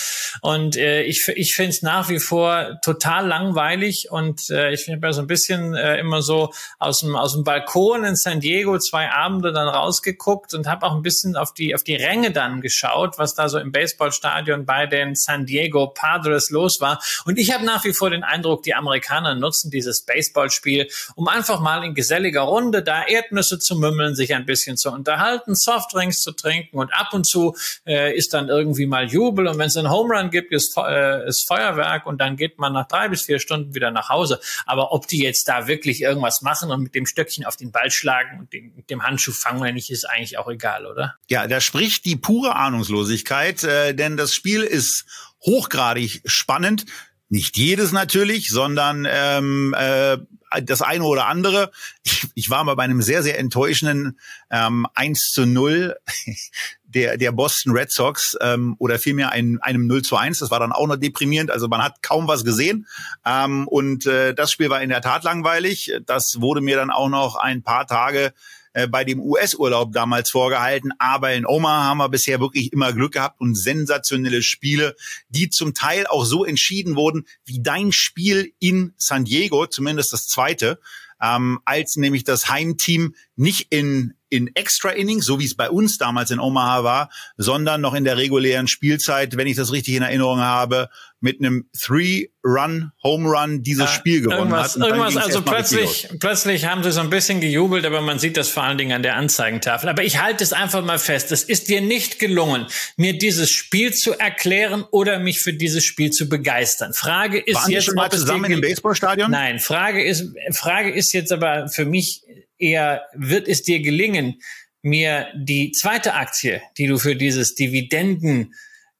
Und 0.42 0.76
äh, 0.76 1.02
ich, 1.02 1.26
ich 1.28 1.54
finde 1.54 1.70
es 1.70 1.82
nach 1.82 2.08
wie 2.08 2.20
vor 2.20 2.78
total 2.82 3.26
langweilig 3.26 4.10
und 4.10 4.50
äh, 4.50 4.72
ich 4.72 4.84
finde 4.84 5.12
so 5.12 5.22
ein 5.22 5.26
bisschen 5.26 5.74
äh, 5.74 5.98
immer 5.98 6.22
so 6.22 6.52
aus 6.78 7.00
dem, 7.00 7.16
aus 7.16 7.32
dem 7.32 7.44
Balkon 7.44 8.04
in 8.04 8.16
San 8.16 8.40
Diego 8.40 8.78
zwei 8.78 9.10
Abende 9.10 9.52
dann 9.52 9.68
rausgeguckt 9.68 10.54
und 10.54 10.66
habe 10.66 10.86
auch 10.86 10.94
ein 10.94 11.02
bisschen 11.02 11.36
auf 11.36 11.54
die, 11.54 11.74
auf 11.74 11.82
die 11.82 11.96
Ränge 11.96 12.30
dann 12.30 12.60
geschaut, 12.60 13.18
was 13.18 13.34
da 13.34 13.48
so 13.48 13.58
im 13.58 13.72
Baseballstadion 13.72 14.66
bei 14.66 14.86
den 14.86 15.14
San 15.14 15.46
Diego 15.46 15.88
Padres 15.88 16.50
los 16.50 16.80
war. 16.80 17.02
Und 17.24 17.38
ich 17.38 17.52
habe 17.52 17.64
nach 17.64 17.84
wie 17.84 17.92
vor 17.92 18.10
den 18.10 18.22
Eindruck, 18.22 18.62
die 18.62 18.74
Amerikaner 18.74 19.34
nutzen 19.34 19.70
dieses 19.70 20.02
Baseballspiel, 20.02 20.88
um 21.14 21.28
einfach 21.28 21.60
mal 21.60 21.84
in 21.84 21.94
geselliger 21.94 22.42
Runde 22.42 22.82
da 22.82 23.06
Erdnüsse 23.06 23.58
zu 23.58 23.76
mümmeln, 23.76 24.14
sich 24.14 24.25
sich 24.26 24.36
ein 24.36 24.46
bisschen 24.46 24.76
zu 24.76 24.90
unterhalten, 24.90 25.54
Softdrinks 25.54 26.20
zu 26.20 26.32
trinken 26.32 26.78
und 26.78 26.92
ab 26.92 27.12
und 27.12 27.26
zu 27.26 27.56
äh, 27.86 28.16
ist 28.16 28.34
dann 28.34 28.48
irgendwie 28.48 28.86
mal 28.86 29.06
Jubel 29.06 29.46
und 29.46 29.58
wenn 29.58 29.68
es 29.68 29.76
einen 29.76 29.90
Home 29.90 30.14
Run 30.14 30.30
gibt, 30.30 30.52
ist, 30.52 30.76
äh, 30.76 31.26
ist 31.26 31.46
Feuerwerk 31.46 32.06
und 32.06 32.20
dann 32.20 32.36
geht 32.36 32.58
man 32.58 32.72
nach 32.72 32.88
drei 32.88 33.08
bis 33.08 33.22
vier 33.22 33.38
Stunden 33.38 33.74
wieder 33.74 33.90
nach 33.90 34.08
Hause. 34.08 34.40
Aber 34.66 34.92
ob 34.92 35.06
die 35.06 35.22
jetzt 35.22 35.48
da 35.48 35.66
wirklich 35.66 36.02
irgendwas 36.02 36.42
machen 36.42 36.70
und 36.70 36.82
mit 36.82 36.94
dem 36.94 37.06
Stöckchen 37.06 37.44
auf 37.44 37.56
den 37.56 37.70
Ball 37.70 37.90
schlagen 37.90 38.38
und 38.40 38.52
den, 38.52 38.74
mit 38.74 38.90
dem 38.90 39.02
Handschuh 39.02 39.32
fangen 39.32 39.60
oder 39.60 39.72
nicht, 39.72 39.90
ist 39.90 40.04
eigentlich 40.04 40.38
auch 40.38 40.48
egal, 40.48 40.86
oder? 40.86 41.14
Ja, 41.28 41.46
da 41.46 41.60
spricht 41.60 42.04
die 42.04 42.16
pure 42.16 42.56
Ahnungslosigkeit, 42.56 43.64
äh, 43.64 43.94
denn 43.94 44.16
das 44.16 44.34
Spiel 44.34 44.62
ist 44.62 45.06
hochgradig 45.44 46.22
spannend. 46.24 46.86
Nicht 47.28 47.56
jedes 47.56 47.92
natürlich, 47.92 48.50
sondern 48.50 49.06
ähm, 49.08 49.74
äh, 49.76 50.18
das 50.62 50.82
eine 50.82 51.04
oder 51.04 51.26
andere. 51.26 51.70
Ich, 52.02 52.26
ich 52.34 52.50
war 52.50 52.64
mal 52.64 52.76
bei 52.76 52.84
einem 52.84 53.02
sehr, 53.02 53.22
sehr 53.22 53.38
enttäuschenden 53.38 54.18
ähm, 54.50 54.86
1 54.94 55.30
zu 55.32 55.46
0 55.46 55.96
der, 56.84 57.16
der 57.16 57.32
Boston 57.32 57.72
Red 57.72 57.90
Sox 57.90 58.36
ähm, 58.40 58.76
oder 58.78 58.98
vielmehr 58.98 59.30
ein, 59.30 59.58
einem 59.60 59.86
0 59.86 60.02
zu 60.02 60.16
1. 60.16 60.38
Das 60.38 60.50
war 60.50 60.60
dann 60.60 60.72
auch 60.72 60.86
noch 60.86 60.96
deprimierend. 60.96 61.50
Also 61.50 61.68
man 61.68 61.82
hat 61.82 62.02
kaum 62.02 62.28
was 62.28 62.44
gesehen. 62.44 62.86
Ähm, 63.24 63.66
und 63.68 64.06
äh, 64.06 64.34
das 64.34 64.52
Spiel 64.52 64.70
war 64.70 64.82
in 64.82 64.88
der 64.88 65.02
Tat 65.02 65.24
langweilig. 65.24 65.92
Das 66.06 66.40
wurde 66.40 66.60
mir 66.60 66.76
dann 66.76 66.90
auch 66.90 67.08
noch 67.08 67.36
ein 67.36 67.62
paar 67.62 67.86
Tage 67.86 68.32
äh, 68.76 68.86
bei 68.86 69.04
dem 69.04 69.20
US-Urlaub 69.20 69.94
damals 69.94 70.28
vorgehalten. 70.30 70.92
Aber 70.98 71.32
in 71.32 71.46
Omaha 71.46 71.84
haben 71.84 71.96
wir 71.96 72.10
bisher 72.10 72.40
wirklich 72.40 72.74
immer 72.74 72.92
Glück 72.92 73.14
gehabt 73.14 73.40
und 73.40 73.54
sensationelle 73.54 74.42
Spiele, 74.42 74.94
die 75.30 75.48
zum 75.48 75.72
Teil 75.72 76.06
auch 76.06 76.26
so 76.26 76.44
entschieden 76.44 76.94
wurden 76.94 77.26
wie 77.46 77.62
dein 77.62 77.90
Spiel 77.90 78.52
in 78.58 78.92
San 78.98 79.24
Diego, 79.24 79.66
zumindest 79.66 80.12
das 80.12 80.28
zweite, 80.28 80.78
ähm, 81.22 81.58
als 81.64 81.96
nämlich 81.96 82.24
das 82.24 82.50
Heimteam 82.50 83.14
nicht 83.34 83.68
in 83.70 84.12
in 84.28 84.54
Extra 84.54 84.90
Innings, 84.90 85.24
so 85.24 85.38
wie 85.38 85.44
es 85.44 85.54
bei 85.54 85.70
uns 85.70 85.98
damals 85.98 86.30
in 86.30 86.40
Omaha 86.40 86.84
war, 86.84 87.10
sondern 87.36 87.80
noch 87.80 87.94
in 87.94 88.04
der 88.04 88.16
regulären 88.16 88.66
Spielzeit, 88.66 89.36
wenn 89.36 89.46
ich 89.46 89.56
das 89.56 89.72
richtig 89.72 89.94
in 89.94 90.02
Erinnerung 90.02 90.40
habe, 90.40 90.90
mit 91.26 91.40
einem 91.40 91.68
Three-Run, 91.76 92.92
Home 93.02 93.28
Run 93.28 93.64
dieses 93.64 93.90
Spiel 93.90 94.20
gewonnen 94.20 94.52
irgendwas, 94.52 94.76
hat. 94.76 94.88
Irgendwas, 94.88 95.16
also 95.16 95.42
plötzlich, 95.42 96.08
plötzlich 96.20 96.66
haben 96.66 96.84
sie 96.84 96.92
so 96.92 97.00
ein 97.00 97.10
bisschen 97.10 97.40
gejubelt, 97.40 97.84
aber 97.84 98.00
man 98.00 98.20
sieht 98.20 98.36
das 98.36 98.48
vor 98.48 98.62
allen 98.62 98.78
Dingen 98.78 98.92
an 98.92 99.02
der 99.02 99.16
Anzeigentafel. 99.16 99.88
Aber 99.88 100.04
ich 100.04 100.22
halte 100.22 100.44
es 100.44 100.52
einfach 100.52 100.84
mal 100.84 101.00
fest. 101.00 101.32
Es 101.32 101.42
ist 101.42 101.68
dir 101.68 101.80
nicht 101.80 102.20
gelungen, 102.20 102.66
mir 102.96 103.18
dieses 103.18 103.50
Spiel 103.50 103.92
zu 103.92 104.12
erklären 104.12 104.84
oder 104.92 105.18
mich 105.18 105.40
für 105.40 105.52
dieses 105.52 105.84
Spiel 105.84 106.12
zu 106.12 106.28
begeistern. 106.28 106.92
Frage 106.92 107.40
ist 107.40 107.56
Waren 107.56 107.70
jetzt, 107.72 107.86
schon 107.86 107.96
mal 107.96 108.08
zusammen 108.08 108.52
im 108.52 108.60
Baseballstadion? 108.60 109.28
Nein, 109.28 109.58
Frage 109.58 110.04
ist, 110.04 110.32
Frage 110.52 110.92
ist 110.92 111.12
jetzt 111.12 111.32
aber 111.32 111.66
für 111.66 111.86
mich 111.86 112.22
eher, 112.56 113.02
wird 113.14 113.48
es 113.48 113.64
dir 113.64 113.80
gelingen, 113.80 114.40
mir 114.80 115.26
die 115.34 115.72
zweite 115.72 116.14
Aktie, 116.14 116.62
die 116.78 116.86
du 116.86 116.98
für 116.98 117.16
dieses 117.16 117.56
Dividenden 117.56 118.54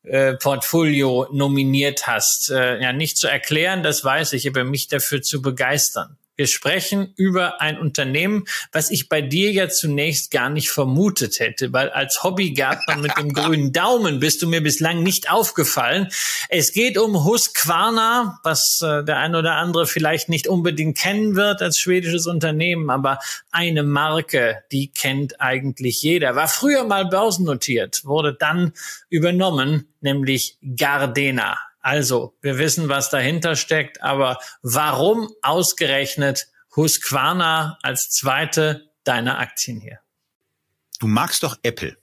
äh, 0.07 0.35
Portfolio 0.35 1.27
nominiert 1.33 2.07
hast, 2.07 2.51
äh, 2.51 2.81
ja 2.81 2.93
nicht 2.93 3.19
zu 3.19 3.29
erklären, 3.29 3.83
das 3.83 4.05
weiß 4.05 4.33
ich, 4.35 4.49
aber 4.49 4.65
mich 4.65 4.89
dafür 4.89 5.23
zu 5.23 5.43
begeistern. 5.43 6.17
Wir 6.37 6.47
sprechen 6.47 7.15
über 7.17 7.63
ein 7.63 7.79
Unternehmen, 7.79 8.45
was 8.71 8.91
ich 8.91 9.09
bei 9.09 9.23
dir 9.23 9.51
ja 9.53 9.69
zunächst 9.69 10.31
gar 10.31 10.51
nicht 10.51 10.71
vermutet 10.71 11.41
hätte, 11.41 11.73
weil 11.73 11.89
als 11.89 12.23
Hobbygärtner 12.23 12.97
mit 12.97 13.17
dem 13.17 13.33
grünen 13.33 13.73
Daumen 13.73 14.21
bist 14.21 14.43
du 14.43 14.47
mir 14.47 14.63
bislang 14.63 15.03
nicht 15.03 15.31
aufgefallen. 15.31 16.09
Es 16.51 16.73
geht 16.73 16.99
um 16.99 17.25
Husqvarna, 17.25 18.39
was 18.43 18.81
äh, 18.83 19.03
der 19.03 19.19
ein 19.19 19.35
oder 19.35 19.55
andere 19.55 19.87
vielleicht 19.87 20.29
nicht 20.29 20.47
unbedingt 20.47 20.99
kennen 20.99 21.37
wird 21.37 21.63
als 21.63 21.79
schwedisches 21.79 22.27
Unternehmen, 22.27 22.91
aber 22.91 23.19
eine 23.51 23.83
Marke, 23.83 24.63
die 24.73 24.89
kennt 24.89 25.41
eigentlich 25.41 26.03
jeder. 26.03 26.37
War 26.37 26.49
früher 26.49 26.85
mal 26.85 27.07
börsennotiert, 27.07 28.05
wurde 28.05 28.35
dann 28.35 28.73
übernommen, 29.09 29.89
nämlich 30.01 30.59
Gardena. 30.77 31.57
Also, 31.87 32.37
wir 32.41 32.59
wissen, 32.59 32.89
was 32.89 33.11
dahinter 33.11 33.55
steckt, 33.55 34.03
aber 34.03 34.41
warum 34.61 35.33
ausgerechnet 35.43 36.49
Husqvarna 36.75 37.79
als 37.81 38.11
zweite 38.11 38.91
deiner 39.05 39.39
Aktien 39.39 39.81
hier? 39.81 40.01
Du 40.99 41.07
magst 41.07 41.45
doch 41.45 41.57
Apple. 41.63 41.97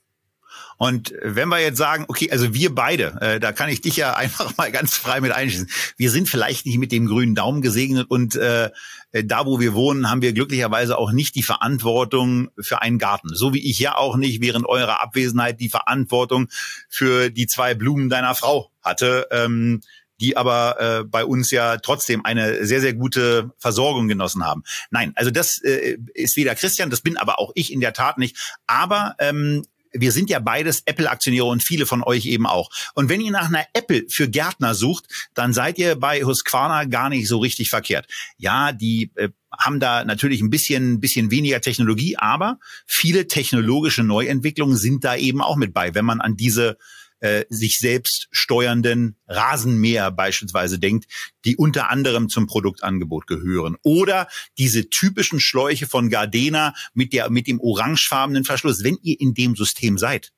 Und 0.76 1.14
wenn 1.22 1.48
wir 1.48 1.60
jetzt 1.60 1.78
sagen, 1.78 2.04
okay, 2.08 2.30
also 2.30 2.54
wir 2.54 2.74
beide, 2.74 3.18
äh, 3.20 3.40
da 3.40 3.52
kann 3.52 3.68
ich 3.68 3.80
dich 3.80 3.96
ja 3.96 4.14
einfach 4.16 4.56
mal 4.56 4.70
ganz 4.70 4.96
frei 4.96 5.20
mit 5.20 5.32
einschließen. 5.32 5.70
Wir 5.96 6.10
sind 6.10 6.28
vielleicht 6.28 6.66
nicht 6.66 6.78
mit 6.78 6.92
dem 6.92 7.06
grünen 7.06 7.34
Daumen 7.34 7.62
gesegnet 7.62 8.10
und 8.10 8.36
äh, 8.36 8.70
da, 9.12 9.46
wo 9.46 9.60
wir 9.60 9.74
wohnen, 9.74 10.10
haben 10.10 10.22
wir 10.22 10.32
glücklicherweise 10.32 10.98
auch 10.98 11.12
nicht 11.12 11.36
die 11.36 11.44
Verantwortung 11.44 12.50
für 12.58 12.82
einen 12.82 12.98
Garten. 12.98 13.28
So 13.34 13.54
wie 13.54 13.70
ich 13.70 13.78
ja 13.78 13.96
auch 13.96 14.16
nicht 14.16 14.40
während 14.40 14.66
eurer 14.66 15.00
Abwesenheit 15.00 15.60
die 15.60 15.68
Verantwortung 15.68 16.48
für 16.88 17.30
die 17.30 17.46
zwei 17.46 17.74
Blumen 17.74 18.08
deiner 18.08 18.34
Frau 18.34 18.70
hatte. 18.82 19.28
Ähm, 19.30 19.80
die 20.20 20.36
aber 20.36 20.80
äh, 20.80 21.04
bei 21.04 21.24
uns 21.24 21.50
ja 21.50 21.76
trotzdem 21.78 22.24
eine 22.24 22.64
sehr, 22.64 22.80
sehr 22.80 22.94
gute 22.94 23.50
Versorgung 23.58 24.08
genossen 24.08 24.44
haben. 24.44 24.62
Nein, 24.90 25.12
also 25.16 25.30
das 25.30 25.60
äh, 25.62 25.98
ist 26.14 26.36
weder 26.36 26.54
Christian, 26.54 26.90
das 26.90 27.00
bin 27.00 27.16
aber 27.16 27.38
auch 27.38 27.50
ich 27.54 27.72
in 27.72 27.80
der 27.80 27.92
Tat 27.92 28.18
nicht. 28.18 28.36
Aber 28.66 29.16
ähm, 29.18 29.64
wir 29.94 30.12
sind 30.12 30.28
ja 30.28 30.40
beides 30.40 30.82
Apple-Aktionäre 30.84 31.44
und 31.44 31.62
viele 31.62 31.86
von 31.86 32.02
euch 32.02 32.26
eben 32.26 32.46
auch. 32.46 32.70
Und 32.94 33.08
wenn 33.08 33.20
ihr 33.20 33.30
nach 33.30 33.48
einer 33.48 33.64
Apple 33.72 34.04
für 34.08 34.28
Gärtner 34.28 34.74
sucht, 34.74 35.06
dann 35.34 35.52
seid 35.52 35.78
ihr 35.78 35.96
bei 35.96 36.24
Husqvarna 36.24 36.84
gar 36.84 37.08
nicht 37.08 37.28
so 37.28 37.38
richtig 37.38 37.70
verkehrt. 37.70 38.06
Ja, 38.36 38.72
die 38.72 39.12
äh, 39.14 39.28
haben 39.56 39.78
da 39.78 40.04
natürlich 40.04 40.40
ein 40.40 40.50
bisschen, 40.50 41.00
bisschen 41.00 41.30
weniger 41.30 41.60
Technologie, 41.60 42.16
aber 42.16 42.58
viele 42.86 43.28
technologische 43.28 44.02
Neuentwicklungen 44.02 44.76
sind 44.76 45.04
da 45.04 45.16
eben 45.16 45.40
auch 45.40 45.56
mit 45.56 45.72
bei, 45.72 45.94
wenn 45.94 46.04
man 46.04 46.20
an 46.20 46.36
diese 46.36 46.76
äh, 47.20 47.44
sich 47.48 47.78
selbst 47.78 48.28
steuernden 48.30 49.16
Rasenmäher 49.26 50.10
beispielsweise 50.10 50.78
denkt, 50.78 51.06
die 51.44 51.56
unter 51.56 51.90
anderem 51.90 52.28
zum 52.28 52.46
Produktangebot 52.46 53.26
gehören. 53.26 53.76
Oder 53.82 54.28
diese 54.58 54.90
typischen 54.90 55.40
Schläuche 55.40 55.86
von 55.86 56.10
Gardena 56.10 56.74
mit 56.92 57.12
der, 57.12 57.30
mit 57.30 57.46
dem 57.46 57.60
orangefarbenen 57.60 58.44
Verschluss. 58.44 58.84
Wenn 58.84 58.98
ihr 59.02 59.20
in 59.20 59.34
dem 59.34 59.56
System 59.56 59.98
seid, 59.98 60.32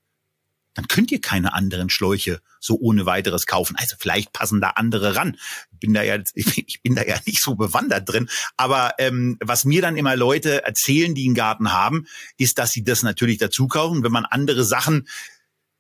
dann 0.77 0.89
könnt 0.89 1.11
ihr 1.11 1.23
keine 1.23 1.55
anderen 1.55 1.89
Schläuche 1.89 2.41
so 2.61 2.79
ohne 2.79 3.07
weiteres 3.07 3.47
kaufen. 3.47 3.77
Also 3.79 3.97
vielleicht 3.99 4.33
passen 4.35 4.61
da 4.61 4.71
andere 4.71 5.17
ran. 5.17 5.39
Bin 5.71 5.95
da 5.95 6.03
ja, 6.03 6.19
ich 6.35 6.83
bin 6.83 6.95
da 6.95 7.03
ja 7.03 7.19
nicht 7.25 7.41
so 7.41 7.55
bewandert 7.55 8.09
drin. 8.09 8.29
Aber 8.59 8.93
ähm, 8.99 9.39
was 9.41 9.65
mir 9.65 9.81
dann 9.81 9.97
immer 9.97 10.17
Leute 10.17 10.65
erzählen, 10.65 11.15
die 11.15 11.25
einen 11.25 11.35
Garten 11.35 11.73
haben, 11.73 12.07
ist, 12.37 12.59
dass 12.59 12.73
sie 12.73 12.85
das 12.85 13.03
natürlich 13.03 13.39
dazu 13.39 13.69
kaufen. 13.69 14.05
Wenn 14.05 14.13
man 14.13 14.27
andere 14.27 14.65
Sachen 14.65 15.09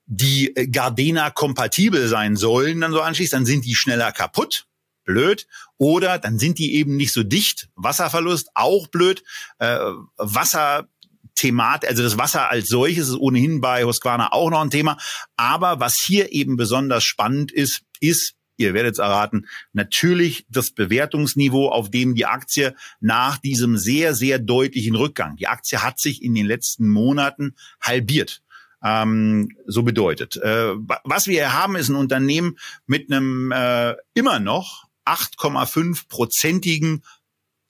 die 0.07 0.57
äh, 0.57 0.68
Gardena 0.68 1.30
kompatibel 1.30 2.09
sein 2.09 2.36
sollen, 2.36 2.80
dann 2.80 2.92
so 2.92 3.00
anschließt, 3.00 3.32
dann 3.32 3.46
sind 3.46 3.64
die 3.64 3.74
schneller 3.74 4.12
kaputt. 4.12 4.66
Blöd. 5.04 5.46
Oder 5.78 6.18
dann 6.18 6.38
sind 6.38 6.59
die 6.59 6.74
eben 6.74 6.96
nicht 6.96 7.12
so 7.12 7.22
dicht. 7.22 7.68
Wasserverlust, 7.76 8.50
auch 8.54 8.88
blöd. 8.88 9.22
Äh, 9.59 9.78
Wasser 10.16 10.88
also 11.42 12.02
das 12.02 12.16
Wasser 12.16 12.48
als 12.48 12.68
solches 12.68 13.11
ist 13.11 13.16
ohnehin 13.16 13.61
bei 13.61 13.84
Husqvarna 13.84 14.32
auch 14.32 14.48
noch 14.48 14.62
ein 14.62 14.70
Thema. 14.70 14.96
Aber 15.36 15.80
was 15.80 16.00
hier 16.00 16.32
eben 16.32 16.57
besonders 16.57 17.04
spannend 17.04 17.52
ist, 17.52 17.82
ist, 18.00 18.36
ihr 18.57 18.72
werdet 18.72 18.94
es 18.94 18.98
erraten, 18.98 19.46
natürlich 19.74 20.46
das 20.48 20.70
Bewertungsniveau, 20.70 21.68
auf 21.68 21.90
dem 21.90 22.14
die 22.14 22.24
Aktie 22.24 22.74
nach 23.00 23.36
diesem 23.36 23.76
sehr, 23.76 24.14
sehr 24.14 24.38
deutlichen 24.38 24.96
Rückgang, 24.96 25.36
die 25.36 25.46
Aktie 25.46 25.82
hat 25.82 26.00
sich 26.00 26.22
in 26.22 26.34
den 26.34 26.46
letzten 26.46 26.88
Monaten 26.88 27.54
halbiert 27.82 28.42
ähm, 28.84 29.48
so 29.66 29.82
bedeutet. 29.82 30.36
Äh, 30.36 30.74
was 31.04 31.26
wir 31.26 31.52
haben, 31.52 31.76
ist 31.76 31.88
ein 31.88 31.96
Unternehmen 31.96 32.58
mit 32.86 33.10
einem 33.10 33.52
äh, 33.52 33.94
immer 34.14 34.38
noch 34.38 34.84
8,5-prozentigen 35.06 37.02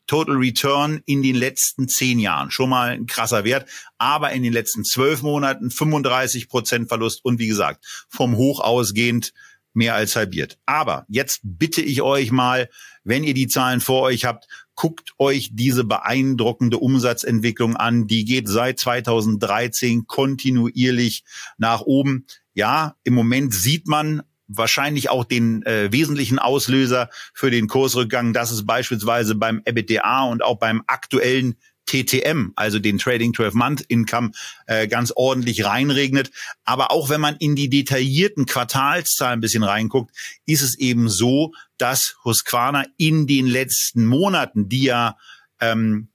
Total 0.07 0.37
Return 0.37 1.03
in 1.05 1.23
den 1.23 1.35
letzten 1.35 1.89
zehn 1.89 2.21
Jahren. 2.21 2.51
Schon 2.51 2.71
mal 2.71 2.91
ein 2.91 3.07
krasser 3.07 3.45
Wert, 3.45 3.69
aber 3.99 4.31
in 4.33 4.45
den 4.45 4.53
letzten 4.53 4.85
zwölf 4.85 5.23
Monaten 5.23 5.71
35 5.71 6.49
Prozent 6.49 6.89
Verlust 6.89 7.25
und 7.25 7.41
wie 7.41 7.49
gesagt, 7.49 7.85
vom 8.09 8.37
Hoch 8.37 8.61
ausgehend 8.61 9.33
mehr 9.75 9.95
als 9.95 10.15
halbiert. 10.17 10.59
Aber 10.65 11.07
jetzt 11.09 11.41
bitte 11.43 11.83
ich 11.83 12.03
euch 12.03 12.31
mal, 12.31 12.71
wenn 13.07 13.25
ihr 13.25 13.35
die 13.35 13.47
Zahlen 13.47 13.81
vor 13.81 14.03
euch 14.03 14.25
habt, 14.25 14.49
guckt 14.75 15.15
euch 15.19 15.51
diese 15.53 15.85
beeindruckende 15.85 16.79
Umsatzentwicklung 16.79 17.77
an. 17.77 18.07
Die 18.07 18.25
geht 18.25 18.49
seit 18.49 18.79
2013 18.79 20.07
kontinuierlich 20.07 21.25
nach 21.57 21.81
oben. 21.83 22.27
Ja, 22.53 22.97
im 23.05 23.15
Moment 23.15 23.55
sieht 23.55 23.87
man 23.87 24.23
wahrscheinlich 24.49 25.09
auch 25.09 25.25
den 25.25 25.63
äh, 25.65 25.91
wesentlichen 25.93 26.39
Auslöser 26.39 27.09
für 27.33 27.51
den 27.51 27.69
Kursrückgang. 27.69 28.33
Das 28.33 28.53
ist 28.53 28.67
beispielsweise 28.67 29.35
beim 29.35 29.63
EBITDA 29.65 30.25
und 30.25 30.45
auch 30.45 30.59
beim 30.59 30.83
aktuellen 30.87 31.57
TTM, 31.87 32.53
also 32.57 32.79
den 32.79 32.99
Trading 32.99 33.33
12 33.33 33.55
Month 33.55 33.81
Income, 33.89 34.33
äh, 34.67 34.89
ganz 34.89 35.13
ordentlich 35.15 35.65
reinregnet. 35.65 36.31
Aber 36.65 36.91
auch 36.91 37.09
wenn 37.09 37.21
man 37.21 37.37
in 37.37 37.57
die 37.57 37.71
detaillierten 37.71 38.47
Quartalszahlen 38.47 39.39
ein 39.39 39.41
bisschen 39.41 39.63
reinguckt, 39.63 40.15
ist 40.47 40.63
es 40.63 40.77
eben 40.79 41.09
so, 41.09 41.53
dass 41.79 42.17
Husqvarna 42.25 42.85
in 42.97 43.27
den 43.27 43.47
letzten 43.47 44.07
Monaten, 44.07 44.69
die 44.69 44.85
ja 44.85 45.17
ähm, 45.61 46.09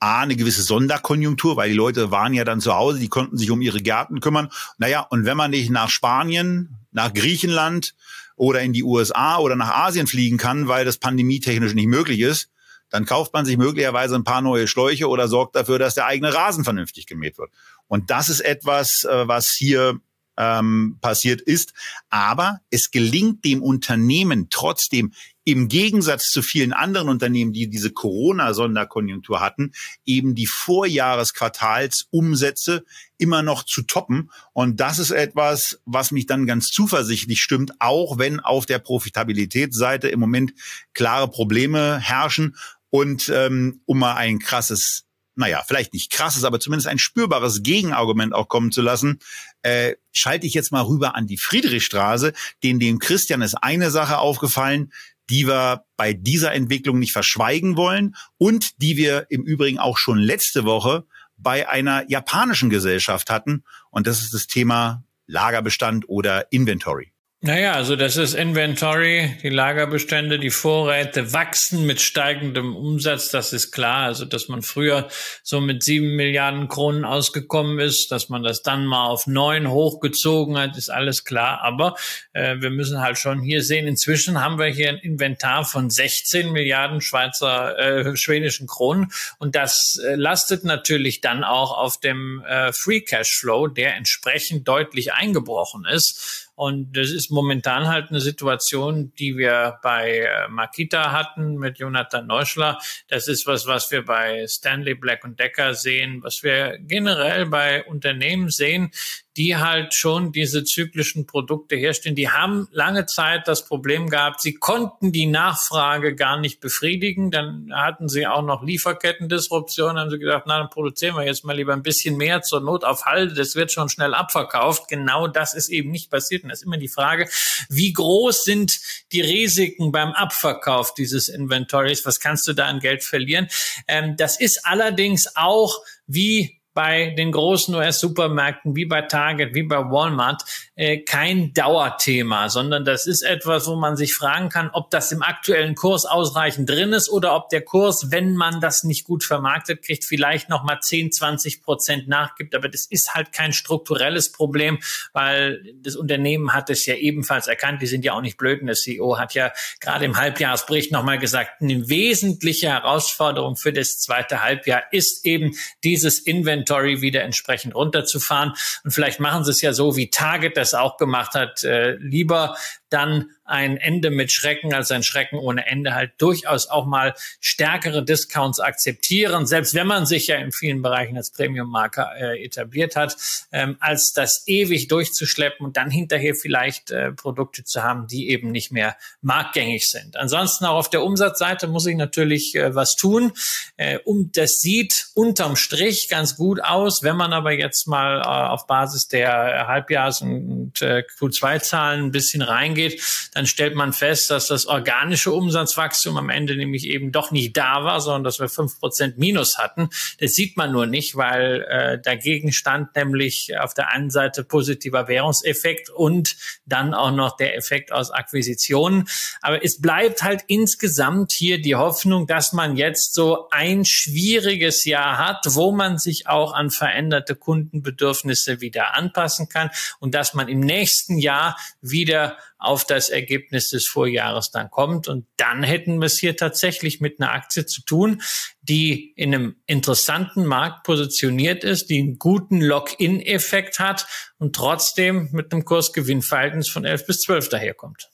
A, 0.00 0.20
eine 0.20 0.36
gewisse 0.36 0.62
Sonderkonjunktur, 0.62 1.56
weil 1.56 1.70
die 1.70 1.74
Leute 1.76 2.12
waren 2.12 2.32
ja 2.32 2.44
dann 2.44 2.60
zu 2.60 2.74
Hause, 2.74 3.00
die 3.00 3.08
konnten 3.08 3.36
sich 3.36 3.50
um 3.50 3.60
ihre 3.60 3.80
Gärten 3.80 4.20
kümmern. 4.20 4.48
Naja, 4.78 5.00
und 5.00 5.24
wenn 5.24 5.36
man 5.36 5.50
nicht 5.50 5.70
nach 5.70 5.90
Spanien, 5.90 6.76
nach 6.92 7.12
Griechenland 7.12 7.94
oder 8.36 8.60
in 8.60 8.72
die 8.72 8.84
USA 8.84 9.38
oder 9.38 9.56
nach 9.56 9.70
Asien 9.70 10.06
fliegen 10.06 10.36
kann, 10.36 10.68
weil 10.68 10.84
das 10.84 10.98
pandemietechnisch 10.98 11.74
nicht 11.74 11.88
möglich 11.88 12.20
ist, 12.20 12.48
dann 12.90 13.04
kauft 13.04 13.32
man 13.32 13.44
sich 13.44 13.56
möglicherweise 13.56 14.14
ein 14.14 14.24
paar 14.24 14.40
neue 14.40 14.66
Schläuche 14.66 15.08
oder 15.08 15.28
sorgt 15.28 15.56
dafür, 15.56 15.78
dass 15.78 15.94
der 15.94 16.06
eigene 16.06 16.32
Rasen 16.32 16.64
vernünftig 16.64 17.06
gemäht 17.06 17.38
wird. 17.38 17.50
Und 17.86 18.10
das 18.10 18.28
ist 18.28 18.40
etwas, 18.40 19.04
äh, 19.04 19.28
was 19.28 19.50
hier 19.50 20.00
ähm, 20.38 20.96
passiert 21.00 21.40
ist. 21.42 21.74
Aber 22.08 22.60
es 22.70 22.90
gelingt 22.90 23.44
dem 23.44 23.62
Unternehmen 23.62 24.48
trotzdem 24.50 25.12
im 25.44 25.68
Gegensatz 25.68 26.28
zu 26.28 26.42
vielen 26.42 26.72
anderen 26.74 27.08
Unternehmen, 27.08 27.54
die 27.54 27.70
diese 27.70 27.90
Corona-Sonderkonjunktur 27.90 29.40
hatten, 29.40 29.72
eben 30.04 30.34
die 30.34 30.46
Vorjahresquartalsumsätze 30.46 32.84
immer 33.16 33.40
noch 33.42 33.64
zu 33.64 33.80
toppen. 33.82 34.30
Und 34.52 34.78
das 34.78 34.98
ist 34.98 35.10
etwas, 35.10 35.80
was 35.86 36.10
mich 36.10 36.26
dann 36.26 36.44
ganz 36.46 36.68
zuversichtlich 36.68 37.40
stimmt, 37.40 37.72
auch 37.80 38.18
wenn 38.18 38.40
auf 38.40 38.66
der 38.66 38.78
Profitabilitätsseite 38.78 40.08
im 40.08 40.20
Moment 40.20 40.52
klare 40.92 41.28
Probleme 41.28 41.98
herrschen. 41.98 42.54
Und 42.90 43.28
ähm, 43.28 43.80
um 43.86 43.98
mal 43.98 44.14
ein 44.14 44.38
krasses 44.38 45.04
naja, 45.38 45.62
vielleicht 45.64 45.92
nicht 45.92 46.10
krasses, 46.10 46.42
aber 46.42 46.58
zumindest 46.58 46.88
ein 46.88 46.98
spürbares 46.98 47.62
Gegenargument 47.62 48.34
auch 48.34 48.48
kommen 48.48 48.72
zu 48.72 48.82
lassen, 48.82 49.20
äh, 49.62 49.94
schalte 50.10 50.48
ich 50.48 50.54
jetzt 50.54 50.72
mal 50.72 50.82
rüber 50.82 51.14
an 51.14 51.28
die 51.28 51.36
Friedrichstraße, 51.36 52.32
denn 52.64 52.80
dem 52.80 52.98
Christian 52.98 53.40
ist 53.40 53.54
eine 53.54 53.92
Sache 53.92 54.18
aufgefallen, 54.18 54.92
die 55.30 55.46
wir 55.46 55.84
bei 55.96 56.12
dieser 56.12 56.52
Entwicklung 56.52 56.98
nicht 56.98 57.12
verschweigen 57.12 57.76
wollen 57.76 58.16
und 58.36 58.82
die 58.82 58.96
wir 58.96 59.26
im 59.30 59.44
Übrigen 59.44 59.78
auch 59.78 59.96
schon 59.96 60.18
letzte 60.18 60.64
Woche 60.64 61.06
bei 61.36 61.68
einer 61.68 62.10
japanischen 62.10 62.68
Gesellschaft 62.68 63.30
hatten. 63.30 63.62
Und 63.90 64.08
das 64.08 64.22
ist 64.22 64.34
das 64.34 64.48
Thema 64.48 65.04
Lagerbestand 65.26 66.08
oder 66.08 66.50
Inventory. 66.50 67.12
Naja, 67.40 67.74
also 67.74 67.94
das 67.94 68.16
ist 68.16 68.34
Inventory, 68.34 69.38
die 69.44 69.48
Lagerbestände, 69.48 70.40
die 70.40 70.50
Vorräte 70.50 71.32
wachsen 71.32 71.86
mit 71.86 72.00
steigendem 72.00 72.74
Umsatz, 72.74 73.30
das 73.30 73.52
ist 73.52 73.70
klar. 73.70 74.06
Also 74.06 74.24
dass 74.24 74.48
man 74.48 74.62
früher 74.62 75.06
so 75.44 75.60
mit 75.60 75.84
sieben 75.84 76.16
Milliarden 76.16 76.66
Kronen 76.66 77.04
ausgekommen 77.04 77.78
ist, 77.78 78.10
dass 78.10 78.28
man 78.28 78.42
das 78.42 78.62
dann 78.62 78.86
mal 78.86 79.06
auf 79.06 79.28
neun 79.28 79.70
hochgezogen 79.70 80.58
hat, 80.58 80.76
ist 80.76 80.90
alles 80.90 81.22
klar. 81.22 81.60
Aber 81.62 81.94
äh, 82.32 82.56
wir 82.58 82.70
müssen 82.70 83.00
halt 83.00 83.18
schon 83.18 83.40
hier 83.40 83.62
sehen, 83.62 83.86
inzwischen 83.86 84.42
haben 84.42 84.58
wir 84.58 84.66
hier 84.66 84.88
ein 84.88 84.98
Inventar 84.98 85.64
von 85.64 85.90
16 85.90 86.50
Milliarden 86.50 87.00
Schweizer, 87.00 87.78
äh, 87.78 88.16
schwedischen 88.16 88.66
Kronen. 88.66 89.12
Und 89.38 89.54
das 89.54 90.00
äh, 90.04 90.16
lastet 90.16 90.64
natürlich 90.64 91.20
dann 91.20 91.44
auch 91.44 91.78
auf 91.78 92.00
dem 92.00 92.42
äh, 92.48 92.72
Free 92.72 93.02
Cash 93.02 93.30
Flow, 93.38 93.68
der 93.68 93.94
entsprechend 93.94 94.66
deutlich 94.66 95.12
eingebrochen 95.12 95.84
ist. 95.84 96.47
Und 96.58 96.96
das 96.96 97.12
ist 97.12 97.30
momentan 97.30 97.86
halt 97.86 98.10
eine 98.10 98.20
Situation, 98.20 99.12
die 99.14 99.36
wir 99.36 99.78
bei 99.80 100.22
äh, 100.22 100.48
Makita 100.48 101.12
hatten 101.12 101.54
mit 101.54 101.78
Jonathan 101.78 102.26
Neuschler. 102.26 102.80
Das 103.06 103.28
ist 103.28 103.46
was, 103.46 103.68
was 103.68 103.92
wir 103.92 104.04
bei 104.04 104.44
Stanley 104.48 104.94
Black 104.94 105.20
Decker 105.38 105.74
sehen, 105.74 106.20
was 106.24 106.42
wir 106.42 106.76
generell 106.80 107.46
bei 107.46 107.84
Unternehmen 107.84 108.48
sehen, 108.50 108.90
die 109.38 109.56
halt 109.56 109.94
schon 109.94 110.32
diese 110.32 110.64
zyklischen 110.64 111.24
Produkte 111.24 111.76
herstellen. 111.76 112.16
Die 112.16 112.28
haben 112.28 112.66
lange 112.72 113.06
Zeit 113.06 113.46
das 113.46 113.64
Problem 113.64 114.10
gehabt, 114.10 114.42
sie 114.42 114.54
konnten 114.54 115.12
die 115.12 115.26
Nachfrage 115.26 116.16
gar 116.16 116.40
nicht 116.40 116.60
befriedigen. 116.60 117.30
Dann 117.30 117.70
hatten 117.72 118.08
sie 118.08 118.26
auch 118.26 118.42
noch 118.42 118.64
Lieferkettendisruption, 118.64 119.96
haben 119.96 120.10
sie 120.10 120.18
gedacht, 120.18 120.44
na, 120.46 120.58
dann 120.58 120.70
produzieren 120.70 121.14
wir 121.14 121.24
jetzt 121.24 121.44
mal 121.44 121.56
lieber 121.56 121.72
ein 121.72 121.84
bisschen 121.84 122.16
mehr 122.16 122.42
zur 122.42 122.60
Not 122.60 122.82
auf 122.82 123.04
Halde, 123.04 123.34
das 123.34 123.54
wird 123.54 123.70
schon 123.70 123.88
schnell 123.88 124.12
abverkauft. 124.12 124.88
Genau 124.88 125.28
das 125.28 125.54
ist 125.54 125.68
eben 125.68 125.92
nicht 125.92 126.10
passiert. 126.10 126.42
Und 126.42 126.48
das 126.48 126.58
ist 126.58 126.66
immer 126.66 126.78
die 126.78 126.88
Frage, 126.88 127.28
wie 127.68 127.92
groß 127.92 128.42
sind 128.42 128.80
die 129.12 129.20
Risiken 129.20 129.92
beim 129.92 130.10
Abverkauf 130.10 130.94
dieses 130.94 131.28
Inventories? 131.28 132.04
Was 132.04 132.18
kannst 132.18 132.48
du 132.48 132.54
da 132.54 132.66
an 132.66 132.80
Geld 132.80 133.04
verlieren? 133.04 133.46
Ähm, 133.86 134.16
das 134.16 134.40
ist 134.40 134.66
allerdings 134.66 135.36
auch 135.36 135.80
wie 136.08 136.57
bei 136.78 137.10
den 137.10 137.32
großen 137.32 137.74
US-Supermärkten 137.74 138.76
wie 138.76 138.84
bei 138.84 139.02
Target, 139.02 139.52
wie 139.52 139.64
bei 139.64 139.78
Walmart 139.78 140.44
äh, 140.76 140.98
kein 140.98 141.52
Dauerthema, 141.52 142.48
sondern 142.50 142.84
das 142.84 143.08
ist 143.08 143.22
etwas, 143.22 143.66
wo 143.66 143.74
man 143.74 143.96
sich 143.96 144.14
fragen 144.14 144.48
kann, 144.48 144.70
ob 144.72 144.88
das 144.92 145.10
im 145.10 145.24
aktuellen 145.24 145.74
Kurs 145.74 146.06
ausreichend 146.06 146.70
drin 146.70 146.92
ist 146.92 147.10
oder 147.10 147.34
ob 147.34 147.48
der 147.48 147.62
Kurs, 147.62 148.12
wenn 148.12 148.36
man 148.36 148.60
das 148.60 148.84
nicht 148.84 149.02
gut 149.02 149.24
vermarktet 149.24 149.82
kriegt, 149.82 150.04
vielleicht 150.04 150.50
noch 150.50 150.62
mal 150.62 150.78
10, 150.80 151.10
20 151.10 151.62
Prozent 151.64 152.06
nachgibt. 152.06 152.54
Aber 152.54 152.68
das 152.68 152.86
ist 152.86 153.12
halt 153.12 153.32
kein 153.32 153.52
strukturelles 153.52 154.30
Problem, 154.30 154.78
weil 155.12 155.60
das 155.82 155.96
Unternehmen 155.96 156.52
hat 156.52 156.70
es 156.70 156.86
ja 156.86 156.94
ebenfalls 156.94 157.48
erkannt. 157.48 157.82
Die 157.82 157.88
sind 157.88 158.04
ja 158.04 158.12
auch 158.12 158.22
nicht 158.22 158.36
blöd. 158.36 158.60
Und 158.60 158.68
der 158.68 158.76
CEO 158.76 159.18
hat 159.18 159.34
ja 159.34 159.50
gerade 159.80 160.04
im 160.04 160.16
Halbjahresbericht 160.16 160.92
noch 160.92 161.02
mal 161.02 161.18
gesagt, 161.18 161.60
eine 161.60 161.88
wesentliche 161.88 162.68
Herausforderung 162.68 163.56
für 163.56 163.72
das 163.72 163.98
zweite 163.98 164.44
Halbjahr 164.44 164.84
ist 164.92 165.26
eben 165.26 165.56
dieses 165.82 166.20
Inventar 166.20 166.67
Inventory 166.68 167.00
wieder 167.00 167.22
entsprechend 167.22 167.74
runterzufahren. 167.74 168.52
Und 168.84 168.90
vielleicht 168.90 169.20
machen 169.20 169.44
sie 169.44 169.50
es 169.50 169.60
ja 169.60 169.72
so, 169.72 169.96
wie 169.96 170.10
Target 170.10 170.56
das 170.56 170.74
auch 170.74 170.96
gemacht 170.96 171.34
hat, 171.34 171.64
äh, 171.64 171.92
lieber 171.96 172.56
dann 172.90 173.30
ein 173.48 173.76
Ende 173.76 174.10
mit 174.10 174.30
Schrecken 174.30 174.74
als 174.74 174.90
ein 174.90 175.02
Schrecken 175.02 175.38
ohne 175.38 175.66
Ende 175.66 175.94
halt 175.94 176.12
durchaus 176.18 176.68
auch 176.68 176.86
mal 176.86 177.14
stärkere 177.40 178.04
Discounts 178.04 178.60
akzeptieren, 178.60 179.46
selbst 179.46 179.74
wenn 179.74 179.86
man 179.86 180.06
sich 180.06 180.26
ja 180.26 180.36
in 180.36 180.52
vielen 180.52 180.82
Bereichen 180.82 181.16
als 181.16 181.30
Premium-Marke 181.30 182.06
äh, 182.18 182.44
etabliert 182.44 182.96
hat, 182.96 183.16
ähm, 183.52 183.76
als 183.80 184.12
das 184.12 184.44
ewig 184.46 184.88
durchzuschleppen 184.88 185.64
und 185.64 185.76
dann 185.76 185.90
hinterher 185.90 186.34
vielleicht 186.34 186.90
äh, 186.90 187.12
Produkte 187.12 187.64
zu 187.64 187.82
haben, 187.82 188.06
die 188.06 188.28
eben 188.30 188.50
nicht 188.50 188.70
mehr 188.70 188.96
marktgängig 189.22 189.88
sind. 189.88 190.16
Ansonsten 190.16 190.66
auch 190.66 190.76
auf 190.76 190.90
der 190.90 191.02
Umsatzseite 191.02 191.66
muss 191.66 191.86
ich 191.86 191.96
natürlich 191.96 192.54
äh, 192.54 192.74
was 192.74 192.96
tun. 192.96 193.32
Äh, 193.76 193.98
um, 194.04 194.30
das 194.32 194.60
sieht 194.60 195.08
unterm 195.14 195.56
Strich 195.56 196.08
ganz 196.08 196.36
gut 196.36 196.62
aus. 196.62 197.02
Wenn 197.02 197.16
man 197.16 197.32
aber 197.32 197.52
jetzt 197.52 197.86
mal 197.86 198.20
äh, 198.20 198.24
auf 198.24 198.66
Basis 198.66 199.08
der 199.08 199.66
Halbjahres- 199.68 200.22
und 200.22 200.80
äh, 200.82 201.04
Q2-Zahlen 201.18 202.06
ein 202.06 202.10
bisschen 202.10 202.42
reingeht, 202.42 203.00
dann 203.38 203.46
stellt 203.46 203.76
man 203.76 203.92
fest, 203.92 204.32
dass 204.32 204.48
das 204.48 204.66
organische 204.66 205.30
Umsatzwachstum 205.30 206.16
am 206.16 206.28
Ende 206.28 206.56
nämlich 206.56 206.88
eben 206.88 207.12
doch 207.12 207.30
nicht 207.30 207.56
da 207.56 207.84
war, 207.84 208.00
sondern 208.00 208.24
dass 208.24 208.40
wir 208.40 208.48
fünf 208.48 208.80
Prozent 208.80 209.16
Minus 209.16 209.58
hatten. 209.58 209.90
Das 210.18 210.32
sieht 210.32 210.56
man 210.56 210.72
nur 210.72 210.86
nicht, 210.86 211.14
weil 211.14 211.64
äh, 211.70 212.00
dagegen 212.02 212.50
stand 212.50 212.96
nämlich 212.96 213.56
auf 213.56 213.74
der 213.74 213.92
einen 213.92 214.10
Seite 214.10 214.42
positiver 214.42 215.06
Währungseffekt 215.06 215.88
und 215.88 216.34
dann 216.66 216.94
auch 216.94 217.12
noch 217.12 217.36
der 217.36 217.56
Effekt 217.56 217.92
aus 217.92 218.10
Akquisitionen. 218.10 219.08
Aber 219.40 219.64
es 219.64 219.80
bleibt 219.80 220.24
halt 220.24 220.42
insgesamt 220.48 221.30
hier 221.30 221.62
die 221.62 221.76
Hoffnung, 221.76 222.26
dass 222.26 222.52
man 222.52 222.76
jetzt 222.76 223.14
so 223.14 223.48
ein 223.50 223.84
schwieriges 223.84 224.84
Jahr 224.84 225.16
hat, 225.16 225.44
wo 225.50 225.70
man 225.70 225.98
sich 225.98 226.26
auch 226.26 226.54
an 226.54 226.70
veränderte 226.70 227.36
Kundenbedürfnisse 227.36 228.60
wieder 228.60 228.96
anpassen 228.96 229.48
kann 229.48 229.70
und 230.00 230.12
dass 230.16 230.34
man 230.34 230.48
im 230.48 230.58
nächsten 230.58 231.18
Jahr 231.18 231.56
wieder 231.80 232.36
auf 232.58 232.84
das 232.84 233.08
Ergebnis 233.08 233.70
des 233.70 233.86
Vorjahres 233.86 234.50
dann 234.50 234.70
kommt. 234.70 235.08
Und 235.08 235.26
dann 235.36 235.62
hätten 235.62 235.98
wir 236.00 236.06
es 236.06 236.18
hier 236.18 236.36
tatsächlich 236.36 237.00
mit 237.00 237.20
einer 237.20 237.32
Aktie 237.32 237.66
zu 237.66 237.82
tun, 237.82 238.20
die 238.60 239.12
in 239.16 239.34
einem 239.34 239.56
interessanten 239.66 240.44
Markt 240.44 240.84
positioniert 240.84 241.64
ist, 241.64 241.88
die 241.88 242.00
einen 242.00 242.18
guten 242.18 242.60
Lock-in-Effekt 242.60 243.78
hat 243.78 244.06
und 244.38 244.56
trotzdem 244.56 245.28
mit 245.32 245.52
einem 245.52 245.64
Kursgewinnverhältnis 245.64 246.68
von 246.68 246.84
11 246.84 247.06
bis 247.06 247.20
12 247.20 247.48
daherkommt. 247.48 248.08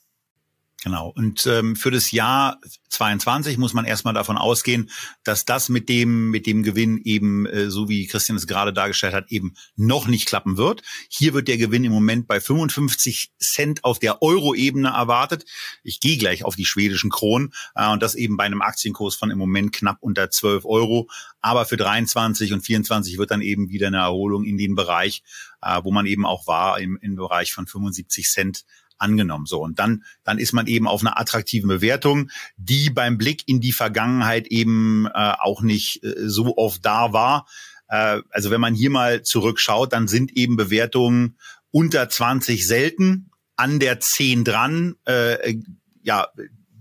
Genau. 0.85 1.11
Und 1.15 1.47
ähm, 1.47 1.75
für 1.75 1.89
das 1.89 2.11
Jahr 2.11 2.61
22 2.89 3.57
muss 3.57 3.73
man 3.73 3.85
erstmal 3.85 4.13
davon 4.13 4.37
ausgehen, 4.37 4.91
dass 5.23 5.43
das 5.43 5.67
mit 5.67 5.89
dem 5.89 6.29
mit 6.29 6.45
dem 6.45 6.61
Gewinn 6.61 7.01
eben, 7.03 7.47
äh, 7.47 7.71
so 7.71 7.89
wie 7.89 8.05
Christian 8.05 8.37
es 8.37 8.45
gerade 8.45 8.71
dargestellt 8.71 9.15
hat, 9.15 9.31
eben 9.31 9.55
noch 9.75 10.05
nicht 10.05 10.27
klappen 10.27 10.57
wird. 10.57 10.83
Hier 11.09 11.33
wird 11.33 11.47
der 11.47 11.57
Gewinn 11.57 11.85
im 11.85 11.91
Moment 11.91 12.27
bei 12.27 12.39
55 12.39 13.31
Cent 13.39 13.83
auf 13.83 13.97
der 13.97 14.21
Euro-Ebene 14.21 14.89
erwartet. 14.89 15.45
Ich 15.81 16.01
gehe 16.01 16.19
gleich 16.19 16.45
auf 16.45 16.55
die 16.55 16.65
schwedischen 16.65 17.09
Kronen 17.09 17.51
äh, 17.73 17.91
und 17.91 18.03
das 18.03 18.13
eben 18.13 18.37
bei 18.37 18.43
einem 18.43 18.61
Aktienkurs 18.61 19.15
von 19.15 19.31
im 19.31 19.39
Moment 19.39 19.73
knapp 19.73 19.97
unter 20.01 20.29
12 20.29 20.65
Euro. 20.65 21.09
Aber 21.41 21.65
für 21.65 21.77
23 21.77 22.53
und 22.53 22.61
24 22.61 23.17
wird 23.17 23.31
dann 23.31 23.41
eben 23.41 23.69
wieder 23.69 23.87
eine 23.87 23.97
Erholung 23.97 24.43
in 24.43 24.59
den 24.59 24.75
Bereich, 24.75 25.23
äh, 25.63 25.81
wo 25.83 25.91
man 25.91 26.05
eben 26.05 26.27
auch 26.27 26.45
war, 26.45 26.79
im, 26.79 26.99
im 27.01 27.15
Bereich 27.15 27.53
von 27.53 27.65
75 27.65 28.29
Cent 28.29 28.65
angenommen. 28.97 29.45
So 29.45 29.61
und 29.61 29.79
dann 29.79 30.03
dann 30.23 30.37
ist 30.37 30.53
man 30.53 30.67
eben 30.67 30.87
auf 30.87 31.01
einer 31.01 31.19
attraktiven 31.19 31.67
Bewertung, 31.67 32.29
die 32.57 32.89
beim 32.89 33.17
Blick 33.17 33.43
in 33.47 33.61
die 33.61 33.71
Vergangenheit 33.71 34.47
eben 34.47 35.07
äh, 35.07 35.33
auch 35.39 35.61
nicht 35.61 36.03
äh, 36.03 36.13
so 36.27 36.57
oft 36.57 36.85
da 36.85 37.13
war. 37.13 37.47
Äh, 37.87 38.21
also 38.29 38.51
wenn 38.51 38.61
man 38.61 38.75
hier 38.75 38.89
mal 38.89 39.23
zurückschaut, 39.23 39.93
dann 39.93 40.07
sind 40.07 40.35
eben 40.35 40.55
Bewertungen 40.55 41.37
unter 41.71 42.07
20 42.07 42.65
selten, 42.65 43.31
an 43.55 43.79
der 43.79 43.99
10 43.99 44.43
dran. 44.43 44.95
Äh, 45.05 45.57
ja, 46.03 46.27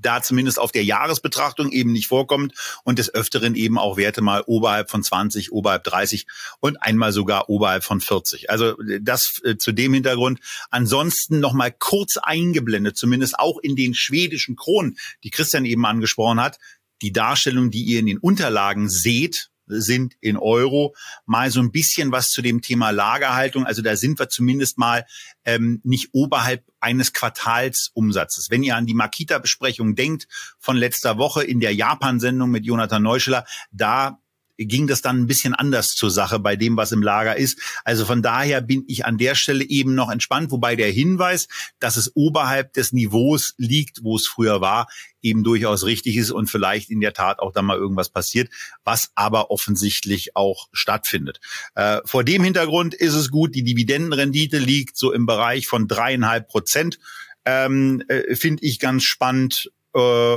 da 0.05 0.23
zumindest 0.23 0.59
auf 0.59 0.73
der 0.73 0.85
Jahresbetrachtung 0.85 1.73
eben 1.73 1.93
nicht 1.93 2.09
vorkommt 2.09 2.55
und 2.85 2.99
des 2.99 3.13
Öfteren 3.13 3.55
eben 3.55 3.79
auch 3.79 3.97
Werte 3.97 4.21
mal 4.21 4.43
oberhalb 4.47 4.91
von 4.91 5.03
20, 5.03 5.53
oberhalb 5.53 5.85
30 5.85 6.27
und 6.61 6.83
einmal 6.83 7.13
sogar 7.13 7.49
oberhalb 7.49 7.85
von 7.85 8.01
40. 8.01 8.51
Also 8.51 8.75
das 9.01 9.41
äh, 9.45 9.57
zu 9.57 9.73
dem 9.73 9.95
Hintergrund. 9.95 10.41
Ansonsten 10.71 11.41
noch 11.41 11.53
mal 11.53 11.73
kurz 11.73 12.17
eingeblendet, 12.17 12.97
zumindest 12.97 13.39
auch 13.39 13.59
in 13.59 13.77
den 13.77 13.95
schwedischen 13.95 14.57
Kronen, 14.57 14.97
die 15.23 15.31
Christian 15.31 15.65
eben 15.65 15.87
angesprochen 15.87 16.41
hat, 16.41 16.59
die 17.03 17.13
Darstellung, 17.13 17.71
die 17.71 17.83
ihr 17.83 18.01
in 18.01 18.07
den 18.07 18.19
Unterlagen 18.19 18.89
seht, 18.89 19.51
sind 19.67 20.15
in 20.21 20.37
Euro. 20.37 20.95
Mal 21.27 21.51
so 21.51 21.61
ein 21.61 21.73
bisschen 21.73 22.13
was 22.13 22.31
zu 22.31 22.43
dem 22.43 22.61
Thema 22.61 22.91
Lagerhaltung. 22.91 23.67
Also 23.67 23.83
da 23.83 23.97
sind 23.97 24.19
wir 24.19 24.29
zumindest 24.29 24.79
mal 24.79 25.07
ähm, 25.45 25.81
nicht 25.85 26.11
oberhalb 26.13 26.65
eines 26.81 27.13
Quartalsumsatzes. 27.13 28.51
Wenn 28.51 28.63
ihr 28.63 28.77
an 28.77 28.87
die 28.87 28.95
Makita-Besprechung 28.95 29.95
denkt 29.95 30.29
von 30.59 30.77
letzter 30.77 31.19
Woche 31.19 31.43
in 31.43 31.61
der 31.61 31.75
Japan-Sendung 31.75 32.51
mit 32.51 32.67
Jonathan 32.67 33.03
Neuscheler, 33.03 33.47
da 33.73 34.21
ging 34.57 34.87
das 34.87 35.03
dann 35.03 35.21
ein 35.21 35.27
bisschen 35.27 35.55
anders 35.55 35.95
zur 35.95 36.11
Sache 36.11 36.39
bei 36.39 36.57
dem, 36.57 36.77
was 36.77 36.93
im 36.93 37.03
Lager 37.03 37.37
ist. 37.37 37.61
Also 37.85 38.05
von 38.05 38.23
daher 38.23 38.61
bin 38.61 38.85
ich 38.87 39.05
an 39.05 39.19
der 39.19 39.35
Stelle 39.35 39.65
eben 39.65 39.95
noch 39.95 40.11
entspannt, 40.11 40.51
wobei 40.51 40.77
der 40.77 40.91
Hinweis, 40.91 41.49
dass 41.81 41.97
es 41.97 42.13
oberhalb 42.15 42.73
des 42.73 42.93
Niveaus 42.93 43.55
liegt, 43.57 44.05
wo 44.05 44.17
es 44.17 44.27
früher 44.27 44.61
war, 44.61 44.87
eben 45.23 45.43
durchaus 45.43 45.85
richtig 45.85 46.17
ist 46.17 46.31
und 46.31 46.51
vielleicht 46.51 46.91
in 46.91 47.01
der 47.01 47.15
Tat 47.15 47.39
auch 47.41 47.53
da 47.53 47.63
mal 47.63 47.79
irgendwas 47.79 48.11
passiert, 48.11 48.51
was 48.85 49.11
aber 49.15 49.51
offensichtlich 49.51 50.37
auch 50.37 50.69
stattfindet. 50.73 51.41
Äh, 51.75 52.01
vor 52.05 52.25
dem 52.25 52.45
Hintergrund 52.45 52.95
ist 52.95 53.15
es 53.15 53.31
gut, 53.31 53.55
die 53.55 53.65
Dividendenrendite 53.65 54.59
liegt 54.59 54.97
so 54.97 55.13
im 55.13 55.27
Bereich 55.27 55.67
von 55.67 55.89
dreieinhalb 55.89 56.49
Prozent. 56.49 56.99
Ähm, 57.45 58.03
äh, 58.09 58.37
Finde 58.37 58.65
ich 58.65 58.79
ganz 58.79 59.05
spannend. 59.05 59.71
Äh, 59.95 60.37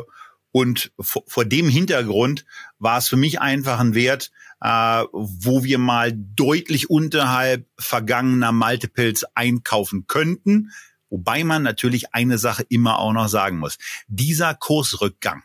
Und 0.51 0.91
vor, 0.99 1.23
vor 1.27 1.45
dem 1.45 1.69
Hintergrund 1.69 2.45
war 2.79 2.97
es 2.97 3.07
für 3.07 3.17
mich 3.17 3.39
einfach 3.41 3.79
ein 3.79 3.93
Wert, 3.93 4.31
äh, 4.61 5.03
wo 5.11 5.63
wir 5.63 5.77
mal 5.77 6.13
deutlich 6.13 6.89
unterhalb 6.89 7.67
vergangener 7.77 8.51
Multiples 8.51 9.25
einkaufen 9.35 10.07
könnten. 10.07 10.71
Wobei 11.09 11.43
man 11.43 11.63
natürlich 11.63 12.13
eine 12.13 12.37
Sache 12.37 12.65
immer 12.69 12.99
auch 12.99 13.13
noch 13.13 13.29
sagen 13.29 13.59
muss. 13.59 13.77
Dieser 14.07 14.53
Kursrückgang, 14.55 15.43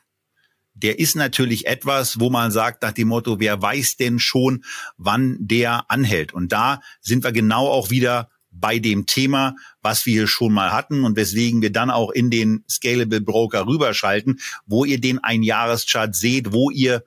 der 0.75 0.99
ist 0.99 1.15
natürlich 1.15 1.67
etwas, 1.67 2.19
wo 2.19 2.31
man 2.31 2.51
sagt 2.51 2.83
nach 2.83 2.93
dem 2.93 3.09
Motto, 3.09 3.39
wer 3.39 3.61
weiß 3.61 3.97
denn 3.97 4.19
schon, 4.19 4.65
wann 4.97 5.37
der 5.39 5.91
anhält? 5.91 6.33
Und 6.33 6.51
da 6.51 6.81
sind 7.01 7.23
wir 7.23 7.33
genau 7.33 7.69
auch 7.69 7.91
wieder 7.91 8.31
bei 8.53 8.79
dem 8.79 9.07
Thema, 9.07 9.57
was 9.81 10.07
wir 10.07 10.13
hier 10.13 10.27
schon 10.29 10.53
mal 10.53 10.73
hatten 10.73 11.05
und 11.05 11.17
weswegen 11.17 11.63
wir 11.63 11.73
dann 11.73 11.91
auch 11.91 12.11
in 12.11 12.31
den 12.31 12.65
Scalable 12.71 13.21
Broker 13.21 13.67
rüberschalten, 13.67 14.41
wo 14.67 14.85
ihr 14.85 15.01
den 15.01 15.19
Einjahreschart 15.19 16.15
seht, 16.15 16.53
wo 16.53 16.71
ihr 16.71 17.05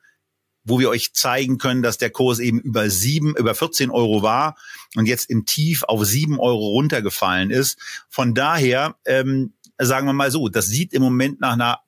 wo 0.66 0.80
wir 0.80 0.89
euch 0.89 1.14
zeigen 1.14 1.60
können, 1.60 1.84
dass 1.84 2.00
der 2.00 2.10
Kurs 2.10 2.39
eben 2.39 2.60
über 2.60 2.89
sieben, 2.89 3.36
über 3.38 3.54
14 3.54 3.91
Euro 3.91 4.24
war 4.24 4.58
und 4.96 5.06
jetzt 5.06 5.30
im 5.30 5.46
Tief 5.46 5.84
auf 5.84 6.04
sieben 6.06 6.39
Euro 6.39 6.70
runtergefallen 6.70 7.52
ist. 7.52 7.78
Von 8.10 8.34
daher, 8.34 8.96
ähm, 9.06 9.54
sagen 9.78 10.08
wir 10.08 10.14
mal 10.14 10.32
so, 10.32 10.50
das 10.50 10.66
sieht 10.66 10.93
im 10.93 11.04
Moment 11.04 11.39
nach 11.39 11.54
einer 11.54 11.80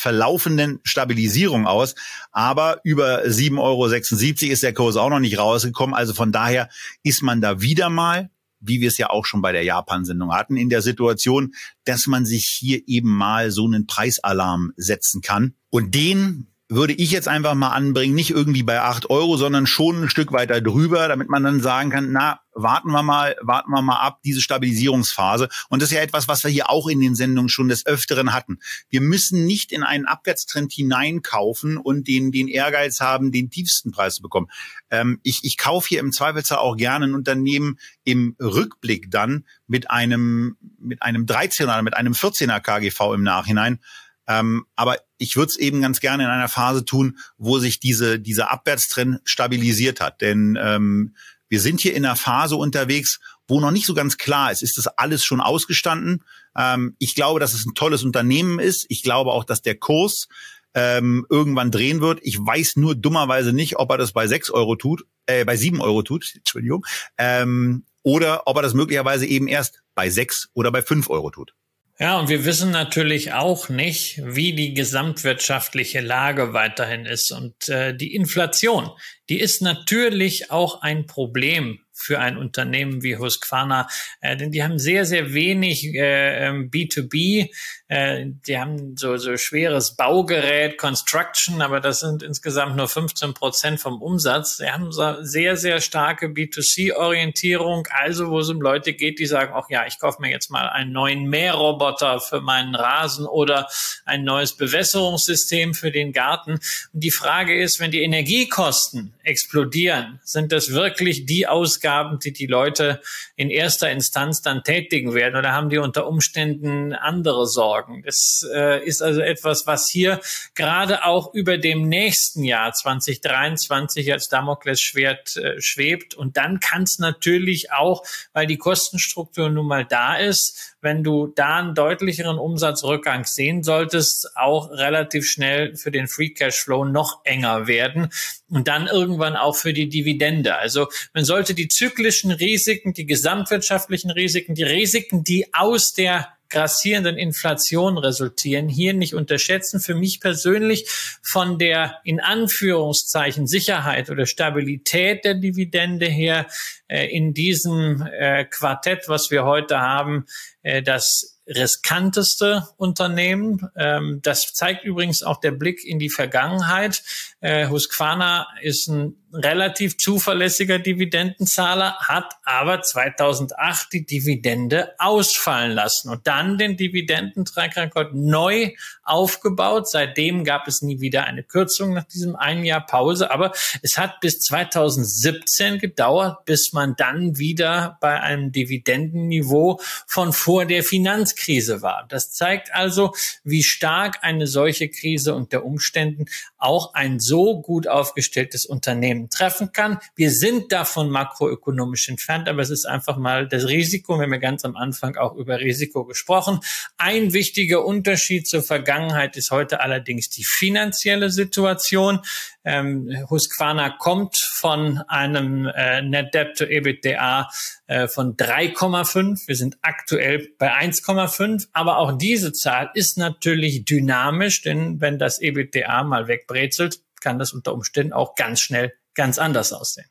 verlaufenden 0.00 0.80
Stabilisierung 0.82 1.66
aus. 1.66 1.94
Aber 2.32 2.80
über 2.84 3.24
7,76 3.24 3.58
Euro 3.60 4.52
ist 4.52 4.62
der 4.62 4.74
Kurs 4.74 4.96
auch 4.96 5.10
noch 5.10 5.20
nicht 5.20 5.38
rausgekommen. 5.38 5.94
Also 5.94 6.14
von 6.14 6.32
daher 6.32 6.68
ist 7.02 7.22
man 7.22 7.40
da 7.40 7.60
wieder 7.60 7.88
mal 7.88 8.30
wie 8.60 8.80
wir 8.80 8.88
es 8.88 8.98
ja 8.98 9.10
auch 9.10 9.24
schon 9.24 9.42
bei 9.42 9.52
der 9.52 9.64
Japan-Sendung 9.64 10.32
hatten, 10.32 10.56
in 10.56 10.68
der 10.68 10.82
Situation, 10.82 11.54
dass 11.84 12.06
man 12.06 12.26
sich 12.26 12.46
hier 12.46 12.82
eben 12.86 13.10
mal 13.10 13.50
so 13.50 13.64
einen 13.64 13.86
Preisalarm 13.86 14.72
setzen 14.76 15.22
kann. 15.22 15.54
Und 15.70 15.94
den 15.94 16.49
würde 16.70 16.92
ich 16.92 17.10
jetzt 17.10 17.26
einfach 17.26 17.54
mal 17.54 17.70
anbringen, 17.70 18.14
nicht 18.14 18.30
irgendwie 18.30 18.62
bei 18.62 18.80
acht 18.80 19.10
Euro, 19.10 19.36
sondern 19.36 19.66
schon 19.66 20.04
ein 20.04 20.08
Stück 20.08 20.30
weiter 20.30 20.60
drüber, 20.60 21.08
damit 21.08 21.28
man 21.28 21.42
dann 21.42 21.60
sagen 21.60 21.90
kann, 21.90 22.12
na, 22.12 22.40
warten 22.52 22.92
wir 22.92 23.02
mal, 23.02 23.34
warten 23.40 23.72
wir 23.72 23.82
mal 23.82 23.98
ab, 23.98 24.20
diese 24.24 24.40
Stabilisierungsphase. 24.40 25.48
Und 25.68 25.82
das 25.82 25.90
ist 25.90 25.96
ja 25.96 26.02
etwas, 26.02 26.28
was 26.28 26.44
wir 26.44 26.50
hier 26.50 26.70
auch 26.70 26.86
in 26.86 27.00
den 27.00 27.16
Sendungen 27.16 27.48
schon 27.48 27.66
des 27.66 27.86
Öfteren 27.86 28.32
hatten. 28.32 28.60
Wir 28.88 29.00
müssen 29.00 29.46
nicht 29.46 29.72
in 29.72 29.82
einen 29.82 30.06
Abwärtstrend 30.06 30.72
hineinkaufen 30.72 31.76
und 31.76 32.06
den, 32.06 32.30
den 32.30 32.46
Ehrgeiz 32.46 33.00
haben, 33.00 33.32
den 33.32 33.50
tiefsten 33.50 33.90
Preis 33.90 34.14
zu 34.16 34.22
bekommen. 34.22 34.46
Ähm, 34.90 35.18
ich, 35.24 35.40
ich 35.42 35.58
kaufe 35.58 35.88
hier 35.88 35.98
im 35.98 36.12
Zweifelsfall 36.12 36.58
auch 36.58 36.76
gerne 36.76 37.06
ein 37.06 37.14
Unternehmen 37.14 37.80
im 38.04 38.36
Rückblick 38.40 39.10
dann 39.10 39.44
mit 39.66 39.90
einem, 39.90 40.56
mit 40.78 41.02
einem 41.02 41.26
13er 41.26 41.64
oder 41.64 41.82
mit 41.82 41.96
einem 41.96 42.12
14er 42.12 42.60
KGV 42.60 43.14
im 43.14 43.24
Nachhinein, 43.24 43.80
ähm, 44.28 44.66
aber 44.76 44.98
ich 45.20 45.36
würde 45.36 45.50
es 45.50 45.56
eben 45.56 45.80
ganz 45.82 46.00
gerne 46.00 46.24
in 46.24 46.30
einer 46.30 46.48
Phase 46.48 46.84
tun, 46.84 47.18
wo 47.36 47.58
sich 47.58 47.78
diese, 47.78 48.18
dieser 48.18 48.50
Abwärtstrend 48.50 49.20
stabilisiert 49.24 50.00
hat. 50.00 50.20
Denn 50.20 50.58
ähm, 50.60 51.14
wir 51.48 51.60
sind 51.60 51.80
hier 51.80 51.94
in 51.94 52.04
einer 52.04 52.16
Phase 52.16 52.56
unterwegs, 52.56 53.20
wo 53.46 53.60
noch 53.60 53.70
nicht 53.70 53.86
so 53.86 53.94
ganz 53.94 54.16
klar 54.16 54.50
ist, 54.50 54.62
ist 54.62 54.78
das 54.78 54.86
alles 54.86 55.24
schon 55.24 55.40
ausgestanden. 55.40 56.24
Ähm, 56.56 56.96
ich 56.98 57.14
glaube, 57.14 57.40
dass 57.40 57.52
es 57.52 57.66
ein 57.66 57.74
tolles 57.74 58.02
Unternehmen 58.02 58.58
ist. 58.58 58.86
Ich 58.88 59.02
glaube 59.02 59.32
auch, 59.32 59.44
dass 59.44 59.60
der 59.60 59.74
Kurs 59.74 60.28
ähm, 60.74 61.26
irgendwann 61.28 61.70
drehen 61.70 62.00
wird. 62.00 62.20
Ich 62.22 62.38
weiß 62.38 62.76
nur 62.76 62.94
dummerweise 62.94 63.52
nicht, 63.52 63.76
ob 63.76 63.90
er 63.90 63.98
das 63.98 64.12
bei 64.12 64.26
sechs 64.26 64.50
Euro 64.50 64.76
tut, 64.76 65.04
äh, 65.26 65.44
bei 65.44 65.56
sieben 65.56 65.80
Euro 65.80 66.02
tut, 66.02 66.32
Entschuldigung, 66.36 66.86
ähm, 67.18 67.84
oder 68.02 68.46
ob 68.46 68.56
er 68.56 68.62
das 68.62 68.72
möglicherweise 68.72 69.26
eben 69.26 69.48
erst 69.48 69.82
bei 69.94 70.08
sechs 70.08 70.48
oder 70.54 70.70
bei 70.72 70.80
fünf 70.80 71.10
Euro 71.10 71.30
tut. 71.30 71.54
Ja, 72.02 72.18
und 72.18 72.30
wir 72.30 72.46
wissen 72.46 72.70
natürlich 72.70 73.34
auch 73.34 73.68
nicht, 73.68 74.22
wie 74.24 74.54
die 74.54 74.72
gesamtwirtschaftliche 74.72 76.00
Lage 76.00 76.54
weiterhin 76.54 77.04
ist. 77.04 77.30
Und 77.30 77.68
äh, 77.68 77.94
die 77.94 78.14
Inflation, 78.14 78.88
die 79.28 79.38
ist 79.38 79.60
natürlich 79.60 80.50
auch 80.50 80.80
ein 80.80 81.04
Problem 81.04 81.80
für 82.00 82.18
ein 82.18 82.36
Unternehmen 82.36 83.02
wie 83.02 83.16
Husqvarna, 83.16 83.88
äh, 84.20 84.36
denn 84.36 84.50
die 84.50 84.62
haben 84.62 84.78
sehr, 84.78 85.04
sehr 85.04 85.32
wenig 85.34 85.84
äh, 85.94 86.50
B2B. 86.50 87.50
Ähm, 87.88 88.30
äh, 88.30 88.32
die 88.46 88.58
haben 88.58 88.96
so, 88.96 89.16
so 89.16 89.36
schweres 89.36 89.96
Baugerät, 89.96 90.78
Construction, 90.78 91.60
aber 91.60 91.80
das 91.80 92.00
sind 92.00 92.22
insgesamt 92.22 92.76
nur 92.76 92.88
15 92.88 93.34
Prozent 93.34 93.80
vom 93.80 94.00
Umsatz. 94.00 94.58
Sie 94.58 94.70
haben 94.70 94.92
so 94.92 95.22
sehr, 95.22 95.56
sehr 95.56 95.80
starke 95.80 96.26
B2C-Orientierung, 96.26 97.86
also 97.90 98.30
wo 98.30 98.40
es 98.40 98.48
um 98.48 98.60
Leute 98.60 98.94
geht, 98.94 99.18
die 99.18 99.26
sagen, 99.26 99.52
ach 99.54 99.68
ja, 99.70 99.86
ich 99.86 99.98
kaufe 99.98 100.20
mir 100.20 100.30
jetzt 100.30 100.50
mal 100.50 100.68
einen 100.68 100.92
neuen 100.92 101.24
Mähroboter 101.24 102.20
für 102.20 102.40
meinen 102.40 102.74
Rasen 102.74 103.26
oder 103.26 103.68
ein 104.04 104.24
neues 104.24 104.52
Bewässerungssystem 104.52 105.74
für 105.74 105.90
den 105.90 106.12
Garten. 106.12 106.52
Und 106.52 106.60
die 106.92 107.10
Frage 107.10 107.60
ist, 107.60 107.80
wenn 107.80 107.90
die 107.90 108.02
Energiekosten 108.02 109.14
explodieren, 109.30 110.20
sind 110.24 110.52
das 110.52 110.72
wirklich 110.72 111.24
die 111.24 111.46
Ausgaben, 111.46 112.18
die 112.18 112.32
die 112.32 112.46
Leute 112.46 113.00
in 113.36 113.48
erster 113.48 113.90
Instanz 113.90 114.42
dann 114.42 114.64
tätigen 114.64 115.14
werden 115.14 115.36
oder 115.36 115.52
haben 115.52 115.70
die 115.70 115.78
unter 115.78 116.06
Umständen 116.06 116.92
andere 116.92 117.46
Sorgen? 117.46 118.02
Das 118.04 118.46
äh, 118.52 118.84
ist 118.84 119.02
also 119.02 119.20
etwas, 119.20 119.66
was 119.66 119.88
hier 119.88 120.20
gerade 120.54 121.04
auch 121.04 121.32
über 121.32 121.56
dem 121.56 121.88
nächsten 121.88 122.44
Jahr 122.44 122.72
2023 122.72 124.12
als 124.12 124.28
Damoklesschwert 124.28 125.36
äh, 125.36 125.60
schwebt. 125.60 126.14
Und 126.14 126.36
dann 126.36 126.60
kann 126.60 126.82
es 126.82 126.98
natürlich 126.98 127.72
auch, 127.72 128.04
weil 128.32 128.46
die 128.46 128.58
Kostenstruktur 128.58 129.48
nun 129.48 129.66
mal 129.66 129.84
da 129.84 130.16
ist, 130.16 130.76
wenn 130.82 131.04
du 131.04 131.26
da 131.28 131.58
einen 131.58 131.74
deutlicheren 131.74 132.38
Umsatzrückgang 132.38 133.24
sehen 133.24 133.62
solltest, 133.62 134.36
auch 134.36 134.70
relativ 134.70 135.28
schnell 135.28 135.76
für 135.76 135.90
den 135.90 136.08
Free 136.08 136.30
Cash 136.30 136.62
Flow 136.62 136.84
noch 136.84 137.20
enger 137.24 137.66
werden 137.66 138.10
und 138.48 138.68
dann 138.68 138.86
irgendwann 138.86 139.36
auch 139.36 139.56
für 139.56 139.72
die 139.72 139.88
Dividende. 139.88 140.56
Also 140.56 140.88
man 141.14 141.24
sollte 141.24 141.54
die 141.54 141.68
zyklischen 141.68 142.30
Risiken, 142.30 142.92
die 142.92 143.06
gesamtwirtschaftlichen 143.06 144.10
Risiken, 144.10 144.54
die 144.54 144.62
Risiken, 144.62 145.24
die 145.24 145.52
aus 145.52 145.92
der 145.92 146.28
grassierenden 146.50 147.16
Inflation 147.16 147.96
resultieren, 147.96 148.68
hier 148.68 148.92
nicht 148.92 149.14
unterschätzen. 149.14 149.80
Für 149.80 149.94
mich 149.94 150.20
persönlich 150.20 150.88
von 151.22 151.58
der 151.58 152.00
in 152.04 152.20
Anführungszeichen 152.20 153.46
Sicherheit 153.46 154.10
oder 154.10 154.26
Stabilität 154.26 155.24
der 155.24 155.34
Dividende 155.34 156.06
her 156.06 156.46
äh, 156.88 157.06
in 157.06 157.32
diesem 157.32 158.02
äh, 158.02 158.44
Quartett, 158.44 159.08
was 159.08 159.30
wir 159.30 159.44
heute 159.44 159.80
haben, 159.80 160.26
äh, 160.62 160.82
das 160.82 161.40
riskanteste 161.46 162.68
Unternehmen. 162.76 163.68
Ähm, 163.76 164.20
das 164.22 164.52
zeigt 164.54 164.84
übrigens 164.84 165.22
auch 165.22 165.40
der 165.40 165.50
Blick 165.50 165.84
in 165.84 165.98
die 165.98 166.10
Vergangenheit. 166.10 167.02
Äh, 167.40 167.68
Husqvarna 167.68 168.46
ist 168.62 168.88
ein 168.88 169.16
relativ 169.32 169.96
zuverlässiger 169.96 170.78
Dividendenzahler, 170.78 171.96
hat 172.00 172.34
aber 172.44 172.82
2008 172.82 173.92
die 173.92 174.06
Dividende 174.06 174.94
ausfallen 174.98 175.72
lassen 175.72 176.10
und 176.10 176.26
dann 176.26 176.58
den 176.58 176.76
Dividendentrackrekord 176.76 178.14
neu 178.14 178.72
aufgebaut. 179.02 179.88
Seitdem 179.88 180.44
gab 180.44 180.66
es 180.66 180.82
nie 180.82 181.00
wieder 181.00 181.24
eine 181.24 181.42
Kürzung 181.42 181.94
nach 181.94 182.04
diesem 182.04 182.36
einen 182.36 182.64
Jahr 182.64 182.84
Pause, 182.84 183.30
aber 183.30 183.52
es 183.82 183.98
hat 183.98 184.20
bis 184.20 184.40
2017 184.40 185.78
gedauert, 185.78 186.44
bis 186.44 186.72
man 186.72 186.96
dann 186.96 187.38
wieder 187.38 187.98
bei 188.00 188.20
einem 188.20 188.52
Dividendenniveau 188.52 189.80
von 190.06 190.32
vor 190.32 190.64
der 190.64 190.82
Finanzkrise 190.82 191.82
war. 191.82 192.06
Das 192.08 192.32
zeigt 192.32 192.74
also, 192.74 193.14
wie 193.44 193.62
stark 193.62 194.18
eine 194.22 194.46
solche 194.46 194.88
Krise 194.88 195.34
unter 195.34 195.64
Umständen 195.64 196.26
auch 196.58 196.94
ein 196.94 197.20
so 197.20 197.60
gut 197.60 197.86
aufgestelltes 197.86 198.66
Unternehmen 198.66 199.19
treffen 199.28 199.72
kann. 199.72 199.98
Wir 200.14 200.30
sind 200.30 200.72
davon 200.72 201.10
makroökonomisch 201.10 202.08
entfernt, 202.08 202.48
aber 202.48 202.62
es 202.62 202.70
ist 202.70 202.86
einfach 202.86 203.16
mal 203.16 203.46
das 203.48 203.68
Risiko. 203.68 204.16
Wir 204.16 204.22
haben 204.22 204.32
ja 204.32 204.38
ganz 204.38 204.64
am 204.64 204.76
Anfang 204.76 205.16
auch 205.16 205.34
über 205.34 205.60
Risiko 205.60 206.04
gesprochen. 206.04 206.60
Ein 206.96 207.32
wichtiger 207.32 207.84
Unterschied 207.84 208.48
zur 208.48 208.62
Vergangenheit 208.62 209.36
ist 209.36 209.50
heute 209.50 209.80
allerdings 209.80 210.30
die 210.30 210.44
finanzielle 210.44 211.30
Situation. 211.30 212.20
Ähm, 212.64 213.26
Husqvarna 213.28 213.90
kommt 213.90 214.36
von 214.36 214.98
einem 215.08 215.66
äh, 215.66 216.02
Net 216.02 216.34
Debt 216.34 216.56
to 216.58 216.64
EBITDA 216.64 217.48
äh, 217.86 218.06
von 218.06 218.36
3,5. 218.36 219.48
Wir 219.48 219.56
sind 219.56 219.78
aktuell 219.82 220.48
bei 220.58 220.72
1,5. 220.72 221.68
Aber 221.72 221.98
auch 221.98 222.16
diese 222.16 222.52
Zahl 222.52 222.90
ist 222.94 223.18
natürlich 223.18 223.84
dynamisch, 223.84 224.62
denn 224.62 225.00
wenn 225.00 225.18
das 225.18 225.40
EBITDA 225.40 226.04
mal 226.04 226.28
wegbrezelt, 226.28 227.00
kann 227.20 227.38
das 227.38 227.52
unter 227.52 227.74
Umständen 227.74 228.12
auch 228.12 228.34
ganz 228.34 228.60
schnell 228.60 228.92
ganz 229.20 229.36
anders 229.36 229.74
aussehen. 229.74 230.06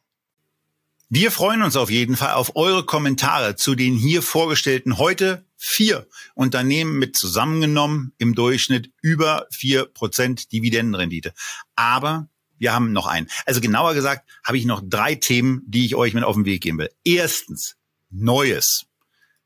Wir 1.09 1.31
freuen 1.31 1.63
uns 1.63 1.75
auf 1.75 1.89
jeden 1.89 2.15
Fall 2.15 2.33
auf 2.33 2.55
eure 2.55 2.85
Kommentare 2.85 3.55
zu 3.55 3.73
den 3.73 3.95
hier 3.95 4.21
vorgestellten 4.21 4.99
heute 4.99 5.47
vier 5.57 6.07
Unternehmen 6.35 6.99
mit 6.99 7.17
zusammengenommen 7.17 8.13
im 8.19 8.35
Durchschnitt 8.35 8.91
über 9.01 9.47
vier 9.49 9.85
Prozent 9.85 10.51
Dividendenrendite. 10.51 11.33
Aber 11.75 12.29
wir 12.59 12.71
haben 12.71 12.91
noch 12.91 13.07
einen. 13.07 13.27
Also 13.47 13.61
genauer 13.61 13.95
gesagt 13.95 14.29
habe 14.43 14.59
ich 14.59 14.65
noch 14.65 14.83
drei 14.85 15.15
Themen, 15.15 15.63
die 15.65 15.87
ich 15.87 15.95
euch 15.95 16.13
mit 16.13 16.23
auf 16.23 16.35
den 16.35 16.45
Weg 16.45 16.61
geben 16.61 16.77
will. 16.77 16.91
Erstens, 17.03 17.77
Neues. 18.11 18.85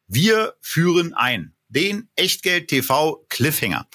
Wir 0.07 0.55
führen 0.59 1.13
ein 1.13 1.53
den 1.69 2.09
Echtgeld 2.17 2.67
TV 2.67 3.25
Cliffhanger. 3.29 3.87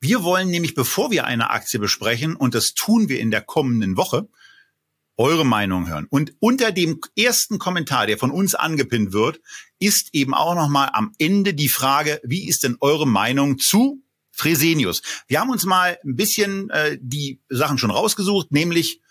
Wir 0.00 0.22
wollen 0.22 0.50
nämlich, 0.50 0.74
bevor 0.74 1.10
wir 1.10 1.24
eine 1.24 1.48
Aktie 1.48 1.80
besprechen, 1.80 2.36
und 2.36 2.54
das 2.54 2.74
tun 2.74 3.08
wir 3.08 3.20
in 3.20 3.30
der 3.30 3.40
kommenden 3.40 3.96
Woche, 3.96 4.28
eure 5.16 5.44
Meinung 5.44 5.88
hören. 5.88 6.06
Und 6.08 6.34
unter 6.40 6.72
dem 6.72 7.00
ersten 7.16 7.58
Kommentar, 7.58 8.06
der 8.06 8.18
von 8.18 8.30
uns 8.30 8.54
angepinnt 8.54 9.12
wird, 9.12 9.40
ist 9.78 10.08
eben 10.12 10.34
auch 10.34 10.54
nochmal 10.54 10.90
am 10.92 11.12
Ende 11.18 11.54
die 11.54 11.68
Frage, 11.68 12.20
wie 12.24 12.48
ist 12.48 12.64
denn 12.64 12.76
eure 12.80 13.06
Meinung 13.06 13.58
zu 13.58 14.02
Fresenius? 14.30 15.02
Wir 15.28 15.40
haben 15.40 15.50
uns 15.50 15.64
mal 15.64 15.98
ein 16.04 16.16
bisschen 16.16 16.70
äh, 16.70 16.98
die 17.00 17.40
Sachen 17.48 17.78
schon 17.78 17.90
rausgesucht, 17.90 18.52
nämlich 18.52 19.01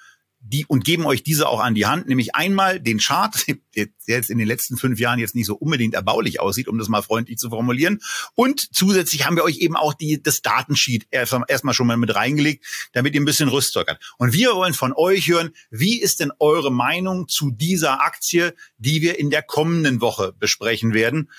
die 0.43 0.65
und 0.65 0.83
geben 0.83 1.05
euch 1.05 1.23
diese 1.23 1.47
auch 1.47 1.59
an 1.59 1.75
die 1.75 1.85
Hand, 1.85 2.07
nämlich 2.07 2.35
einmal 2.35 2.79
den 2.79 2.97
Chart, 2.97 3.33
der 3.75 3.87
jetzt 4.07 4.29
in 4.29 4.37
den 4.37 4.47
letzten 4.47 4.75
fünf 4.75 4.99
Jahren 4.99 5.19
jetzt 5.19 5.35
nicht 5.35 5.45
so 5.45 5.55
unbedingt 5.55 5.93
erbaulich 5.93 6.39
aussieht, 6.39 6.67
um 6.67 6.77
das 6.77 6.89
mal 6.89 7.03
freundlich 7.03 7.37
zu 7.37 7.49
formulieren. 7.49 7.99
Und 8.33 8.73
zusätzlich 8.75 9.25
haben 9.25 9.35
wir 9.35 9.43
euch 9.43 9.59
eben 9.59 9.75
auch 9.75 9.93
die, 9.93 10.21
das 10.21 10.41
Datensheet 10.41 11.07
erstmal 11.11 11.73
schon 11.73 11.87
mal 11.87 11.97
mit 11.97 12.15
reingelegt, 12.15 12.65
damit 12.93 13.13
ihr 13.13 13.21
ein 13.21 13.25
bisschen 13.25 13.49
Rüstzeug 13.49 13.87
habt. 13.87 14.13
Und 14.17 14.33
wir 14.33 14.55
wollen 14.55 14.73
von 14.73 14.93
euch 14.93 15.27
hören, 15.29 15.51
wie 15.69 16.01
ist 16.01 16.19
denn 16.19 16.31
eure 16.39 16.71
Meinung 16.71 17.27
zu 17.27 17.51
dieser 17.51 18.01
Aktie, 18.01 18.55
die 18.77 19.01
wir 19.01 19.19
in 19.19 19.29
der 19.29 19.43
kommenden 19.43 20.01
Woche 20.01 20.33
besprechen 20.37 20.93
werden? 20.93 21.29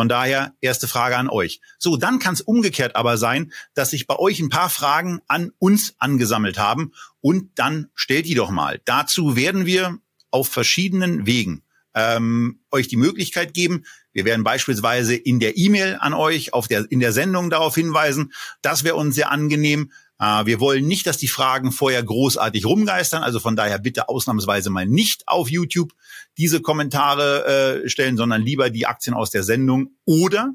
Von 0.00 0.08
daher 0.08 0.54
erste 0.62 0.88
Frage 0.88 1.18
an 1.18 1.28
euch. 1.28 1.60
So, 1.78 1.98
dann 1.98 2.20
kann 2.20 2.32
es 2.32 2.40
umgekehrt 2.40 2.96
aber 2.96 3.18
sein, 3.18 3.52
dass 3.74 3.90
sich 3.90 4.06
bei 4.06 4.16
euch 4.16 4.40
ein 4.40 4.48
paar 4.48 4.70
Fragen 4.70 5.20
an 5.28 5.52
uns 5.58 5.94
angesammelt 5.98 6.58
haben 6.58 6.92
und 7.20 7.50
dann 7.56 7.90
stellt 7.94 8.24
die 8.24 8.34
doch 8.34 8.48
mal. 8.48 8.80
Dazu 8.86 9.36
werden 9.36 9.66
wir 9.66 9.98
auf 10.30 10.48
verschiedenen 10.48 11.26
Wegen 11.26 11.64
ähm, 11.94 12.60
euch 12.70 12.88
die 12.88 12.96
Möglichkeit 12.96 13.52
geben. 13.52 13.84
Wir 14.14 14.24
werden 14.24 14.42
beispielsweise 14.42 15.16
in 15.16 15.38
der 15.38 15.58
E-Mail 15.58 15.98
an 16.00 16.14
euch, 16.14 16.54
auf 16.54 16.66
der, 16.66 16.90
in 16.90 17.00
der 17.00 17.12
Sendung 17.12 17.50
darauf 17.50 17.74
hinweisen. 17.74 18.32
Das 18.62 18.84
wäre 18.84 18.96
uns 18.96 19.16
sehr 19.16 19.30
angenehm. 19.30 19.92
Äh, 20.18 20.46
wir 20.46 20.60
wollen 20.60 20.86
nicht, 20.86 21.06
dass 21.06 21.18
die 21.18 21.28
Fragen 21.28 21.72
vorher 21.72 22.02
großartig 22.02 22.64
rumgeistern. 22.64 23.22
Also 23.22 23.38
von 23.38 23.54
daher 23.54 23.78
bitte 23.78 24.08
ausnahmsweise 24.08 24.70
mal 24.70 24.86
nicht 24.86 25.28
auf 25.28 25.50
YouTube 25.50 25.92
diese 26.38 26.60
Kommentare 26.60 27.82
äh, 27.84 27.88
stellen, 27.88 28.16
sondern 28.16 28.42
lieber 28.42 28.70
die 28.70 28.86
Aktien 28.86 29.14
aus 29.14 29.30
der 29.30 29.42
Sendung 29.42 29.96
oder 30.04 30.52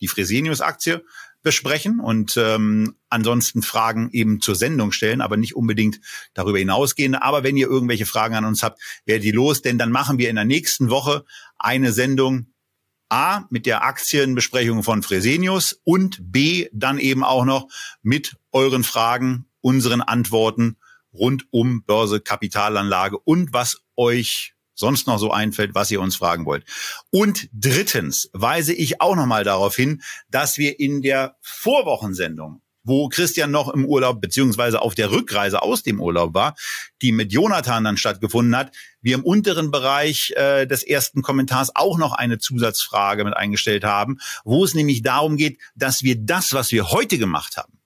die 0.00 0.08
Fresenius-Aktie 0.08 1.04
besprechen 1.42 2.00
und 2.00 2.36
ähm, 2.36 2.96
ansonsten 3.08 3.62
Fragen 3.62 4.10
eben 4.12 4.40
zur 4.40 4.54
Sendung 4.54 4.92
stellen, 4.92 5.20
aber 5.20 5.36
nicht 5.36 5.56
unbedingt 5.56 6.00
darüber 6.34 6.58
hinausgehen. 6.58 7.14
Aber 7.14 7.42
wenn 7.42 7.56
ihr 7.56 7.66
irgendwelche 7.66 8.06
Fragen 8.06 8.34
an 8.34 8.44
uns 8.44 8.62
habt, 8.62 8.80
werdet 9.06 9.24
die 9.24 9.32
los, 9.32 9.60
denn 9.62 9.78
dann 9.78 9.90
machen 9.90 10.18
wir 10.18 10.30
in 10.30 10.36
der 10.36 10.44
nächsten 10.44 10.88
Woche 10.88 11.24
eine 11.58 11.92
Sendung 11.92 12.52
A 13.08 13.44
mit 13.50 13.66
der 13.66 13.84
Aktienbesprechung 13.84 14.82
von 14.82 15.02
Fresenius 15.02 15.80
und 15.84 16.18
B 16.32 16.68
dann 16.72 16.98
eben 16.98 17.24
auch 17.24 17.44
noch 17.44 17.68
mit 18.02 18.36
euren 18.52 18.84
Fragen, 18.84 19.46
unseren 19.60 20.00
Antworten 20.00 20.78
rund 21.12 21.44
um 21.50 21.84
Börse, 21.84 22.20
Kapitalanlage 22.20 23.18
und 23.18 23.52
was 23.52 23.82
euch 23.96 24.54
sonst 24.82 25.06
noch 25.06 25.18
so 25.18 25.30
einfällt, 25.30 25.74
was 25.74 25.90
ihr 25.90 26.00
uns 26.00 26.16
fragen 26.16 26.44
wollt. 26.44 26.64
Und 27.10 27.48
drittens 27.54 28.28
weise 28.34 28.74
ich 28.74 29.00
auch 29.00 29.16
noch 29.16 29.26
mal 29.26 29.44
darauf 29.44 29.74
hin, 29.74 30.02
dass 30.28 30.58
wir 30.58 30.78
in 30.78 31.00
der 31.00 31.36
Vorwochensendung 31.40 32.60
wo 32.84 33.08
Christian 33.08 33.50
noch 33.50 33.68
im 33.68 33.84
Urlaub 33.84 34.20
beziehungsweise 34.20 34.82
auf 34.82 34.94
der 34.94 35.10
Rückreise 35.10 35.62
aus 35.62 35.82
dem 35.82 36.00
Urlaub 36.00 36.34
war, 36.34 36.56
die 37.00 37.12
mit 37.12 37.32
Jonathan 37.32 37.84
dann 37.84 37.96
stattgefunden 37.96 38.56
hat, 38.56 38.74
wir 39.00 39.14
im 39.14 39.24
unteren 39.24 39.70
Bereich 39.70 40.32
äh, 40.36 40.66
des 40.66 40.82
ersten 40.82 41.22
Kommentars 41.22 41.74
auch 41.74 41.98
noch 41.98 42.12
eine 42.12 42.38
Zusatzfrage 42.38 43.24
mit 43.24 43.36
eingestellt 43.36 43.84
haben, 43.84 44.18
wo 44.44 44.64
es 44.64 44.74
nämlich 44.74 45.02
darum 45.02 45.36
geht, 45.36 45.58
dass 45.74 46.02
wir 46.02 46.16
das, 46.18 46.52
was 46.52 46.72
wir 46.72 46.90
heute 46.90 47.18
gemacht 47.18 47.56
haben, 47.56 47.78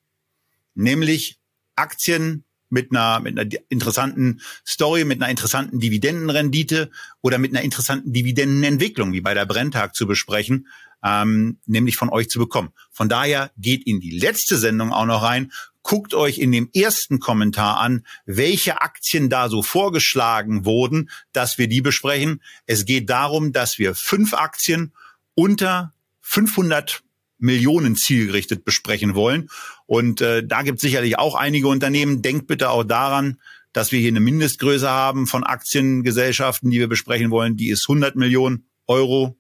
nämlich 0.75 1.39
Aktien 1.75 2.45
mit 2.69 2.91
einer, 2.91 3.21
mit 3.21 3.39
einer 3.39 3.51
interessanten 3.69 4.41
Story, 4.67 5.05
mit 5.05 5.23
einer 5.23 5.31
interessanten 5.31 5.79
Dividendenrendite 5.81 6.91
oder 7.23 7.39
mit 7.39 7.53
einer 7.53 7.63
interessanten 7.63 8.13
Dividendenentwicklung, 8.13 9.13
wie 9.13 9.21
bei 9.21 9.35
der 9.35 9.47
Brenntag 9.47 9.95
zu 9.95 10.07
besprechen, 10.07 10.67
ähm, 11.05 11.59
nämlich 11.67 11.97
von 11.97 12.11
euch 12.11 12.29
zu 12.29 12.39
bekommen. 12.39 12.71
Von 12.91 13.09
daher 13.09 13.51
geht 13.57 13.87
in 13.87 14.01
die 14.01 14.19
letzte 14.19 14.57
Sendung 14.59 14.93
auch 14.93 15.07
noch 15.07 15.23
rein, 15.23 15.53
guckt 15.83 16.15
euch 16.15 16.39
in 16.39 16.51
dem 16.51 16.69
ersten 16.75 17.21
Kommentar 17.21 17.79
an, 17.79 18.05
welche 18.25 18.81
Aktien 18.81 19.31
da 19.31 19.49
so 19.49 19.63
vorgeschlagen 19.63 20.65
wurden, 20.65 21.11
dass 21.33 21.59
wir 21.59 21.69
die 21.69 21.81
besprechen. 21.81 22.43
Es 22.67 22.87
geht 22.87 23.09
darum, 23.09 23.53
dass 23.53 23.79
wir 23.79 23.95
fünf 23.95 24.35
Aktien 24.35 24.93
unter 25.35 25.93
500 26.23 27.05
Millionen 27.39 27.97
zielgerichtet 27.97 28.65
besprechen 28.65 29.15
wollen. 29.15 29.49
Und 29.87 30.21
äh, 30.21 30.47
da 30.47 30.63
gibt 30.63 30.77
es 30.77 30.83
sicherlich 30.83 31.19
auch 31.19 31.35
einige 31.35 31.69
Unternehmen. 31.69 32.23
Denkt 32.23 32.47
bitte 32.47 32.71
auch 32.71 32.85
daran, 32.85 33.39
dass 33.73 33.93
wir 33.93 34.01
hier 34.01 34.09
eine 34.09 34.21
Mindestgröße 34.21 34.89
haben 34.89 35.27
von 35.27 35.45
Aktiengesellschaften, 35.45 36.71
die 36.71 36.79
wir 36.79 36.89
besprechen 36.89 37.31
wollen. 37.31 37.57
Die 37.57 37.69
ist 37.69 37.85
100 37.89 38.17
Millionen 38.17 38.67
Euro, 38.87 39.37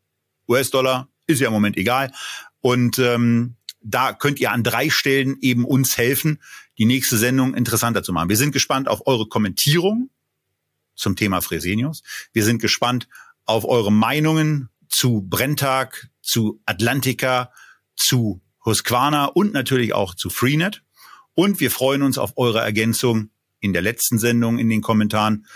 US-Dollar, 0.48 1.08
ist 1.26 1.40
ja 1.40 1.46
im 1.46 1.54
Moment 1.54 1.76
egal. 1.76 2.12
Und 2.60 2.98
ähm, 2.98 3.56
da 3.80 4.12
könnt 4.12 4.40
ihr 4.40 4.52
an 4.52 4.62
drei 4.62 4.90
Stellen 4.90 5.36
eben 5.40 5.64
uns 5.64 5.96
helfen, 5.96 6.40
die 6.78 6.84
nächste 6.84 7.16
Sendung 7.16 7.54
interessanter 7.54 8.02
zu 8.02 8.12
machen. 8.12 8.28
Wir 8.28 8.36
sind 8.36 8.52
gespannt 8.52 8.88
auf 8.88 9.06
eure 9.06 9.26
Kommentierung 9.26 10.10
zum 10.94 11.16
Thema 11.16 11.40
Fresenius. 11.40 12.02
Wir 12.32 12.44
sind 12.44 12.60
gespannt 12.60 13.08
auf 13.44 13.64
eure 13.64 13.92
Meinungen 13.92 14.68
zu 14.88 15.22
Brenntag, 15.22 16.08
zu 16.20 16.60
Atlantica, 16.66 17.52
zu 17.96 18.40
Husqvarna 18.64 19.26
und 19.26 19.52
natürlich 19.52 19.94
auch 19.94 20.14
zu 20.14 20.30
Freenet. 20.30 20.82
Und 21.34 21.60
wir 21.60 21.70
freuen 21.70 22.02
uns 22.02 22.18
auf 22.18 22.32
eure 22.36 22.60
Ergänzung 22.60 23.30
in 23.60 23.72
der 23.72 23.82
letzten 23.82 24.18
Sendung 24.18 24.58
in 24.58 24.68
den 24.68 24.82
Kommentaren 24.82 25.46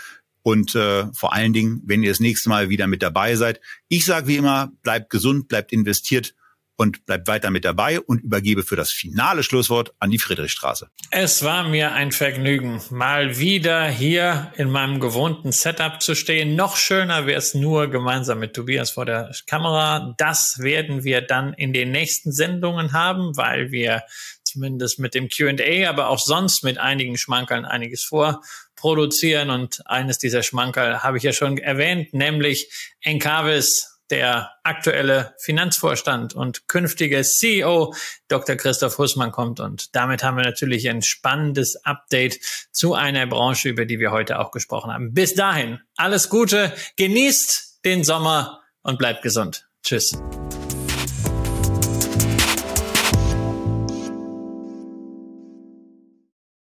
und 0.43 0.75
äh, 0.75 1.05
vor 1.13 1.33
allen 1.33 1.53
Dingen, 1.53 1.81
wenn 1.85 2.03
ihr 2.03 2.09
das 2.09 2.19
nächste 2.19 2.49
Mal 2.49 2.69
wieder 2.69 2.87
mit 2.87 3.03
dabei 3.03 3.35
seid. 3.35 3.61
Ich 3.87 4.05
sage 4.05 4.27
wie 4.27 4.37
immer, 4.37 4.71
bleibt 4.81 5.09
gesund, 5.09 5.47
bleibt 5.47 5.71
investiert 5.71 6.35
und 6.81 7.05
bleibt 7.05 7.27
weiter 7.27 7.51
mit 7.51 7.63
dabei 7.63 7.99
und 7.99 8.23
übergebe 8.23 8.63
für 8.63 8.75
das 8.75 8.91
finale 8.91 9.43
Schlusswort 9.43 9.93
an 9.99 10.09
die 10.09 10.17
Friedrichstraße. 10.17 10.89
Es 11.11 11.43
war 11.43 11.69
mir 11.69 11.91
ein 11.91 12.11
Vergnügen, 12.11 12.81
mal 12.89 13.37
wieder 13.37 13.87
hier 13.87 14.51
in 14.57 14.71
meinem 14.71 14.99
gewohnten 14.99 15.51
Setup 15.51 16.01
zu 16.01 16.15
stehen. 16.15 16.55
Noch 16.55 16.77
schöner 16.77 17.27
wäre 17.27 17.37
es 17.37 17.53
nur 17.53 17.87
gemeinsam 17.87 18.39
mit 18.39 18.55
Tobias 18.55 18.89
vor 18.89 19.05
der 19.05 19.31
Kamera. 19.45 20.15
Das 20.17 20.57
werden 20.57 21.03
wir 21.03 21.21
dann 21.21 21.53
in 21.53 21.71
den 21.71 21.91
nächsten 21.91 22.31
Sendungen 22.31 22.93
haben, 22.93 23.37
weil 23.37 23.71
wir 23.71 24.01
zumindest 24.43 24.97
mit 24.97 25.13
dem 25.13 25.29
Q&A, 25.29 25.87
aber 25.87 26.09
auch 26.09 26.17
sonst 26.17 26.63
mit 26.63 26.79
einigen 26.79 27.15
Schmankerln 27.15 27.63
einiges 27.63 28.03
vorproduzieren. 28.03 29.51
Und 29.51 29.83
eines 29.85 30.17
dieser 30.17 30.41
Schmankerl 30.41 31.03
habe 31.03 31.17
ich 31.17 31.23
ja 31.23 31.31
schon 31.31 31.59
erwähnt, 31.59 32.11
nämlich 32.15 32.71
Encarvis 33.01 33.90
der 34.11 34.51
aktuelle 34.63 35.33
Finanzvorstand 35.39 36.33
und 36.33 36.67
künftige 36.67 37.21
CEO 37.23 37.93
Dr. 38.27 38.55
Christoph 38.55 38.97
Hussmann 38.97 39.31
kommt. 39.31 39.59
Und 39.59 39.95
damit 39.95 40.23
haben 40.23 40.37
wir 40.37 40.43
natürlich 40.43 40.89
ein 40.89 41.01
spannendes 41.01 41.77
Update 41.85 42.39
zu 42.71 42.93
einer 42.93 43.25
Branche, 43.25 43.69
über 43.69 43.85
die 43.85 43.99
wir 43.99 44.11
heute 44.11 44.39
auch 44.39 44.51
gesprochen 44.51 44.91
haben. 44.91 45.13
Bis 45.13 45.33
dahin, 45.33 45.79
alles 45.95 46.29
Gute, 46.29 46.73
genießt 46.97 47.79
den 47.85 48.03
Sommer 48.03 48.61
und 48.83 48.99
bleibt 48.99 49.21
gesund. 49.23 49.67
Tschüss. 49.83 50.11